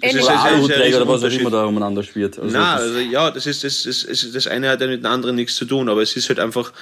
Das 0.01 0.15
ist 0.15 0.23
Oder 0.23 0.25
sehr 0.27 0.41
Aluhutträger 0.43 0.97
oder 1.03 1.09
was 1.09 1.25
auch 1.25 1.39
immer 1.39 1.51
da 1.51 1.65
umeinander 1.67 2.03
schwirrt. 2.03 2.39
Also 2.39 2.57
Na, 2.57 2.75
das- 2.77 2.83
also 2.83 2.99
ja, 3.01 3.31
das 3.31 3.47
ist 3.47 3.65
das, 3.65 3.83
das, 3.83 4.33
das 4.33 4.47
eine 4.47 4.69
hat 4.71 4.81
ja 4.81 4.87
mit 4.87 5.03
dem 5.03 5.07
anderen 5.11 5.35
nichts 5.37 5.57
zu 5.57 5.65
tun, 5.65 5.89
aber 5.89 6.03
es 6.03 6.17
ist 6.17 6.29
halt 6.29 6.39
einfach 6.39 6.73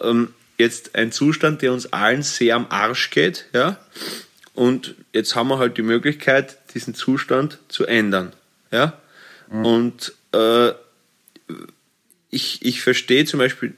ähm, 0.00 0.32
jetzt 0.56 0.94
ein 0.94 1.10
Zustand, 1.12 1.62
der 1.62 1.72
uns 1.72 1.92
allen 1.92 2.22
sehr 2.22 2.54
am 2.56 2.66
Arsch 2.70 3.10
geht, 3.10 3.46
ja. 3.52 3.76
Und 4.54 4.94
jetzt 5.12 5.34
haben 5.34 5.48
wir 5.48 5.58
halt 5.58 5.76
die 5.78 5.82
Möglichkeit, 5.82 6.56
diesen 6.74 6.94
Zustand 6.94 7.58
zu 7.68 7.86
ändern. 7.86 8.32
Ja? 8.74 9.00
Mhm. 9.50 9.64
Und 9.64 10.12
äh, 10.32 10.72
ich, 12.30 12.58
ich 12.62 12.82
verstehe 12.82 13.24
zum 13.24 13.38
Beispiel 13.38 13.74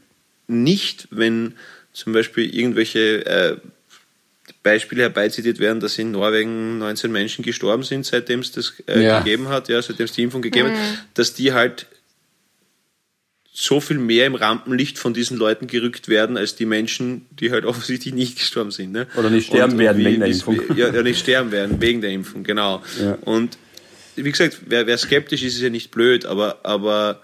nicht, 0.48 1.08
wenn 1.10 1.54
zum 1.92 2.12
Beispiel 2.12 2.54
irgendwelche 2.54 3.26
äh, 3.26 3.56
Beispiele 4.62 5.02
herbeizitiert 5.02 5.58
werden, 5.58 5.80
dass 5.80 5.98
in 5.98 6.10
Norwegen 6.12 6.78
19 6.78 7.12
Menschen 7.12 7.44
gestorben 7.44 7.82
sind, 7.82 8.06
seitdem 8.06 8.40
es 8.40 8.52
das 8.52 8.74
äh, 8.86 9.02
ja. 9.02 9.18
gegeben 9.20 9.48
hat, 9.48 9.68
ja, 9.68 9.80
seitdem 9.82 10.04
es 10.04 10.12
die 10.12 10.22
Impfung 10.22 10.42
gegeben 10.42 10.70
mhm. 10.70 10.76
hat, 10.76 10.98
dass 11.14 11.34
die 11.34 11.52
halt 11.52 11.86
so 13.52 13.80
viel 13.80 13.98
mehr 13.98 14.26
im 14.26 14.34
Rampenlicht 14.34 14.98
von 14.98 15.14
diesen 15.14 15.38
Leuten 15.38 15.66
gerückt 15.66 16.08
werden, 16.08 16.36
als 16.36 16.56
die 16.56 16.66
Menschen, 16.66 17.26
die 17.30 17.50
halt 17.50 17.64
offensichtlich 17.66 18.14
nicht 18.14 18.38
gestorben 18.38 18.70
sind. 18.70 18.92
Ne? 18.92 19.06
Oder 19.16 19.30
nicht 19.30 19.46
sterben 19.46 19.74
und, 19.74 19.78
werden 19.78 19.98
wie, 19.98 20.04
wegen 20.04 20.20
der 20.20 20.28
Impfung. 20.28 20.60
Ja, 20.76 20.92
ja, 20.92 21.02
nicht 21.02 21.20
sterben 21.20 21.52
werden 21.52 21.80
wegen 21.80 22.00
der 22.00 22.10
Impfung, 22.10 22.44
genau. 22.44 22.82
Ja. 23.00 23.18
Und 23.22 23.58
wie 24.16 24.30
gesagt, 24.30 24.58
wer, 24.66 24.86
wer 24.86 24.98
skeptisch 24.98 25.42
ist, 25.42 25.56
ist 25.56 25.62
ja 25.62 25.70
nicht 25.70 25.90
blöd, 25.90 26.26
aber, 26.26 26.60
aber 26.64 27.22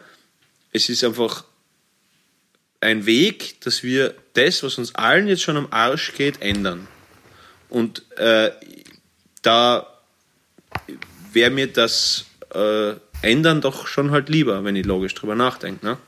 es 0.73 0.89
ist 0.89 1.05
einfach 1.05 1.45
ein 2.81 3.07
Weg, 3.07 3.61
dass 3.61 3.83
wir 3.83 4.15
das, 4.35 4.63
was 4.63 4.79
uns 4.79 4.95
allen 4.95 5.29
jetzt 5.29 5.43
schon 5.43 5.57
am 5.57 5.69
Arsch 5.71 6.15
geht, 6.15 6.43
ändern. 6.43 6.89
Und 7.69 8.03
äh, 8.19 8.51
da 9.43 9.87
wäre 11.33 11.51
mir 11.51 11.69
das 11.69 12.27
äh, 12.55 12.95
ändern 13.23 13.61
doch 13.61 13.87
schon 13.87 14.11
halt 14.11 14.29
lieber, 14.29 14.65
wenn 14.65 14.77
ich 14.77 14.85
logisch 14.85 15.15
drüber 15.15 15.35
nachdenke. 15.35 15.85
Ne? 15.85 15.99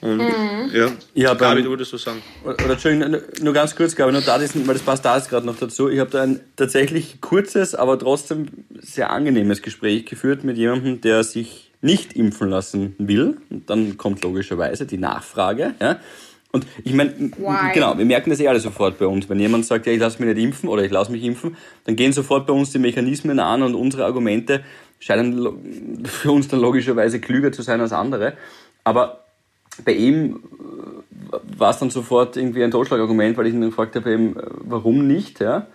Und 0.00 0.18
mhm. 0.18 0.70
ja, 0.72 0.90
ja 1.14 1.34
Gabi, 1.34 1.62
du 1.62 1.70
würdest 1.70 1.92
was 1.92 2.02
sagen. 2.02 2.22
Oder 2.44 2.70
Entschuldigung, 2.70 3.20
nur 3.40 3.52
ganz 3.52 3.74
kurz, 3.74 3.96
Gabi, 3.96 4.12
nur 4.12 4.20
da, 4.20 4.40
weil 4.40 4.74
das 4.74 4.82
passt 4.82 5.04
da 5.04 5.16
jetzt 5.16 5.28
gerade 5.28 5.46
noch 5.46 5.56
dazu. 5.56 5.88
Ich 5.88 5.98
habe 5.98 6.10
da 6.10 6.22
ein 6.22 6.40
tatsächlich 6.56 7.20
kurzes, 7.20 7.74
aber 7.74 7.98
trotzdem 7.98 8.48
sehr 8.80 9.10
angenehmes 9.10 9.62
Gespräch 9.62 10.06
geführt 10.06 10.44
mit 10.44 10.56
jemandem, 10.56 11.00
der 11.00 11.24
sich 11.24 11.72
nicht 11.80 12.14
impfen 12.14 12.48
lassen 12.48 12.94
will. 12.98 13.38
Und 13.50 13.70
dann 13.70 13.96
kommt 13.96 14.22
logischerweise 14.22 14.86
die 14.86 14.98
Nachfrage. 14.98 15.74
Ja? 15.80 15.98
Und 16.50 16.66
ich 16.82 16.94
meine, 16.94 17.12
genau, 17.74 17.98
wir 17.98 18.04
merken 18.04 18.30
das 18.30 18.40
eh 18.40 18.48
alle 18.48 18.60
sofort 18.60 18.98
bei 18.98 19.06
uns. 19.06 19.28
Wenn 19.28 19.38
jemand 19.38 19.66
sagt, 19.66 19.86
ja, 19.86 19.92
ich 19.92 20.00
lasse 20.00 20.22
mich 20.22 20.34
nicht 20.34 20.42
impfen 20.42 20.68
oder 20.68 20.82
ich 20.82 20.90
lasse 20.90 21.12
mich 21.12 21.22
impfen, 21.22 21.56
dann 21.84 21.94
gehen 21.94 22.12
sofort 22.12 22.46
bei 22.46 22.52
uns 22.52 22.72
die 22.72 22.78
Mechanismen 22.78 23.38
an 23.38 23.62
und 23.62 23.74
unsere 23.74 24.04
Argumente 24.06 24.62
scheinen 24.98 26.04
für 26.04 26.32
uns 26.32 26.48
dann 26.48 26.60
logischerweise 26.60 27.20
klüger 27.20 27.52
zu 27.52 27.62
sein 27.62 27.80
als 27.80 27.92
andere. 27.92 28.34
Aber 28.82 29.27
bei 29.84 29.92
ihm 29.92 30.40
äh, 31.32 31.36
war 31.58 31.70
es 31.70 31.78
dann 31.78 31.90
sofort 31.90 32.36
irgendwie 32.36 32.62
ein 32.64 32.70
Totschlagargument, 32.70 33.36
weil 33.36 33.46
ich 33.46 33.54
ihn 33.54 33.60
gefragt 33.60 33.96
habe, 33.96 34.12
eben, 34.12 34.36
äh, 34.36 34.42
warum 34.60 35.06
nicht. 35.06 35.40
Ja? 35.40 35.66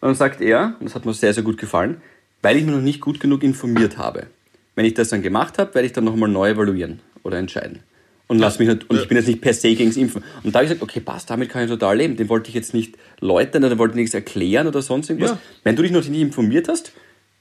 Und 0.00 0.08
dann 0.08 0.14
sagt 0.14 0.40
er, 0.40 0.76
und 0.78 0.86
das 0.86 0.94
hat 0.94 1.04
mir 1.04 1.14
sehr, 1.14 1.34
sehr 1.34 1.42
gut 1.42 1.58
gefallen, 1.58 2.00
weil 2.42 2.56
ich 2.56 2.64
mich 2.64 2.74
noch 2.74 2.82
nicht 2.82 3.00
gut 3.00 3.20
genug 3.20 3.42
informiert 3.42 3.98
habe. 3.98 4.26
Wenn 4.74 4.84
ich 4.84 4.94
das 4.94 5.08
dann 5.08 5.22
gemacht 5.22 5.58
habe, 5.58 5.74
werde 5.74 5.86
ich 5.86 5.92
dann 5.92 6.04
nochmal 6.04 6.28
neu 6.28 6.50
evaluieren 6.50 7.00
oder 7.22 7.38
entscheiden. 7.38 7.80
Und, 8.28 8.40
lass 8.40 8.58
mich 8.58 8.68
nicht, 8.68 8.90
und 8.90 8.98
ich 8.98 9.06
bin 9.06 9.16
jetzt 9.16 9.28
nicht 9.28 9.40
per 9.40 9.54
se 9.54 9.74
gegens 9.74 9.96
Impfen. 9.96 10.24
Und 10.42 10.52
da 10.52 10.58
habe 10.58 10.64
ich 10.64 10.70
gesagt, 10.70 10.82
okay, 10.82 11.00
passt, 11.00 11.30
damit 11.30 11.48
kann 11.48 11.62
ich 11.62 11.70
total 11.70 11.96
leben. 11.96 12.16
Den 12.16 12.28
wollte 12.28 12.48
ich 12.48 12.54
jetzt 12.54 12.74
nicht 12.74 12.96
läutern 13.20 13.62
oder 13.62 13.78
wollte 13.78 13.94
nichts 13.94 14.14
erklären 14.14 14.66
oder 14.66 14.82
sonst 14.82 15.08
irgendwas. 15.08 15.32
Ja. 15.32 15.38
Wenn 15.62 15.76
du 15.76 15.82
dich 15.82 15.92
noch 15.92 16.04
nicht 16.04 16.20
informiert 16.20 16.68
hast, 16.68 16.92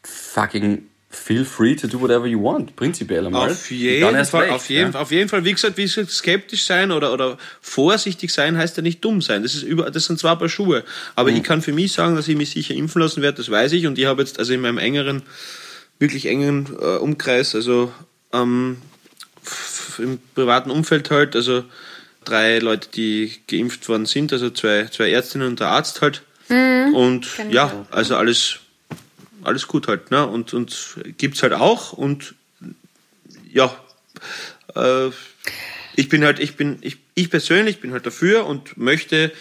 fucking 0.04 0.84
feel 1.16 1.46
free 1.46 1.76
to 1.76 1.88
do 1.88 2.00
whatever 2.00 2.28
you 2.28 2.42
want, 2.42 2.76
prinzipiell 2.76 3.26
einmal. 3.26 3.50
Auf 3.50 3.72
jeden, 3.72 4.26
Fall, 4.26 4.50
auf, 4.50 4.70
jeden, 4.70 4.94
ja. 4.94 5.00
auf 5.00 5.12
jeden 5.12 5.30
Fall, 5.30 5.44
wie 5.46 5.54
gesagt, 5.54 5.78
wie 5.78 5.84
gesagt, 5.84 6.12
skeptisch 6.12 6.66
sein 6.66 6.92
oder, 6.92 7.14
oder 7.14 7.38
vorsichtig 7.62 8.32
sein 8.32 8.58
heißt 8.58 8.78
ja 8.78 8.84
nicht 8.84 9.04
dumm 9.04 9.22
sein. 9.22 9.42
Das, 9.42 9.56
ist 9.56 9.64
über, 9.64 9.90
das 9.90 10.06
sind 10.06 10.20
zwar 10.20 10.34
ein 10.34 10.40
paar 10.40 10.50
Schuhe. 10.50 10.84
Aber 11.16 11.32
mhm. 11.32 11.38
ich 11.38 11.44
kann 11.44 11.62
für 11.62 11.74
mich 11.74 11.94
sagen, 11.94 12.16
dass 12.16 12.28
ich 12.28 12.36
mich 12.36 12.52
sicher 12.52 12.76
impfen 12.76 13.02
lassen 13.02 13.22
werde, 13.22 13.38
das 13.38 13.50
weiß 13.50 13.72
ich. 13.74 13.88
Und 13.88 13.98
ich 13.98 14.06
habe 14.06 14.22
jetzt 14.22 14.38
also 14.40 14.54
in 14.54 14.62
meinem 14.62 14.78
engeren, 14.78 15.24
wirklich 15.98 16.26
engen 16.26 16.68
äh, 16.80 16.98
Umkreis, 16.98 17.56
also 17.56 17.92
ähm, 18.34 18.78
im 19.98 20.20
privaten 20.34 20.72
Umfeld 20.72 21.10
halt, 21.10 21.36
also 21.36 21.64
drei 22.26 22.60
Leute, 22.60 22.90
die 22.94 23.32
geimpft 23.48 23.88
worden 23.88 24.06
sind, 24.06 24.34
also 24.34 24.50
zwei, 24.50 24.86
zwei 24.86 25.10
Ärztinnen 25.10 25.48
und 25.48 25.60
der 25.60 25.70
Arzt 25.70 26.02
halt. 26.02 26.24
Mhm. 26.50 26.94
Und 26.94 27.28
ja, 27.50 27.86
also 27.92 28.16
alles 28.16 28.60
alles 29.46 29.68
gut 29.68 29.88
halt. 29.88 30.12
Ne? 30.12 30.26
Und, 30.26 30.54
und 30.54 30.98
gibt 31.18 31.36
es 31.36 31.44
halt 31.44 31.54
auch. 31.54 31.94
Und 31.94 32.36
ja, 33.52 33.76
äh, 34.76 35.10
ich 35.96 36.10
bin 36.10 36.24
halt, 36.24 36.40
ich 36.40 36.56
bin, 36.56 36.78
ich, 36.82 36.98
ich 37.14 37.30
persönlich 37.30 37.80
bin 37.80 37.92
halt 37.92 38.06
dafür 38.06 38.46
und 38.46 38.78
möchte 38.78 39.32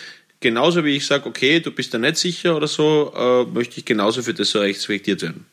genauso 0.40 0.84
wie 0.84 0.96
ich 0.96 1.06
sage, 1.06 1.26
okay, 1.26 1.60
du 1.60 1.70
bist 1.70 1.94
da 1.94 1.98
nicht 1.98 2.16
sicher 2.16 2.56
oder 2.56 2.68
so, 2.68 3.12
äh, 3.16 3.44
möchte 3.50 3.78
ich 3.78 3.84
genauso 3.84 4.22
für 4.22 4.34
das 4.34 4.54
respektiert 4.54 5.22
werden. 5.22 5.46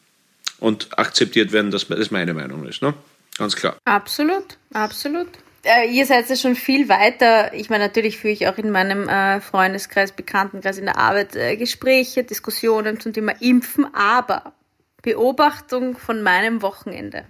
Und 0.59 0.97
akzeptiert 0.99 1.51
werden, 1.51 1.71
dass 1.71 1.87
das 1.87 2.11
meine 2.11 2.33
Meinung 2.35 2.67
ist. 2.67 2.83
Ne? 2.83 2.93
Ganz 3.37 3.55
klar. 3.55 3.77
Absolut, 3.85 4.57
absolut 4.73 5.27
äh, 5.63 5.89
ihr 5.89 6.05
seid 6.05 6.29
ja 6.29 6.35
schon 6.35 6.55
viel 6.55 6.89
weiter. 6.89 7.53
Ich 7.53 7.69
meine, 7.69 7.85
natürlich 7.85 8.17
führe 8.17 8.33
ich 8.33 8.47
auch 8.47 8.57
in 8.57 8.71
meinem 8.71 9.07
äh, 9.07 9.41
Freundeskreis, 9.41 10.11
Bekanntenkreis 10.11 10.77
in 10.77 10.85
der 10.85 10.97
Arbeit 10.97 11.35
äh, 11.35 11.57
Gespräche, 11.57 12.23
Diskussionen 12.23 12.99
zum 12.99 13.13
Thema 13.13 13.33
Impfen, 13.39 13.93
aber 13.93 14.53
Beobachtung 15.01 15.97
von 15.97 16.21
meinem 16.21 16.61
Wochenende. 16.61 17.25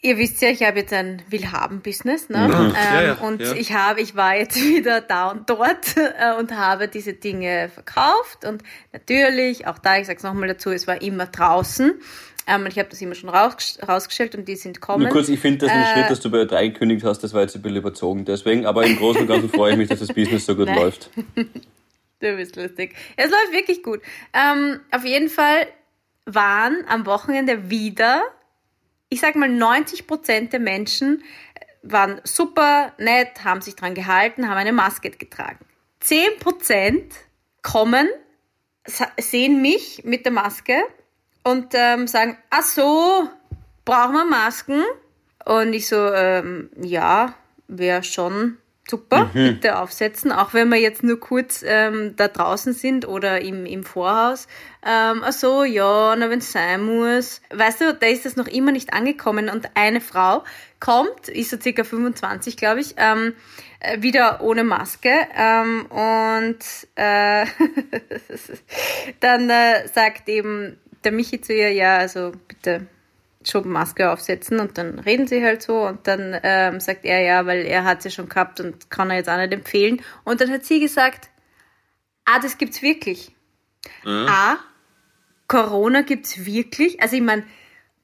Ihr 0.00 0.16
wisst 0.16 0.40
ja, 0.42 0.50
ich 0.50 0.62
habe 0.62 0.78
jetzt 0.78 0.92
ein 0.92 1.22
Willhaben-Business, 1.28 2.28
ne? 2.28 2.48
Ja. 2.48 2.60
Ähm, 2.60 2.72
ja, 2.72 3.02
ja, 3.02 3.14
und 3.14 3.42
ich 3.42 3.72
habe, 3.72 4.00
ich 4.00 4.14
war 4.14 4.36
jetzt 4.36 4.56
wieder 4.62 5.00
da 5.00 5.30
und 5.30 5.50
dort 5.50 5.96
äh, 5.96 6.38
und 6.38 6.56
habe 6.56 6.86
diese 6.86 7.14
Dinge 7.14 7.68
verkauft 7.68 8.44
und 8.44 8.62
natürlich, 8.92 9.66
auch 9.66 9.78
da, 9.78 9.98
ich 9.98 10.06
sage 10.06 10.18
es 10.18 10.22
nochmal 10.22 10.48
dazu, 10.48 10.70
es 10.70 10.86
war 10.86 11.02
immer 11.02 11.26
draußen. 11.26 12.00
Ähm, 12.48 12.66
ich 12.66 12.78
habe 12.78 12.88
das 12.88 13.00
immer 13.02 13.14
schon 13.14 13.28
raus, 13.28 13.78
rausgestellt 13.86 14.34
und 14.34 14.48
die 14.48 14.56
sind 14.56 14.80
kommen. 14.80 15.04
Nur 15.04 15.12
kurz, 15.12 15.28
ich 15.28 15.38
finde 15.38 15.66
das 15.66 15.70
ein 15.70 15.82
äh, 15.82 15.92
Schritt, 15.92 16.10
dass 16.10 16.20
du 16.20 16.30
bei 16.30 16.44
drei 16.46 16.68
gekündigt 16.68 17.04
hast, 17.04 17.20
das 17.20 17.34
war 17.34 17.42
jetzt 17.42 17.54
ein 17.54 17.62
bisschen 17.62 17.76
überzogen. 17.76 18.24
Deswegen, 18.24 18.64
aber 18.64 18.86
im 18.86 18.96
Großen 18.96 19.20
und 19.20 19.26
Ganzen 19.28 19.50
freue 19.50 19.72
ich 19.72 19.78
mich, 19.78 19.88
dass 19.88 19.98
das 20.00 20.08
Business 20.08 20.46
so 20.46 20.56
gut 20.56 20.66
Nein. 20.66 20.76
läuft. 20.76 21.10
Du 22.20 22.34
bist 22.34 22.56
lustig. 22.56 22.96
Es 23.14 23.30
läuft 23.30 23.52
wirklich 23.52 23.80
gut. 23.84 24.00
Ähm, 24.32 24.80
auf 24.90 25.04
jeden 25.04 25.28
Fall 25.28 25.68
waren 26.24 26.84
am 26.88 27.06
Wochenende 27.06 27.70
wieder, 27.70 28.24
ich 29.08 29.20
sag 29.20 29.36
mal 29.36 29.48
90 29.48 30.08
Prozent 30.08 30.52
der 30.52 30.58
Menschen 30.58 31.22
waren 31.84 32.20
super 32.24 32.92
nett, 32.98 33.44
haben 33.44 33.60
sich 33.60 33.76
dran 33.76 33.94
gehalten, 33.94 34.48
haben 34.48 34.56
eine 34.56 34.72
Maske 34.72 35.10
getragen. 35.10 35.64
10 36.00 36.40
Prozent 36.40 37.14
kommen, 37.62 38.08
sehen 39.20 39.62
mich 39.62 40.02
mit 40.04 40.24
der 40.24 40.32
Maske 40.32 40.74
und 41.48 41.68
ähm, 41.72 42.06
sagen, 42.06 42.36
ach 42.50 42.62
so, 42.62 43.28
brauchen 43.84 44.12
wir 44.12 44.24
Masken? 44.26 44.82
Und 45.44 45.72
ich 45.72 45.88
so, 45.88 45.96
ähm, 45.96 46.68
ja, 46.76 47.34
wäre 47.68 48.02
schon 48.02 48.58
super, 48.86 49.30
mhm. 49.32 49.54
bitte 49.54 49.78
aufsetzen, 49.78 50.32
auch 50.32 50.54
wenn 50.54 50.68
wir 50.68 50.78
jetzt 50.78 51.02
nur 51.02 51.20
kurz 51.20 51.62
ähm, 51.66 52.14
da 52.16 52.28
draußen 52.28 52.72
sind 52.72 53.06
oder 53.06 53.40
im, 53.40 53.66
im 53.66 53.84
Vorhaus. 53.84 54.46
Ähm, 54.84 55.22
ach 55.24 55.32
so, 55.32 55.64
ja, 55.64 56.14
na 56.16 56.30
wenn 56.30 56.38
es 56.40 56.52
sein 56.52 56.82
muss. 56.82 57.40
Weißt 57.50 57.80
du, 57.80 57.94
da 57.94 58.06
ist 58.06 58.26
das 58.26 58.36
noch 58.36 58.46
immer 58.46 58.72
nicht 58.72 58.92
angekommen 58.92 59.48
und 59.48 59.70
eine 59.74 60.00
Frau 60.00 60.44
kommt, 60.80 61.28
ist 61.28 61.50
so 61.50 61.58
circa 61.60 61.84
25, 61.84 62.56
glaube 62.56 62.80
ich, 62.80 62.94
ähm, 62.98 63.34
äh, 63.80 64.00
wieder 64.02 64.42
ohne 64.42 64.64
Maske 64.64 65.12
ähm, 65.36 65.86
und 65.86 66.58
äh, 66.94 67.46
dann 69.20 69.50
äh, 69.50 69.88
sagt 69.88 70.28
eben 70.28 70.78
der 71.04 71.12
Michi 71.12 71.40
zu 71.40 71.52
ihr, 71.52 71.72
ja, 71.72 71.98
also 71.98 72.32
bitte 72.46 72.86
schon 73.44 73.68
Maske 73.68 74.10
aufsetzen 74.10 74.60
und 74.60 74.78
dann 74.78 74.98
reden 74.98 75.26
sie 75.26 75.42
halt 75.44 75.62
so 75.62 75.86
und 75.86 76.06
dann 76.06 76.38
ähm, 76.42 76.80
sagt 76.80 77.04
er 77.04 77.20
ja, 77.20 77.46
weil 77.46 77.64
er 77.64 77.84
hat 77.84 78.02
sie 78.02 78.10
schon 78.10 78.28
gehabt 78.28 78.60
und 78.60 78.90
kann 78.90 79.10
er 79.10 79.16
jetzt 79.16 79.28
auch 79.28 79.36
nicht 79.36 79.52
empfehlen. 79.52 80.02
Und 80.24 80.40
dann 80.40 80.50
hat 80.50 80.64
sie 80.64 80.80
gesagt, 80.80 81.30
ah, 82.24 82.38
das 82.40 82.58
gibt's 82.58 82.82
wirklich. 82.82 83.34
Mhm. 84.04 84.26
Ah, 84.28 84.58
Corona 85.46 86.02
gibt's 86.02 86.44
wirklich. 86.44 87.00
Also 87.00 87.16
ich 87.16 87.22
meine, 87.22 87.44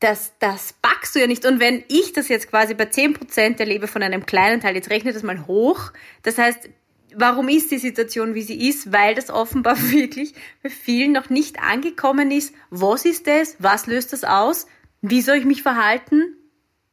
das, 0.00 0.32
das 0.38 0.74
packst 0.74 1.14
du 1.14 1.20
ja 1.20 1.26
nicht. 1.26 1.44
Und 1.44 1.60
wenn 1.60 1.82
ich 1.88 2.12
das 2.12 2.28
jetzt 2.28 2.48
quasi 2.48 2.74
bei 2.74 2.84
10% 2.84 3.58
erlebe 3.58 3.86
von 3.86 4.02
einem 4.02 4.26
kleinen 4.26 4.60
Teil, 4.60 4.74
jetzt 4.76 4.90
rechne 4.90 5.12
das 5.12 5.22
mal 5.22 5.46
hoch, 5.46 5.92
das 6.22 6.38
heißt, 6.38 6.68
warum 7.16 7.48
ist 7.48 7.70
die 7.70 7.78
Situation, 7.78 8.34
wie 8.34 8.42
sie 8.42 8.68
ist? 8.68 8.92
Weil 8.92 9.14
das 9.14 9.30
offenbar 9.30 9.76
wirklich 9.90 10.34
bei 10.62 10.70
vielen 10.70 11.12
noch 11.12 11.30
nicht 11.30 11.60
angekommen 11.60 12.30
ist. 12.30 12.54
Was 12.70 13.04
ist 13.04 13.26
das? 13.26 13.56
Was 13.58 13.86
löst 13.86 14.12
das 14.12 14.24
aus? 14.24 14.66
Wie 15.02 15.20
soll 15.20 15.36
ich 15.36 15.44
mich 15.44 15.62
verhalten? 15.62 16.36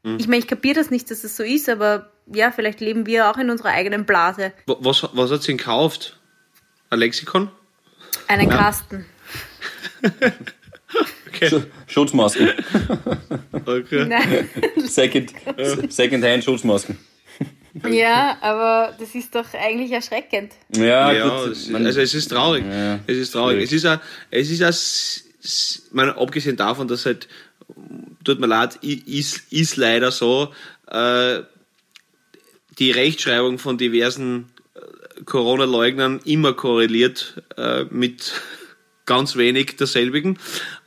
Mhm. 0.04 0.18
Ich 0.20 0.28
meine, 0.28 0.40
ich 0.40 0.48
kapiere 0.48 0.76
das 0.76 0.90
nicht, 0.90 1.10
dass 1.10 1.20
es 1.20 1.24
das 1.24 1.38
so 1.38 1.44
ist, 1.44 1.70
aber 1.70 2.12
ja, 2.34 2.52
vielleicht 2.52 2.80
leben 2.80 3.06
wir 3.06 3.30
auch 3.30 3.38
in 3.38 3.50
unserer 3.50 3.70
eigenen 3.70 4.06
Blase. 4.06 4.54
Was, 4.66 5.08
was 5.14 5.32
hat 5.32 5.42
sie 5.42 5.48
denn 5.48 5.58
gekauft? 5.58 6.20
Ein 6.90 7.00
Lexikon? 7.00 7.50
Einen 8.28 8.50
ja. 8.50 8.58
Kasten. 8.58 9.06
okay. 11.28 11.62
Schutzmasken. 11.88 12.50
okay. 13.66 14.48
Second, 14.86 15.34
Second 15.90 16.24
Hand 16.24 16.44
Schutzmasken. 16.44 16.98
Ja, 17.90 18.38
aber 18.42 18.94
das 19.00 19.16
ist 19.16 19.34
doch 19.34 19.46
eigentlich 19.54 19.92
erschreckend. 19.92 20.52
Ja, 20.76 21.12
Ja, 21.14 21.28
gut, 21.46 21.52
es, 21.54 21.68
man- 21.70 21.86
also 21.86 22.02
es 22.02 22.14
ist 22.14 22.28
traurig. 22.30 22.66
Ja, 22.66 23.00
es 23.08 23.18
ist 23.18 23.32
traurig. 23.32 23.64
Es 23.64 23.72
ist 23.72 23.84
ja, 23.84 24.02
es 24.30 24.50
ist 24.50 24.60
ja, 24.60 25.86
meine, 25.94 26.18
abgesehen 26.18 26.58
davon, 26.58 26.88
dass 26.88 27.06
halt, 27.06 27.28
tut 28.24 28.40
mir 28.40 28.48
leid, 28.48 28.76
ist, 28.84 29.52
ist 29.52 29.78
leider 29.78 30.12
so, 30.12 30.54
äh, 30.88 31.40
die 32.80 32.92
Rechtschreibung 32.92 33.58
von 33.60 33.78
diversen 33.78 34.50
äh, 34.76 35.24
Corona-Leugnern 35.24 36.20
immer 36.26 36.54
korreliert 36.54 37.42
äh, 37.58 37.86
mit 37.90 38.34
ganz 39.06 39.36
wenig 39.36 39.78
derselbigen. 39.78 40.38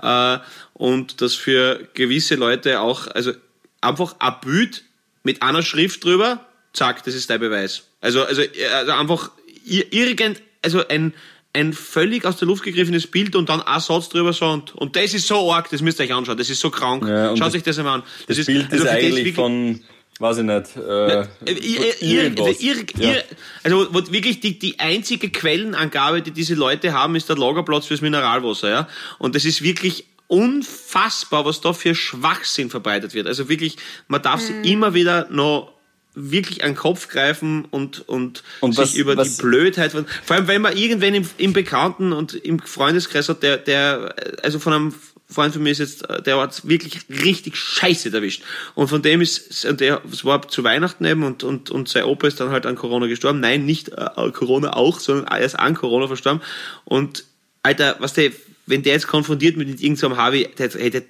Äh, 0.03 0.39
und 0.75 1.21
dass 1.21 1.35
für 1.35 1.87
gewisse 1.95 2.35
Leute 2.35 2.81
auch, 2.81 3.07
also 3.09 3.33
einfach 3.81 4.17
ein 4.19 4.35
Bild 4.45 4.85
mit 5.23 5.43
einer 5.43 5.63
Schrift 5.63 6.05
drüber, 6.05 6.45
zack, 6.75 7.03
das 7.05 7.15
ist 7.15 7.31
der 7.31 7.39
Beweis. 7.39 7.85
Also, 8.03 8.23
also, 8.25 8.43
äh, 8.43 8.67
also 8.75 8.93
einfach 8.93 9.31
ir- 9.67 9.87
irgend, 9.93 10.43
also 10.63 10.87
ein, 10.89 11.15
ein 11.55 11.73
völlig 11.73 12.25
aus 12.27 12.37
der 12.37 12.49
Luft 12.49 12.65
gegriffenes 12.65 13.07
Bild 13.07 13.37
und 13.37 13.49
dann 13.49 13.63
ein 13.63 13.81
Satz 13.81 14.09
drüber 14.09 14.33
so 14.33 14.47
und, 14.47 14.75
und 14.75 14.97
das 14.97 15.15
ist 15.15 15.27
so 15.29 15.53
arg, 15.53 15.71
das 15.71 15.81
müsst 15.83 16.01
ihr 16.01 16.05
euch 16.05 16.13
anschauen, 16.15 16.37
das 16.37 16.51
ist 16.51 16.61
so 16.61 16.69
krank. 16.71 17.07
Ja, 17.07 17.29
Schaut 17.37 17.41
das- 17.49 17.55
euch 17.55 17.63
das 17.63 17.79
einmal 17.79 18.01
an. 18.01 18.03
Das, 18.27 18.39
ist, 18.39 18.47
Bild 18.47 18.65
also 18.65 18.77
ist 18.77 18.85
das 18.85 18.91
eigentlich 18.93 19.15
wirklich- 19.17 19.35
von, 19.37 19.81
weiß 20.19 20.39
ich 20.39 20.45
nicht, 20.45 20.77
äh, 20.77 21.21
ihr- 21.47 22.03
ihr- 22.03 22.23
irgendwas. 22.25 22.61
ihr- 22.61 22.85
Ja. 22.99 23.15
Also 23.63 23.89
wirklich 24.13 24.41
die, 24.41 24.59
die 24.59 24.79
einzige 24.81 25.31
Quellenangabe, 25.31 26.23
die 26.23 26.31
diese 26.33 26.55
Leute 26.55 26.93
haben, 26.93 27.15
ist 27.17 27.29
der 27.29 27.37
Lagerplatz 27.37 27.87
fürs 27.87 28.01
Mineralwasser. 28.01 28.69
Ja? 28.69 28.89
Und 29.19 29.35
das 29.37 29.45
ist 29.45 29.63
wirklich 29.63 30.07
unfassbar, 30.27 31.45
was 31.45 31.61
da 31.61 31.73
für 31.73 31.95
Schwachsinn 31.95 32.71
verbreitet 32.71 33.15
wird. 33.15 33.27
Also 33.27 33.49
wirklich, 33.49 33.77
man 34.09 34.23
darf 34.23 34.41
Mhm. 34.41 34.63
sich 34.63 34.73
immer 34.73 34.95
wieder 34.95 35.29
noch 35.31 35.74
wirklich 36.15 36.63
an 36.63 36.71
den 36.71 36.77
Kopf 36.77 37.09
greifen 37.09 37.65
und, 37.71 38.09
und, 38.09 38.43
Und 38.61 38.73
sich 38.75 38.83
was- 38.83 38.95
über 38.95 39.17
was- 39.17 39.37
die 39.37 39.43
Blödheit 39.43 39.93
von, 39.93 40.07
vor 40.25 40.37
allem 40.37 40.47
wenn 40.49 40.63
man 40.63 40.77
irgendwen 40.77 41.15
im, 41.15 41.29
im 41.39 41.53
Bekannten 41.53 42.13
und 42.13 42.35
im 42.35 42.59
Freundeskreis 42.61 43.29
hat, 43.29 43.43
der, 43.43 43.59
der, 43.59 44.15
also 44.43 44.59
von 44.59 44.73
einem 44.73 44.95
Freund 45.27 45.55
von 45.55 45.63
mir 45.63 45.71
ist 45.71 45.79
jetzt, 45.79 46.05
der 46.27 46.37
hat 46.39 46.69
wirklich 46.69 47.01
richtig 47.09 47.57
scheiße 47.57 48.13
erwischt. 48.13 48.43
Und 48.75 48.89
von 48.89 49.01
dem 49.03 49.23
ist, 49.23 49.65
und 49.65 49.81
der, 49.81 50.03
es 50.13 50.25
war 50.25 50.47
zu 50.47 50.63
Weihnachten 50.63 51.05
eben 51.07 51.25
und, 51.25 51.43
und, 51.43 51.71
und 51.71 51.89
sein 51.89 52.05
Opa 52.05 52.27
ist 52.29 52.39
dann 52.41 52.51
halt 52.51 52.67
an 52.67 52.77
Corona 52.77 53.07
gestorben. 53.07 53.41
Nein, 53.41 53.65
nicht 53.65 53.89
äh, 53.89 54.31
Corona 54.33 54.75
auch, 54.75 55.01
sondern 55.01 55.27
er 55.27 55.41
ist 55.41 55.59
an 55.59 55.75
Corona 55.75 56.07
verstorben. 56.07 56.43
Und, 56.85 57.25
Alter, 57.63 57.97
was 58.01 58.13
der, 58.13 58.31
wenn 58.67 58.83
der 58.83 58.95
jetzt 58.95 59.07
konfrontiert 59.07 59.57
mit 59.57 59.83
irgendeinem 59.83 60.17
Harvey, 60.17 60.49
der, 60.57 60.69
der, 60.69 60.91
der, 60.91 61.03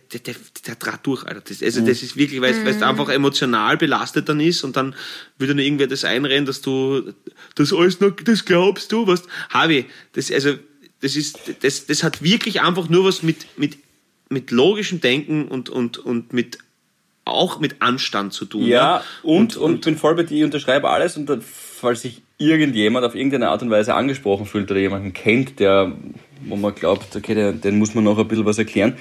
der, 0.67 0.75
draht 0.75 1.07
durch, 1.07 1.25
Alter. 1.25 1.41
Das, 1.41 1.63
also, 1.63 1.81
das 1.81 2.03
ist 2.03 2.17
wirklich, 2.17 2.41
weil 2.41 2.53
es 2.53 2.77
es 2.77 2.83
einfach 2.83 3.09
emotional 3.09 3.77
belastet 3.77 4.29
dann 4.29 4.41
ist 4.41 4.65
und 4.65 4.77
dann 4.77 4.95
würde 5.39 5.55
nur 5.55 5.65
irgendwer 5.65 5.87
das 5.87 6.05
einrennen, 6.05 6.47
dass 6.47 6.61
du 6.61 7.13
das 7.55 7.73
alles 7.73 8.01
noch, 8.01 8.11
das 8.11 8.45
glaubst 8.45 8.91
du, 8.91 9.07
was, 9.07 9.23
Harvey, 9.51 9.87
das, 10.13 10.33
also, 10.33 10.55
das 11.01 11.17
ist, 11.17 11.39
das, 11.61 11.87
das 11.87 12.03
hat 12.03 12.23
wirklich 12.23 12.61
einfach 12.61 12.89
nur 12.89 13.05
was 13.05 13.23
mit, 13.23 13.47
mit, 13.57 13.77
mit 14.31 14.51
logischem 14.51 15.01
Denken 15.01 15.47
und, 15.47 15.69
und, 15.69 15.99
und 15.99 16.33
mit, 16.33 16.59
auch 17.25 17.61
mit 17.61 17.77
Anstand 17.81 18.33
zu 18.33 18.47
tun. 18.47 18.67
Ja, 18.67 19.03
und, 19.23 19.57
und, 19.57 19.85
bin 19.85 19.97
voll 19.97 20.15
bei 20.15 20.25
dir, 20.25 20.39
ich 20.39 20.45
unterschreibe 20.45 20.91
alles 20.91 21.17
und 21.17 21.27
dann, 21.27 21.43
falls 21.43 22.03
sich 22.03 22.23
irgendjemand 22.39 23.07
auf 23.07 23.15
irgendeine 23.15 23.49
Art 23.49 23.63
und 23.63 23.71
Weise 23.71 23.95
angesprochen 23.95 24.47
fühlt 24.47 24.71
oder 24.71 24.81
jemanden 24.81 25.13
kennt, 25.13 25.61
der, 25.61 25.93
wo 26.49 26.57
man 26.57 26.75
glaubt, 26.75 27.15
okay, 27.17 27.35
der, 27.35 27.53
den 27.53 27.79
muss 27.79 27.95
man 27.95 28.05
noch 28.05 28.19
ein 28.19 28.29
bisschen 28.29 28.45
was 28.47 28.59
erklären. 28.59 28.97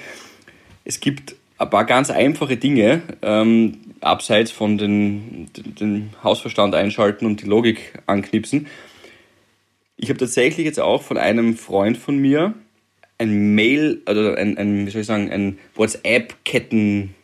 Es 0.84 1.00
gibt 1.00 1.36
ein 1.58 1.70
paar 1.70 1.84
ganz 1.84 2.10
einfache 2.10 2.56
Dinge, 2.56 3.02
ähm, 3.22 3.78
abseits 4.00 4.50
von 4.50 4.76
den, 4.76 5.48
den, 5.56 5.74
den 5.74 6.10
Hausverstand 6.22 6.74
einschalten 6.74 7.26
und 7.26 7.42
die 7.42 7.46
Logik 7.46 7.98
anknipsen. 8.06 8.66
Ich 9.96 10.08
habe 10.08 10.18
tatsächlich 10.18 10.66
jetzt 10.66 10.80
auch 10.80 11.02
von 11.02 11.16
einem 11.16 11.56
Freund 11.56 11.96
von 11.96 12.18
mir 12.18 12.54
ein 13.18 13.54
Mail, 13.54 14.02
oder 14.08 14.36
ein, 14.36 14.58
ein 14.58 14.86
wie 14.86 14.90
soll 14.90 15.02
ich 15.02 15.06
sagen, 15.06 15.30
ein 15.30 15.58
WhatsApp-Ketten 15.76 17.14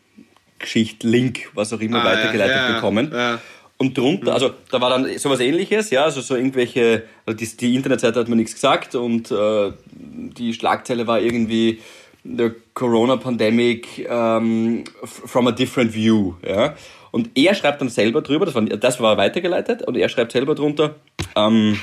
Geschicht, 0.61 1.03
Link, 1.03 1.51
was 1.55 1.73
auch 1.73 1.81
immer, 1.81 2.03
Ah, 2.03 2.05
weitergeleitet 2.05 2.57
ja, 2.57 2.69
ja, 2.69 2.75
bekommen. 2.75 3.11
ja. 3.13 3.41
Und 3.83 3.97
drunter, 3.97 4.35
also 4.35 4.51
da 4.71 4.79
war 4.79 4.91
dann 4.91 5.17
sowas 5.17 5.41
ähnliches, 5.41 5.89
ja, 5.89 6.05
also 6.05 6.21
so 6.21 6.37
irgendwelche, 6.37 7.05
also 7.25 7.35
die, 7.39 7.57
die 7.57 7.75
Internetseite 7.75 8.21
hat 8.21 8.29
mir 8.29 8.37
nichts 8.37 8.53
gesagt 8.53 8.95
und 8.95 9.31
äh, 9.31 9.73
die 9.91 10.53
Schlagzeile 10.53 11.07
war 11.07 11.19
irgendwie 11.19 11.81
the 12.23 12.51
Corona 12.75 13.17
Pandemic 13.17 14.07
ähm, 14.07 14.85
f- 15.03 15.23
from 15.25 15.47
a 15.47 15.53
different 15.53 15.95
view, 15.95 16.35
ja. 16.47 16.75
Und 17.11 17.31
er 17.35 17.55
schreibt 17.55 17.81
dann 17.81 17.89
selber 17.89 18.21
drüber, 18.21 18.45
das 18.45 18.55
war, 18.55 18.63
das 18.63 19.01
war 19.01 19.17
weitergeleitet, 19.17 19.81
und 19.89 19.97
er 19.97 20.11
schreibt 20.11 20.33
selber 20.33 20.55
drunter, 20.55 20.97
ähm, 21.35 21.81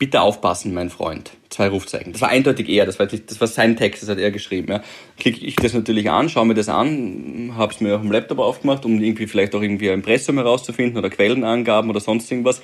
bitte 0.00 0.22
aufpassen, 0.22 0.72
mein 0.72 0.88
Freund. 0.88 1.30
Zwei 1.50 1.68
Rufzeichen. 1.68 2.12
Das 2.12 2.22
war 2.22 2.30
eindeutig 2.30 2.68
er, 2.70 2.86
das 2.86 2.98
war, 2.98 3.06
das 3.06 3.38
war 3.38 3.46
sein 3.46 3.76
Text, 3.76 4.02
das 4.02 4.08
hat 4.08 4.18
er 4.18 4.30
geschrieben. 4.30 4.72
Ja. 4.72 4.82
Klicke 5.18 5.44
ich 5.44 5.56
das 5.56 5.74
natürlich 5.74 6.10
an, 6.10 6.30
schaue 6.30 6.46
mir 6.46 6.54
das 6.54 6.70
an, 6.70 7.52
habe 7.56 7.72
es 7.72 7.80
mir 7.80 7.96
auf 7.96 8.00
dem 8.00 8.10
Laptop 8.10 8.38
aufgemacht, 8.38 8.86
um 8.86 9.00
irgendwie 9.00 9.26
vielleicht 9.26 9.54
auch 9.54 9.60
irgendwie 9.60 9.90
ein 9.90 9.94
Impressum 9.94 10.38
herauszufinden 10.38 10.96
oder 10.96 11.10
Quellenangaben 11.10 11.90
oder 11.90 12.00
sonst 12.00 12.30
irgendwas. 12.30 12.62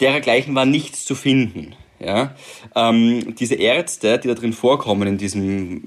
Dergleichen 0.00 0.54
war 0.56 0.66
nichts 0.66 1.04
zu 1.04 1.14
finden. 1.14 1.76
Ja. 2.00 2.34
Ähm, 2.74 3.36
diese 3.36 3.54
Ärzte, 3.54 4.18
die 4.18 4.26
da 4.26 4.34
drin 4.34 4.52
vorkommen 4.52 5.06
in 5.06 5.18
diesem 5.18 5.82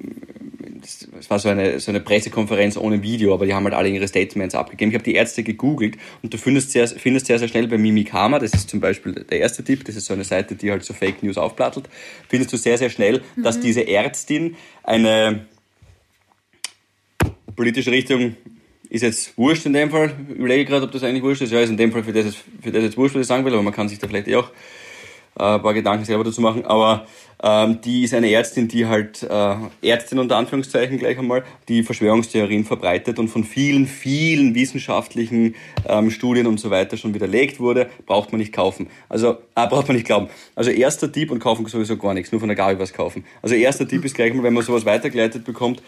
es 0.86 1.30
war 1.30 1.40
so 1.40 1.50
eine, 1.50 1.80
so 1.80 1.92
eine 1.92 2.00
Pressekonferenz 2.00 2.78
ohne 2.78 3.02
Video, 3.02 3.34
aber 3.34 3.46
die 3.46 3.54
haben 3.54 3.64
halt 3.64 3.74
alle 3.74 3.90
ihre 3.90 4.08
Statements 4.08 4.56
abgegeben. 4.56 4.92
Ich 4.92 4.96
habe 4.96 5.04
die 5.04 5.14
Ärzte 5.16 5.44
gegoogelt 5.44 5.98
und 6.22 6.34
du 6.34 6.38
findest 6.38 6.72
sehr, 6.72 6.88
findest 6.88 7.26
sehr, 7.28 7.40
sehr 7.40 7.48
schnell 7.48 7.68
bei 7.68 7.78
Mimikama, 7.78 8.40
das 8.40 8.54
ist 8.54 8.70
zum 8.70 8.80
Beispiel 8.80 9.14
der 9.14 9.40
erste 9.40 9.64
Tipp, 9.64 9.86
das 9.86 9.96
ist 9.96 10.06
so 10.06 10.14
eine 10.14 10.24
Seite, 10.24 10.56
die 10.56 10.72
halt 10.72 10.84
so 10.84 10.94
Fake 10.94 11.24
News 11.24 11.38
aufplattelt, 11.38 11.90
findest 12.30 12.54
du 12.54 12.58
sehr, 12.58 12.78
sehr 12.78 12.90
schnell, 12.90 13.22
dass 13.38 13.60
diese 13.60 13.88
Ärztin 13.88 14.56
eine 14.84 15.46
politische 17.56 17.92
Richtung 17.92 18.36
ist 18.90 19.02
jetzt 19.02 19.38
wurscht 19.38 19.66
in 19.66 19.74
dem 19.74 19.90
Fall. 19.90 20.12
Ich 20.30 20.36
überlege 20.36 20.66
gerade, 20.66 20.86
ob 20.86 20.92
das 20.92 21.04
eigentlich 21.04 21.24
wurscht 21.24 21.42
ist. 21.42 21.52
Ja, 21.52 21.60
ist 21.62 21.70
in 21.70 21.78
dem 21.78 21.92
Fall 21.92 22.04
für 22.04 22.14
das, 22.14 22.26
jetzt- 22.26 22.44
für 22.62 22.72
das 22.72 22.84
jetzt 22.84 22.98
wurscht, 22.98 23.16
was 23.16 23.22
ich 23.22 23.28
sagen 23.28 23.44
will, 23.44 23.54
aber 23.54 23.64
man 23.64 23.74
kann 23.74 23.90
sich 23.90 23.98
da 23.98 24.08
vielleicht 24.08 24.28
eh 24.28 24.36
auch 24.36 24.52
ein 25.36 25.62
paar 25.62 25.74
Gedanken 25.74 26.06
selber 26.06 26.24
dazu 26.24 26.42
machen, 26.42 26.66
aber 26.66 27.06
ähm, 27.46 27.82
die 27.82 28.04
ist 28.04 28.14
eine 28.14 28.32
Ärztin, 28.32 28.70
die 28.70 28.86
halt, 28.86 29.22
äh, 29.24 29.56
Ärztin 29.82 30.18
unter 30.20 30.38
Anführungszeichen 30.38 30.98
gleich 30.98 31.20
einmal, 31.20 31.44
die 31.68 31.84
Verschwörungstheorien 31.84 32.64
verbreitet 32.64 33.20
und 33.20 33.28
von 33.28 33.44
vielen, 33.44 33.86
vielen 33.86 34.56
wissenschaftlichen 34.56 35.56
ähm, 35.86 36.10
Studien 36.10 36.48
und 36.48 36.60
so 36.60 36.70
weiter 36.70 36.96
schon 36.96 37.14
widerlegt 37.14 37.60
wurde, 37.60 37.90
braucht 38.06 38.32
man 38.32 38.40
nicht 38.40 38.54
kaufen. 38.54 38.88
Also, 39.10 39.38
äh, 39.56 39.68
braucht 39.68 39.90
man 39.90 39.98
nicht 39.98 40.06
glauben. 40.06 40.30
Also 40.56 40.72
erster 40.72 41.12
Tipp 41.12 41.32
und 41.32 41.40
kaufen 41.40 41.66
sowieso 41.66 41.98
gar 41.98 42.14
nichts, 42.14 42.32
nur 42.32 42.40
von 42.40 42.48
der 42.48 42.56
Gabi 42.56 42.80
was 42.80 42.94
kaufen. 42.94 43.26
Also 43.42 43.56
erster 43.56 43.86
Tipp 43.86 44.06
ist 44.06 44.16
gleich 44.16 44.34
mal, 44.34 44.44
wenn 44.44 44.54
man 44.54 44.64
sowas 44.64 44.86
weitergeleitet 44.86 45.44
bekommt, 45.44 45.82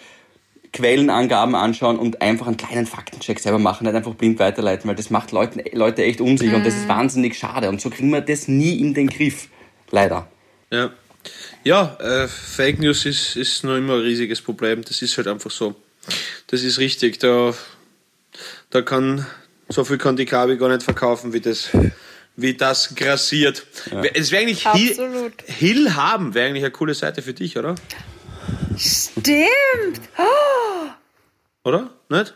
Quellenangaben 0.73 1.55
anschauen 1.55 1.97
und 1.97 2.21
einfach 2.21 2.47
einen 2.47 2.57
kleinen 2.57 2.85
Faktencheck 2.85 3.39
selber 3.39 3.59
machen, 3.59 3.85
nicht 3.85 3.95
einfach 3.95 4.13
blind 4.15 4.39
weiterleiten, 4.39 4.87
weil 4.87 4.95
das 4.95 5.09
macht 5.09 5.31
Leuten, 5.31 5.61
Leute 5.73 6.03
echt 6.03 6.21
unsicher 6.21 6.55
und 6.55 6.65
das 6.65 6.75
ist 6.75 6.87
wahnsinnig 6.87 7.37
schade 7.37 7.69
und 7.69 7.81
so 7.81 7.89
kriegen 7.89 8.09
wir 8.09 8.21
das 8.21 8.47
nie 8.47 8.79
in 8.79 8.93
den 8.93 9.07
Griff. 9.07 9.49
Leider. 9.91 10.27
Ja, 10.71 10.91
ja 11.63 11.97
äh, 11.99 12.27
Fake 12.27 12.79
News 12.79 13.05
ist, 13.05 13.35
ist 13.35 13.63
noch 13.63 13.75
immer 13.75 13.95
ein 13.95 14.01
riesiges 14.01 14.41
Problem. 14.41 14.83
Das 14.83 15.01
ist 15.01 15.15
halt 15.17 15.27
einfach 15.27 15.51
so. 15.51 15.75
Das 16.47 16.63
ist 16.63 16.79
richtig. 16.79 17.19
Da, 17.19 17.53
da 18.69 18.81
kann, 18.81 19.25
so 19.69 19.83
viel 19.83 19.97
kann 19.97 20.15
die 20.15 20.25
Kabi 20.25 20.57
gar 20.57 20.69
nicht 20.69 20.83
verkaufen, 20.83 21.33
wie 21.33 21.39
das, 21.39 21.69
wie 22.35 22.53
das 22.53 22.95
grassiert. 22.95 23.65
Es 24.13 24.31
wäre 24.31 24.43
eigentlich 24.43 24.67
Hill, 24.67 24.89
Absolut. 24.91 25.33
Hill 25.45 25.95
haben, 25.95 26.33
wäre 26.33 26.47
eigentlich 26.47 26.63
eine 26.63 26.71
coole 26.71 26.93
Seite 26.93 27.21
für 27.21 27.33
dich, 27.33 27.57
oder? 27.57 27.75
Stimmt. 28.77 30.01
Oder? 31.63 31.89
Nicht? 32.09 32.35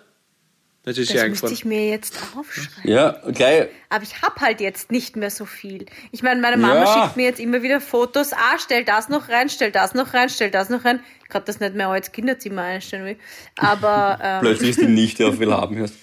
Das 0.84 0.98
ist 0.98 1.10
Das 1.14 1.22
ja 1.22 1.28
müsste 1.28 1.52
ich 1.52 1.66
mir 1.66 1.90
jetzt 1.90 2.18
aufschreiben. 2.36 2.72
Ja, 2.90 3.12
gleich. 3.32 3.68
Aber 3.90 4.04
ich 4.04 4.22
hab 4.22 4.40
halt 4.40 4.62
jetzt 4.62 4.92
nicht 4.92 5.16
mehr 5.18 5.30
so 5.30 5.46
viel. 5.46 5.86
Ich 6.12 6.24
meine, 6.24 6.40
meine 6.42 6.58
Mama 6.58 6.84
Ja. 6.86 7.04
schickt 7.04 7.18
mir 7.18 7.26
jetzt 7.26 7.40
immer 7.40 7.62
wieder 7.62 7.82
Fotos. 7.82 8.32
Ah, 8.34 8.58
stell 8.58 8.86
das 8.86 9.10
noch 9.10 9.30
rein, 9.30 9.50
stell 9.50 9.72
das 9.72 9.94
noch 9.94 10.14
rein, 10.14 10.30
stell 10.30 10.50
das 10.50 10.70
noch 10.70 10.86
rein. 10.86 11.02
Ich 11.22 11.30
kann 11.30 11.44
das 11.46 11.60
nicht 11.60 11.76
mehr 11.76 11.90
als 11.90 12.12
Kinderzimmer 12.12 12.62
einstellen 12.64 13.06
will. 13.06 13.18
Aber 13.58 14.18
ähm, 14.22 14.42
Plötzlich 14.42 14.70
ist 14.72 14.82
die 14.82 14.88
Nichte 14.88 15.28
auf 15.28 15.38
Willhaben 15.40 15.78
hörst. 15.78 15.96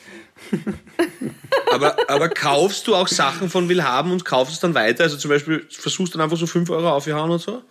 Aber, 1.72 1.97
aber 2.09 2.28
kaufst 2.28 2.87
du 2.87 2.95
auch 2.95 3.09
Sachen 3.09 3.49
von 3.51 3.68
Willhaben 3.68 4.12
und 4.12 4.24
kaufst 4.24 4.53
es 4.55 4.61
dann 4.61 4.74
weiter? 4.74 5.05
Also 5.05 5.16
zum 5.16 5.30
Beispiel 5.30 5.66
versuchst 5.70 6.14
dann 6.14 6.20
einfach 6.20 6.37
so 6.37 6.47
5 6.47 6.68
Euro 6.70 6.91
aufgehauen 6.91 7.30
und 7.30 7.41
so? 7.41 7.62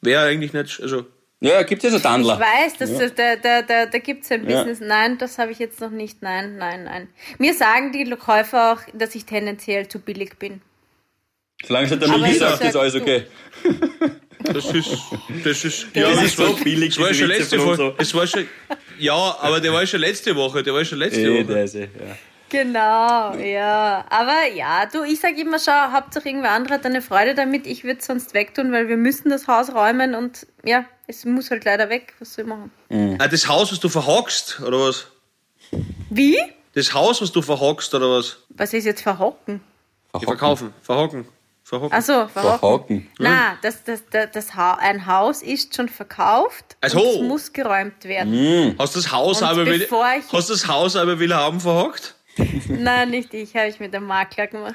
Wäre 0.00 0.24
eigentlich 0.26 0.52
nicht, 0.52 0.80
also 0.80 1.04
Ja, 1.42 1.62
gibt 1.64 1.82
ja 1.82 1.90
so 1.90 1.96
ich 1.96 2.02
Dandler. 2.02 2.38
weiß, 2.38 2.76
dass 2.78 2.96
da, 2.96 3.08
da, 3.08 3.36
da, 3.36 3.62
da, 3.62 3.86
da 3.86 3.98
gibt 3.98 4.24
es 4.24 4.30
ein 4.30 4.48
Ja. 4.48 4.58
Business. 4.58 4.80
Nein, 4.80 5.18
das 5.18 5.38
habe 5.38 5.50
ich 5.50 5.58
jetzt 5.58 5.80
noch 5.80 5.90
nicht. 5.90 6.22
Nein, 6.22 6.56
nein, 6.56 6.84
nein. 6.84 7.08
Mir 7.38 7.52
sagen 7.54 7.90
die 7.92 8.08
Käufer 8.16 8.72
auch, 8.72 8.80
dass 8.94 9.14
ich 9.14 9.24
tendenziell 9.24 9.88
zu 9.88 9.98
billig 9.98 10.38
bin. 10.38 10.60
Solange 11.66 11.86
es 11.86 11.90
nicht 11.92 12.02
der 12.02 12.08
ich 12.30 12.38
sagt, 12.38 12.58
sag, 12.58 12.68
ist 12.68 12.76
alles 12.76 12.94
okay. 12.94 13.24
das 14.44 14.66
ist, 14.72 14.90
das 15.44 15.64
ist, 15.64 15.86
Ja, 15.94 16.02
ja, 16.02 16.08
das 16.10 16.16
das 16.16 16.24
ist 16.26 16.38
war, 16.38 16.46
so 16.48 16.54
billig, 16.64 16.94
das 16.94 16.98
war 17.02 17.08
diese 17.08 17.20
schon 17.20 17.28
letzte 17.28 17.58
Woche. 17.64 17.76
so. 17.76 17.90
Das 17.90 18.14
war 18.14 18.26
schon, 18.26 18.46
ja, 18.98 19.36
aber 19.40 19.60
der 19.60 19.72
war 19.72 19.86
schon 19.86 20.00
letzte 20.00 20.34
Woche, 20.36 20.62
der 20.62 20.74
war 20.74 20.84
schon 20.84 20.98
letzte 20.98 21.32
Woche. 21.32 21.44
der 21.44 21.64
ist 21.64 21.74
eh, 21.74 21.80
ja. 21.82 21.88
Genau, 22.52 23.34
ja. 23.36 24.04
Aber 24.10 24.46
ja, 24.54 24.84
du, 24.84 25.04
ich 25.04 25.20
sag 25.20 25.38
immer, 25.38 25.58
schau, 25.58 25.90
Hauptsache 25.90 26.28
irgendwer 26.28 26.50
andere 26.50 26.74
hat 26.74 26.84
eine 26.84 27.00
Freude 27.00 27.34
damit. 27.34 27.66
Ich 27.66 27.82
würde 27.82 28.00
es 28.00 28.06
sonst 28.06 28.34
wegtun, 28.34 28.72
weil 28.72 28.88
wir 28.88 28.98
müssen 28.98 29.30
das 29.30 29.48
Haus 29.48 29.72
räumen 29.72 30.14
und 30.14 30.46
ja, 30.62 30.84
es 31.06 31.24
muss 31.24 31.50
halt 31.50 31.64
leider 31.64 31.88
weg. 31.88 32.12
Was 32.18 32.34
soll 32.34 32.44
ich 32.44 32.50
machen? 32.50 32.70
Ah, 33.18 33.26
das 33.26 33.48
Haus, 33.48 33.72
was 33.72 33.80
du 33.80 33.88
verhockst, 33.88 34.60
oder 34.60 34.80
was? 34.80 35.06
Wie? 36.10 36.36
Das 36.74 36.92
Haus, 36.92 37.22
was 37.22 37.32
du 37.32 37.40
verhockst, 37.40 37.94
oder 37.94 38.10
was? 38.18 38.36
Was 38.50 38.74
ist 38.74 38.84
jetzt 38.84 39.00
verhocken? 39.00 39.62
Die 40.20 40.26
verkaufen, 40.26 40.74
verhocken, 40.82 41.26
verhocken. 41.64 41.96
Achso, 41.96 42.28
verhocken. 42.28 42.58
Verhocken. 42.58 43.10
Na, 43.18 43.56
das, 43.62 43.82
das, 43.84 44.02
das, 44.10 44.30
das 44.30 44.54
ha 44.54 44.74
ein 44.74 45.06
Haus 45.06 45.40
ist 45.40 45.74
schon 45.74 45.88
verkauft 45.88 46.76
Also. 46.82 47.00
und 47.00 47.06
es 47.06 47.22
muss 47.22 47.52
geräumt 47.54 48.04
werden. 48.04 48.74
Hast 48.78 48.94
das 48.94 49.10
Haus 49.10 49.40
Und 49.40 49.48
aber 49.48 49.64
will, 49.64 49.88
hast 50.30 50.50
das 50.50 50.68
Haus 50.68 50.96
aber 50.96 51.18
will 51.18 51.34
haben 51.34 51.58
verhockt? 51.58 52.14
Nein, 52.68 53.10
nicht 53.10 53.32
ich, 53.34 53.54
habe 53.54 53.68
ich 53.68 53.80
mit 53.80 53.92
dem 53.92 54.06
Makler 54.06 54.46
gemacht. 54.46 54.74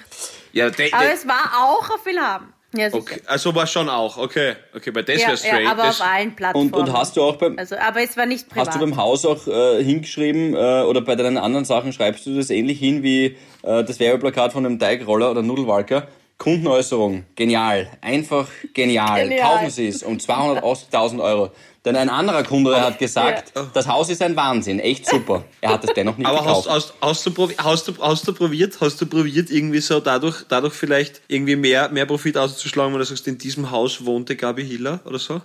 Ja, 0.53 0.69
de, 0.69 0.91
Aber 0.91 1.05
de, 1.05 1.13
es 1.13 1.27
war 1.27 1.51
auch 1.63 1.89
auf 1.89 2.05
Willhaben. 2.05 2.53
Ja, 2.75 2.93
okay, 2.93 3.21
also 3.25 3.55
war 3.55 3.65
schon 3.65 3.87
auch, 3.87 4.17
okay, 4.17 4.55
okay, 4.75 4.91
bei 4.91 5.01
das 5.01 5.21
Ja, 5.21 5.27
wäre 5.29 5.37
straight. 5.37 5.63
ja, 5.63 5.71
aber 5.71 5.83
das, 5.83 6.01
auf 6.01 6.07
allen 6.07 6.35
Plattformen. 6.35 6.73
Und, 6.73 6.89
und 6.89 6.93
hast 6.93 7.15
du 7.15 7.23
auch 7.23 7.37
beim, 7.37 7.57
also, 7.57 7.77
aber 7.77 8.01
es 8.01 8.17
war 8.17 8.25
nicht 8.25 8.49
privat. 8.49 8.67
Hast 8.67 8.75
du 8.75 8.79
beim 8.81 8.97
Haus 8.97 9.25
auch 9.25 9.47
äh, 9.47 9.81
hingeschrieben 9.83 10.53
äh, 10.53 10.83
oder 10.83 10.99
bei 10.99 11.15
deinen 11.15 11.37
anderen 11.37 11.63
Sachen 11.63 11.93
schreibst 11.93 12.25
du 12.25 12.35
das 12.35 12.49
ähnlich 12.49 12.79
hin 12.79 13.03
wie 13.03 13.37
äh, 13.63 13.83
das 13.83 13.99
Werbeplakat 14.01 14.51
von 14.51 14.65
einem 14.65 14.79
Teigroller 14.79 15.31
oder 15.31 15.41
Nudelwalker? 15.43 16.07
Kundenäußerung, 16.37 17.23
genial, 17.35 17.89
einfach 18.01 18.47
genial. 18.73 19.23
Genial. 19.27 19.49
Kaufen 19.49 19.69
Sie 19.71 19.87
es 19.87 20.03
um 20.03 20.17
280.000 20.17 21.19
Euro. 21.23 21.51
Denn 21.87 21.95
ein 21.95 22.09
anderer 22.09 22.43
Kunde 22.43 22.79
hat 22.79 22.99
gesagt, 22.99 23.53
das 23.73 23.87
Haus 23.87 24.09
ist 24.09 24.21
ein 24.21 24.35
Wahnsinn, 24.35 24.79
echt 24.79 25.07
super. 25.07 25.43
Er 25.61 25.71
hat 25.71 25.83
es 25.83 25.93
dennoch 25.93 26.17
nicht 26.17 26.27
aber 26.27 26.39
hast, 26.45 26.65
gekauft. 26.65 26.69
hast, 26.69 26.93
hast, 27.01 27.25
du, 27.25 27.29
probi- 27.31 27.57
hast, 27.57 27.87
du, 27.87 27.93
hast 28.01 28.27
du 28.27 28.33
probiert, 28.33 28.77
hast 28.81 28.99
du 29.01 29.05
probiert, 29.05 29.49
irgendwie 29.49 29.79
so 29.79 29.99
dadurch, 29.99 30.43
dadurch 30.47 30.73
vielleicht 30.73 31.21
irgendwie 31.27 31.55
mehr, 31.55 31.89
mehr 31.89 32.05
Profit 32.05 32.37
auszuschlagen, 32.37 32.93
wenn 32.93 32.99
du 32.99 33.05
sagst, 33.05 33.27
in 33.27 33.37
diesem 33.37 33.71
Haus 33.71 34.05
wohnte 34.05 34.35
Gabi 34.35 34.65
Hiller 34.65 34.99
oder 35.05 35.19
so? 35.19 35.41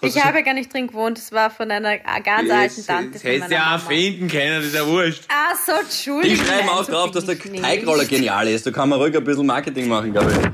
Hast 0.00 0.14
ich 0.16 0.24
habe 0.24 0.44
gar 0.44 0.54
nicht 0.54 0.72
drin 0.72 0.86
gewohnt, 0.86 1.18
es 1.18 1.32
war 1.32 1.50
von 1.50 1.68
einer 1.72 1.98
ganz 1.98 2.48
alten 2.50 2.86
Tante. 2.86 3.10
Das 3.14 3.22
von 3.22 3.30
hättest 3.32 3.50
du 3.50 3.54
ja 3.54 3.64
Mama. 3.64 3.78
finden 3.78 4.28
können, 4.28 4.56
das 4.58 4.66
ist 4.66 4.74
ja 4.76 4.86
wurscht. 4.86 5.22
Ach 5.28 5.56
so, 5.66 5.72
Entschuldigung. 5.72 6.36
Die 6.38 6.44
schreiben 6.44 6.66
nein, 6.66 6.68
auch 6.76 6.84
so 6.84 6.92
drauf, 6.92 7.10
dass 7.10 7.24
der 7.24 7.34
ich 7.34 7.44
nicht. 7.46 7.64
Teigroller 7.64 8.04
genial 8.04 8.46
ist. 8.46 8.64
Da 8.64 8.70
kann 8.70 8.88
man 8.88 9.00
ruhig 9.00 9.16
ein 9.16 9.24
bisschen 9.24 9.46
Marketing 9.46 9.88
machen, 9.88 10.12
glaube 10.12 10.30
ich. 10.40 10.48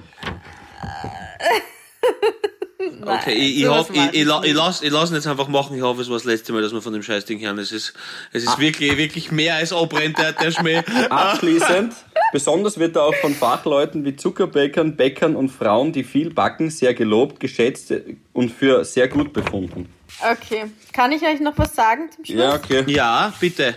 Okay, 3.03 3.33
ich, 3.33 3.61
ich, 3.63 3.69
weiß 3.69 3.91
ich, 3.91 3.97
ich, 3.97 4.15
ich 4.21 4.25
la- 4.27 4.43
ich 4.45 4.53
lasse 4.55 4.85
ich 4.87 4.91
lass 4.93 5.11
ihn 5.11 5.15
jetzt 5.17 5.27
einfach 5.27 5.49
machen. 5.49 5.77
Ich 5.77 5.83
hoffe, 5.83 6.03
es 6.03 6.09
war 6.09 6.17
das 6.17 6.25
letzte 6.25 6.53
Mal, 6.53 6.63
dass 6.63 6.73
wir 6.73 6.81
von 6.83 6.93
dem 6.93 7.03
Scheißding 7.03 7.41
hören. 7.41 7.59
Es 7.59 7.73
ist, 7.73 7.93
es 8.33 8.45
ist 8.45 8.59
wirklich, 8.59 8.97
wirklich 8.97 9.31
mehr 9.31 9.57
als 9.57 9.73
abbrennt, 9.73 10.19
der, 10.19 10.33
der 10.33 10.51
Schmäh. 10.51 10.83
Abschließend, 11.11 11.95
besonders 12.33 12.79
wird 12.79 12.97
er 12.97 13.03
auch 13.05 13.15
von 13.17 13.35
Fachleuten 13.35 14.05
wie 14.05 14.17
Zuckerbäckern, 14.17 14.97
Bäckern 14.97 15.37
und 15.37 15.49
Frauen, 15.51 15.93
die 15.93 16.05
viel 16.05 16.31
backen, 16.31 16.71
sehr 16.71 16.95
gelobt, 16.95 17.41
geschätzt 17.41 17.93
und 18.33 18.51
für 18.51 18.85
sehr 18.85 19.09
gut 19.09 19.33
befunden. 19.33 19.89
Okay. 20.31 20.65
Kann 20.93 21.13
ich 21.13 21.23
euch 21.23 21.41
noch 21.41 21.57
was 21.57 21.75
sagen 21.75 22.09
zum 22.15 22.25
Schluss? 22.25 22.39
Ja, 22.39 22.55
okay. 22.55 22.85
Ja, 22.87 23.33
bitte. 23.41 23.75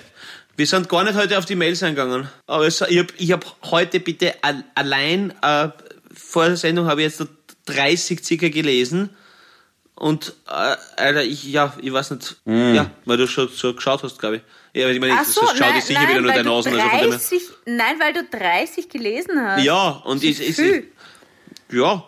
Wir 0.56 0.66
sind 0.66 0.90
gar 0.90 1.04
nicht 1.04 1.16
heute 1.16 1.38
auf 1.38 1.46
die 1.46 1.56
Mails 1.56 1.84
eingegangen. 1.84 2.28
Aber 2.48 2.68
ich 2.68 2.82
habe 2.82 3.08
ich 3.18 3.32
hab 3.32 3.46
heute 3.66 4.00
bitte 4.00 4.34
al- 4.42 4.64
allein 4.76 5.32
äh, 5.42 5.70
vor 6.16 6.46
der 6.48 6.58
Sendung 6.58 6.88
habe 6.88 7.02
ich 7.04 7.08
jetzt 7.10 7.28
30 7.68 8.24
circa 8.24 8.50
gelesen. 8.50 9.10
Und 9.96 10.34
äh, 10.48 10.76
Alter, 10.96 11.24
ich, 11.24 11.44
ja, 11.46 11.74
ich 11.82 11.92
weiß 11.92 12.12
nicht. 12.12 12.38
Ja, 12.46 12.92
weil 13.06 13.18
du 13.18 13.28
schon 13.28 13.50
so 13.50 13.74
geschaut 13.74 14.04
hast, 14.04 14.20
glaube 14.20 14.38
ich. 14.38 14.42
Ja, 14.74 14.90
ich 14.90 15.00
meine, 15.00 15.14
Ach 15.14 15.20
das, 15.20 15.34
so, 15.34 15.42
das 15.42 15.52
schaut 15.52 15.60
nein, 15.60 15.76
jetzt 15.76 15.88
sicher 15.88 16.02
nein, 16.02 16.10
wieder 16.10 16.22
nur 16.22 16.32
deine 16.32 16.44
du 16.44 16.50
Nasen. 16.50 16.80
Also. 16.80 17.10
30, 17.10 17.42
nein, 17.66 18.00
weil 18.00 18.14
du 18.14 18.24
30 18.26 18.90
gelesen 18.90 19.42
hast. 19.42 19.64
Ja, 19.64 19.90
und 20.06 20.24
Das 20.24 20.38
viel. 20.38 20.92
ja, 21.72 22.04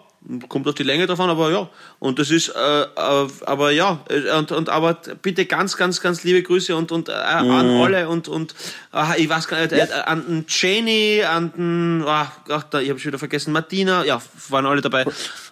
kommt 0.47 0.67
auf 0.67 0.75
die 0.75 0.83
Länge 0.83 1.07
davon, 1.07 1.29
aber 1.29 1.51
ja. 1.51 1.69
Und 1.99 2.19
das 2.19 2.29
ist, 2.29 2.49
äh, 2.49 2.81
äh, 2.81 3.27
aber 3.45 3.71
ja, 3.71 4.03
äh, 4.09 4.37
und, 4.37 4.51
und 4.51 4.69
aber 4.69 4.97
bitte 5.21 5.45
ganz, 5.45 5.77
ganz, 5.77 6.01
ganz 6.01 6.23
liebe 6.23 6.43
Grüße 6.43 6.75
und, 6.75 6.91
und 6.91 7.09
äh, 7.09 7.13
an 7.13 7.49
alle 7.49 8.09
und, 8.09 8.27
und 8.27 8.53
äh, 8.93 9.21
ich 9.21 9.29
weiß 9.29 9.47
gar 9.47 9.61
nicht, 9.61 9.71
äh, 9.71 9.87
an 10.05 10.23
den 10.27 10.45
Jenny, 10.47 11.23
an 11.23 11.51
den, 11.55 12.03
ah, 12.05 12.31
ach, 12.49 12.63
da, 12.63 12.79
ich 12.81 12.89
habe 12.89 12.99
schon 12.99 13.09
wieder 13.09 13.19
vergessen, 13.19 13.53
Martina, 13.53 14.03
ja, 14.05 14.21
waren 14.49 14.65
alle 14.65 14.81
dabei. 14.81 15.05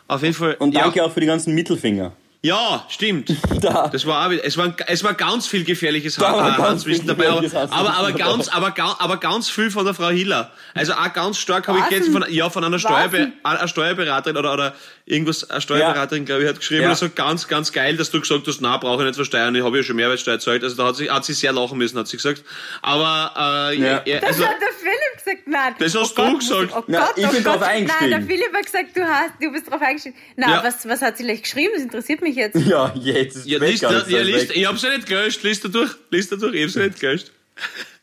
Auf 0.07 0.21
jeden 0.21 0.33
Fall. 0.33 0.55
Und 0.59 0.75
danke 0.75 0.99
ja, 0.99 1.05
auch 1.05 1.11
für 1.11 1.21
die 1.21 1.27
ganzen 1.27 1.53
Mittelfinger. 1.55 2.13
Ja, 2.43 2.85
stimmt. 2.89 3.33
Da. 3.59 3.87
Das 3.87 4.05
war 4.05 4.23
auch, 4.25 4.29
wieder- 4.29 4.45
es 4.45 4.55
war, 4.55 4.75
es 4.85 5.03
war 5.03 5.15
ganz 5.15 5.47
viel 5.47 5.63
gefährliches 5.63 6.15
Da 6.17 6.31
war 6.31 6.43
Ha- 6.43 6.57
ganz 6.57 6.59
Handwissen 6.83 7.05
viel 7.07 7.15
dabei, 7.15 7.29
aber, 7.29 7.73
aber, 7.73 7.93
aber, 7.97 8.11
ganz, 8.11 8.49
aber, 8.49 8.73
aber 9.01 9.17
ganz 9.17 9.49
viel 9.49 9.71
von 9.71 9.83
der 9.83 9.95
Frau 9.95 10.09
Hiller. 10.09 10.51
Also 10.75 10.93
auch 10.93 11.11
ganz 11.11 11.39
stark 11.39 11.67
habe 11.67 11.79
ich 11.79 11.89
jetzt 11.89 12.09
von, 12.09 12.23
ja, 12.29 12.51
von 12.51 12.63
einer, 12.63 12.77
Steuerbe 12.77 13.31
einer 13.43 13.67
Steuerberaterin 13.67 14.37
oder, 14.37 14.53
oder 14.53 14.75
irgendwas, 15.07 15.49
eine 15.49 15.59
Steuerberaterin, 15.59 16.25
glaube 16.25 16.43
ich, 16.43 16.49
hat 16.49 16.59
geschrieben, 16.59 16.83
Ja. 16.83 16.89
also 16.89 17.09
ganz, 17.09 17.47
ganz 17.47 17.71
geil, 17.71 17.97
dass 17.97 18.11
du 18.11 18.21
gesagt 18.21 18.45
hast, 18.47 18.61
na, 18.61 18.77
brauche 18.77 19.01
ich 19.01 19.07
nicht 19.07 19.15
versteuern, 19.15 19.55
ich 19.55 19.63
habe 19.63 19.75
ja 19.77 19.81
schon 19.83 19.95
Mehrwertsteuer 19.95 20.35
gezahlt. 20.35 20.63
Also 20.63 20.75
da 20.75 20.85
hat 20.85 20.97
sie, 20.97 21.09
hat 21.09 21.25
sie 21.25 21.33
sehr 21.33 21.51
lachen 21.53 21.79
müssen, 21.79 21.97
hat 21.97 22.07
sie 22.07 22.17
gesagt. 22.17 22.43
Aber, 22.83 23.71
äh, 23.71 23.79
Ja. 23.79 24.01
ja, 24.05 24.19
Das 24.19 24.29
also, 24.29 24.45
hat 24.45 24.61
der 24.61 24.67
Philipp 24.77 25.16
gesagt, 25.27 25.47
nein. 25.47 25.75
Das 25.79 25.95
hast 25.95 26.17
oh 26.17 26.23
du 26.25 26.31
Gott, 26.31 26.39
gesagt. 26.39 26.73
Oh 26.75 26.83
Na, 26.87 26.99
Gott, 27.05 27.13
ich 27.17 27.25
oh 27.27 27.31
bin 27.31 27.43
drauf 27.43 27.59
Gott. 27.59 27.67
eingestiegen. 27.67 28.09
Nein, 28.11 28.19
der 28.27 28.29
Philipp 28.37 28.53
hat 28.53 28.65
gesagt, 28.65 28.97
du 28.97 29.01
hast, 29.03 29.31
du 29.41 29.51
bist 29.51 29.69
drauf 29.71 29.81
eingestiegen. 29.81 30.15
Na, 30.35 30.47
Ja. 30.51 30.63
was, 30.63 30.87
was 30.87 31.01
hat 31.01 31.17
sie 31.17 31.23
gleich 31.23 31.41
geschrieben? 31.43 31.71
Das 31.75 31.83
interessiert 31.83 32.21
mich 32.21 32.35
jetzt. 32.35 32.55
Ja, 32.65 32.93
jetzt 32.95 33.35
ist 33.35 33.47
ja, 33.47 33.59
alles, 33.59 34.09
ja, 34.09 34.21
liest, 34.21 34.49
weg. 34.49 34.57
ich 34.57 34.65
hab's 34.67 34.81
ja 34.81 34.89
nicht 34.89 35.07
gelöscht, 35.07 35.43
liest 35.43 35.63
da 35.65 35.69
durch, 35.69 35.91
liest 36.09 36.31
da 36.31 36.35
durch, 36.37 36.55
ich 36.55 36.63
hab's 36.63 36.75
ja 36.75 36.83
nicht 36.85 36.99
gelöscht. 36.99 37.31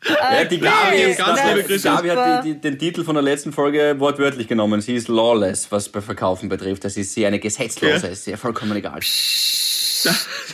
Ja, 0.07 0.43
die 0.43 0.59
Gabi, 0.59 1.13
ganz 1.15 1.39
das 1.39 1.49
liebe 1.55 1.63
Grüße. 1.63 1.83
Gabi 1.87 2.09
hat 2.09 2.43
die, 2.45 2.53
die, 2.53 2.61
den 2.61 2.77
Titel 2.77 3.03
von 3.03 3.15
der 3.15 3.23
letzten 3.23 3.53
Folge 3.53 3.95
wortwörtlich 3.99 4.47
genommen. 4.47 4.81
Sie 4.81 4.95
ist 4.95 5.07
lawless, 5.07 5.71
was 5.71 5.89
bei 5.89 6.01
Verkaufen 6.01 6.49
betrifft. 6.49 6.83
Das 6.83 6.97
ist 6.97 7.13
sie 7.13 7.25
eine 7.25 7.39
Gesetzlose, 7.39 8.05
Ja. 8.07 8.11
ist 8.11 8.27
ihr 8.27 8.37
vollkommen 8.37 8.75
egal. 8.75 8.99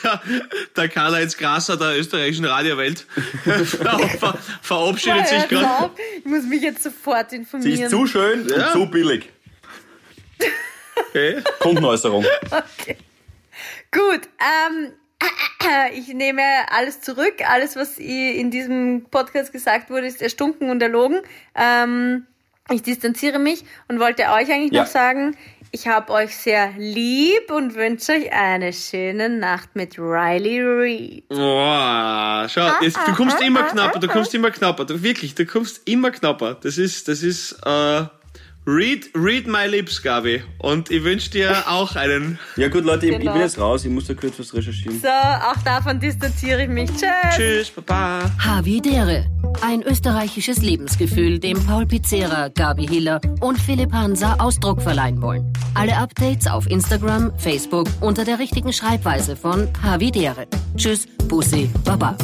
Der, 0.04 0.22
der 0.76 0.90
Karl-Heinz 0.90 1.38
Grasser 1.38 1.78
der 1.78 1.98
österreichischen 2.00 2.46
Radiowelt 2.46 3.06
ver, 3.44 4.38
verabschiedet 4.62 5.28
sich 5.28 5.48
gerade. 5.48 5.92
Ich 6.20 6.26
muss 6.26 6.44
mich 6.46 6.62
jetzt 6.62 6.84
sofort 6.84 7.30
Sie 7.32 7.38
informieren. 7.38 7.82
ist 7.84 7.90
zu 7.92 8.08
schön 8.08 8.48
Ja. 8.50 8.68
und 8.68 8.72
zu 8.74 8.86
billig. 8.90 9.30
Okay. 11.10 11.42
Kundenäußerung. 11.60 12.26
Okay. 12.46 12.98
Gut, 13.92 14.22
ähm, 14.40 14.94
ich 15.94 16.08
nehme 16.14 16.42
alles 16.72 17.02
zurück. 17.02 17.36
Alles, 17.48 17.76
was 17.76 17.98
in 17.98 18.52
diesem 18.52 19.06
Podcast 19.12 19.52
gesagt 19.52 19.90
wurde, 19.90 20.08
ist 20.08 20.22
erstunken 20.22 20.70
und 20.70 20.82
erlogen. 20.82 21.22
Ähm, 21.56 22.26
ich 22.72 22.82
distanziere 22.84 23.40
mich 23.40 23.66
und 23.90 24.00
wollte 24.00 24.24
euch 24.24 24.50
eigentlich 24.52 24.72
Ja. 24.72 24.84
noch 24.84 24.90
sagen, 24.90 25.36
ich 25.72 25.88
habe 25.88 26.12
euch 26.12 26.36
sehr 26.36 26.74
lieb 26.78 27.50
und 27.50 27.76
wünsche 27.76 28.12
euch 28.12 28.32
eine 28.34 28.74
schöne 28.74 29.30
Nacht 29.30 29.70
mit 29.74 29.98
Riley 29.98 30.62
Reid. 30.62 31.30
Boah, 31.30 32.46
schau, 32.50 32.70
jetzt, 32.82 33.00
du 33.08 33.14
kommst 33.14 33.42
immer 33.42 33.64
knapper, 33.64 34.00
du 34.00 34.08
kommst 34.08 34.34
immer 34.36 34.52
knapper, 34.52 34.86
du, 34.86 35.02
wirklich, 35.02 35.34
du 35.34 35.46
kommst 35.46 35.88
immer 35.88 36.12
knapper. 36.12 36.56
Das 36.56 36.78
ist, 36.78 37.08
das 37.08 37.24
ist, 37.24 37.54
äh, 37.66 38.04
read, 38.66 39.06
read 39.16 39.48
my 39.48 39.66
lips, 39.68 40.02
Gabi. 40.02 40.42
Und 40.60 40.90
ich 40.92 41.04
wünsche 41.04 41.30
dir 41.32 41.64
auch 41.68 41.96
einen 41.96 42.38
Ja 42.58 42.68
gut, 42.70 42.84
Leute, 42.86 43.08
ich, 43.08 43.12
ich 43.14 43.20
Genau. 43.20 43.34
bin 43.34 43.42
jetzt 43.42 43.60
raus. 43.60 43.84
Ich 43.86 43.92
muss 43.92 44.08
da 44.08 44.14
kurz 44.14 44.40
was 44.40 44.54
recherchieren. 44.54 45.00
So, 45.02 45.08
auch 45.08 45.62
davon 45.64 46.00
distanziere 46.00 46.64
ich 46.64 46.70
mich. 46.70 46.90
Tschüss. 46.92 47.36
Tschüss, 47.36 47.70
Baba. 47.72 48.30
Havidere. 48.40 49.26
Ein 49.62 49.84
österreichisches 49.84 50.62
Lebensgefühl, 50.62 51.40
dem 51.40 51.64
Paul 51.66 51.86
Pizzera, 51.86 52.48
Gabi 52.50 52.88
Hiller 52.88 53.20
und 53.42 53.60
Philipp 53.60 53.92
Hansa 53.92 54.36
Ausdruck 54.40 54.82
verleihen 54.82 55.22
wollen. 55.22 55.52
Alle 55.74 55.98
Updates 55.98 56.48
auf 56.48 56.68
Instagram, 56.70 57.32
Facebook 57.38 57.88
unter 58.00 58.24
der 58.26 58.40
richtigen 58.40 58.72
Schreibweise 58.74 59.36
von 59.36 59.68
Havidere. 59.84 60.48
Tschüss, 60.78 61.08
Bussi, 61.28 61.70
Baba. 61.84 62.16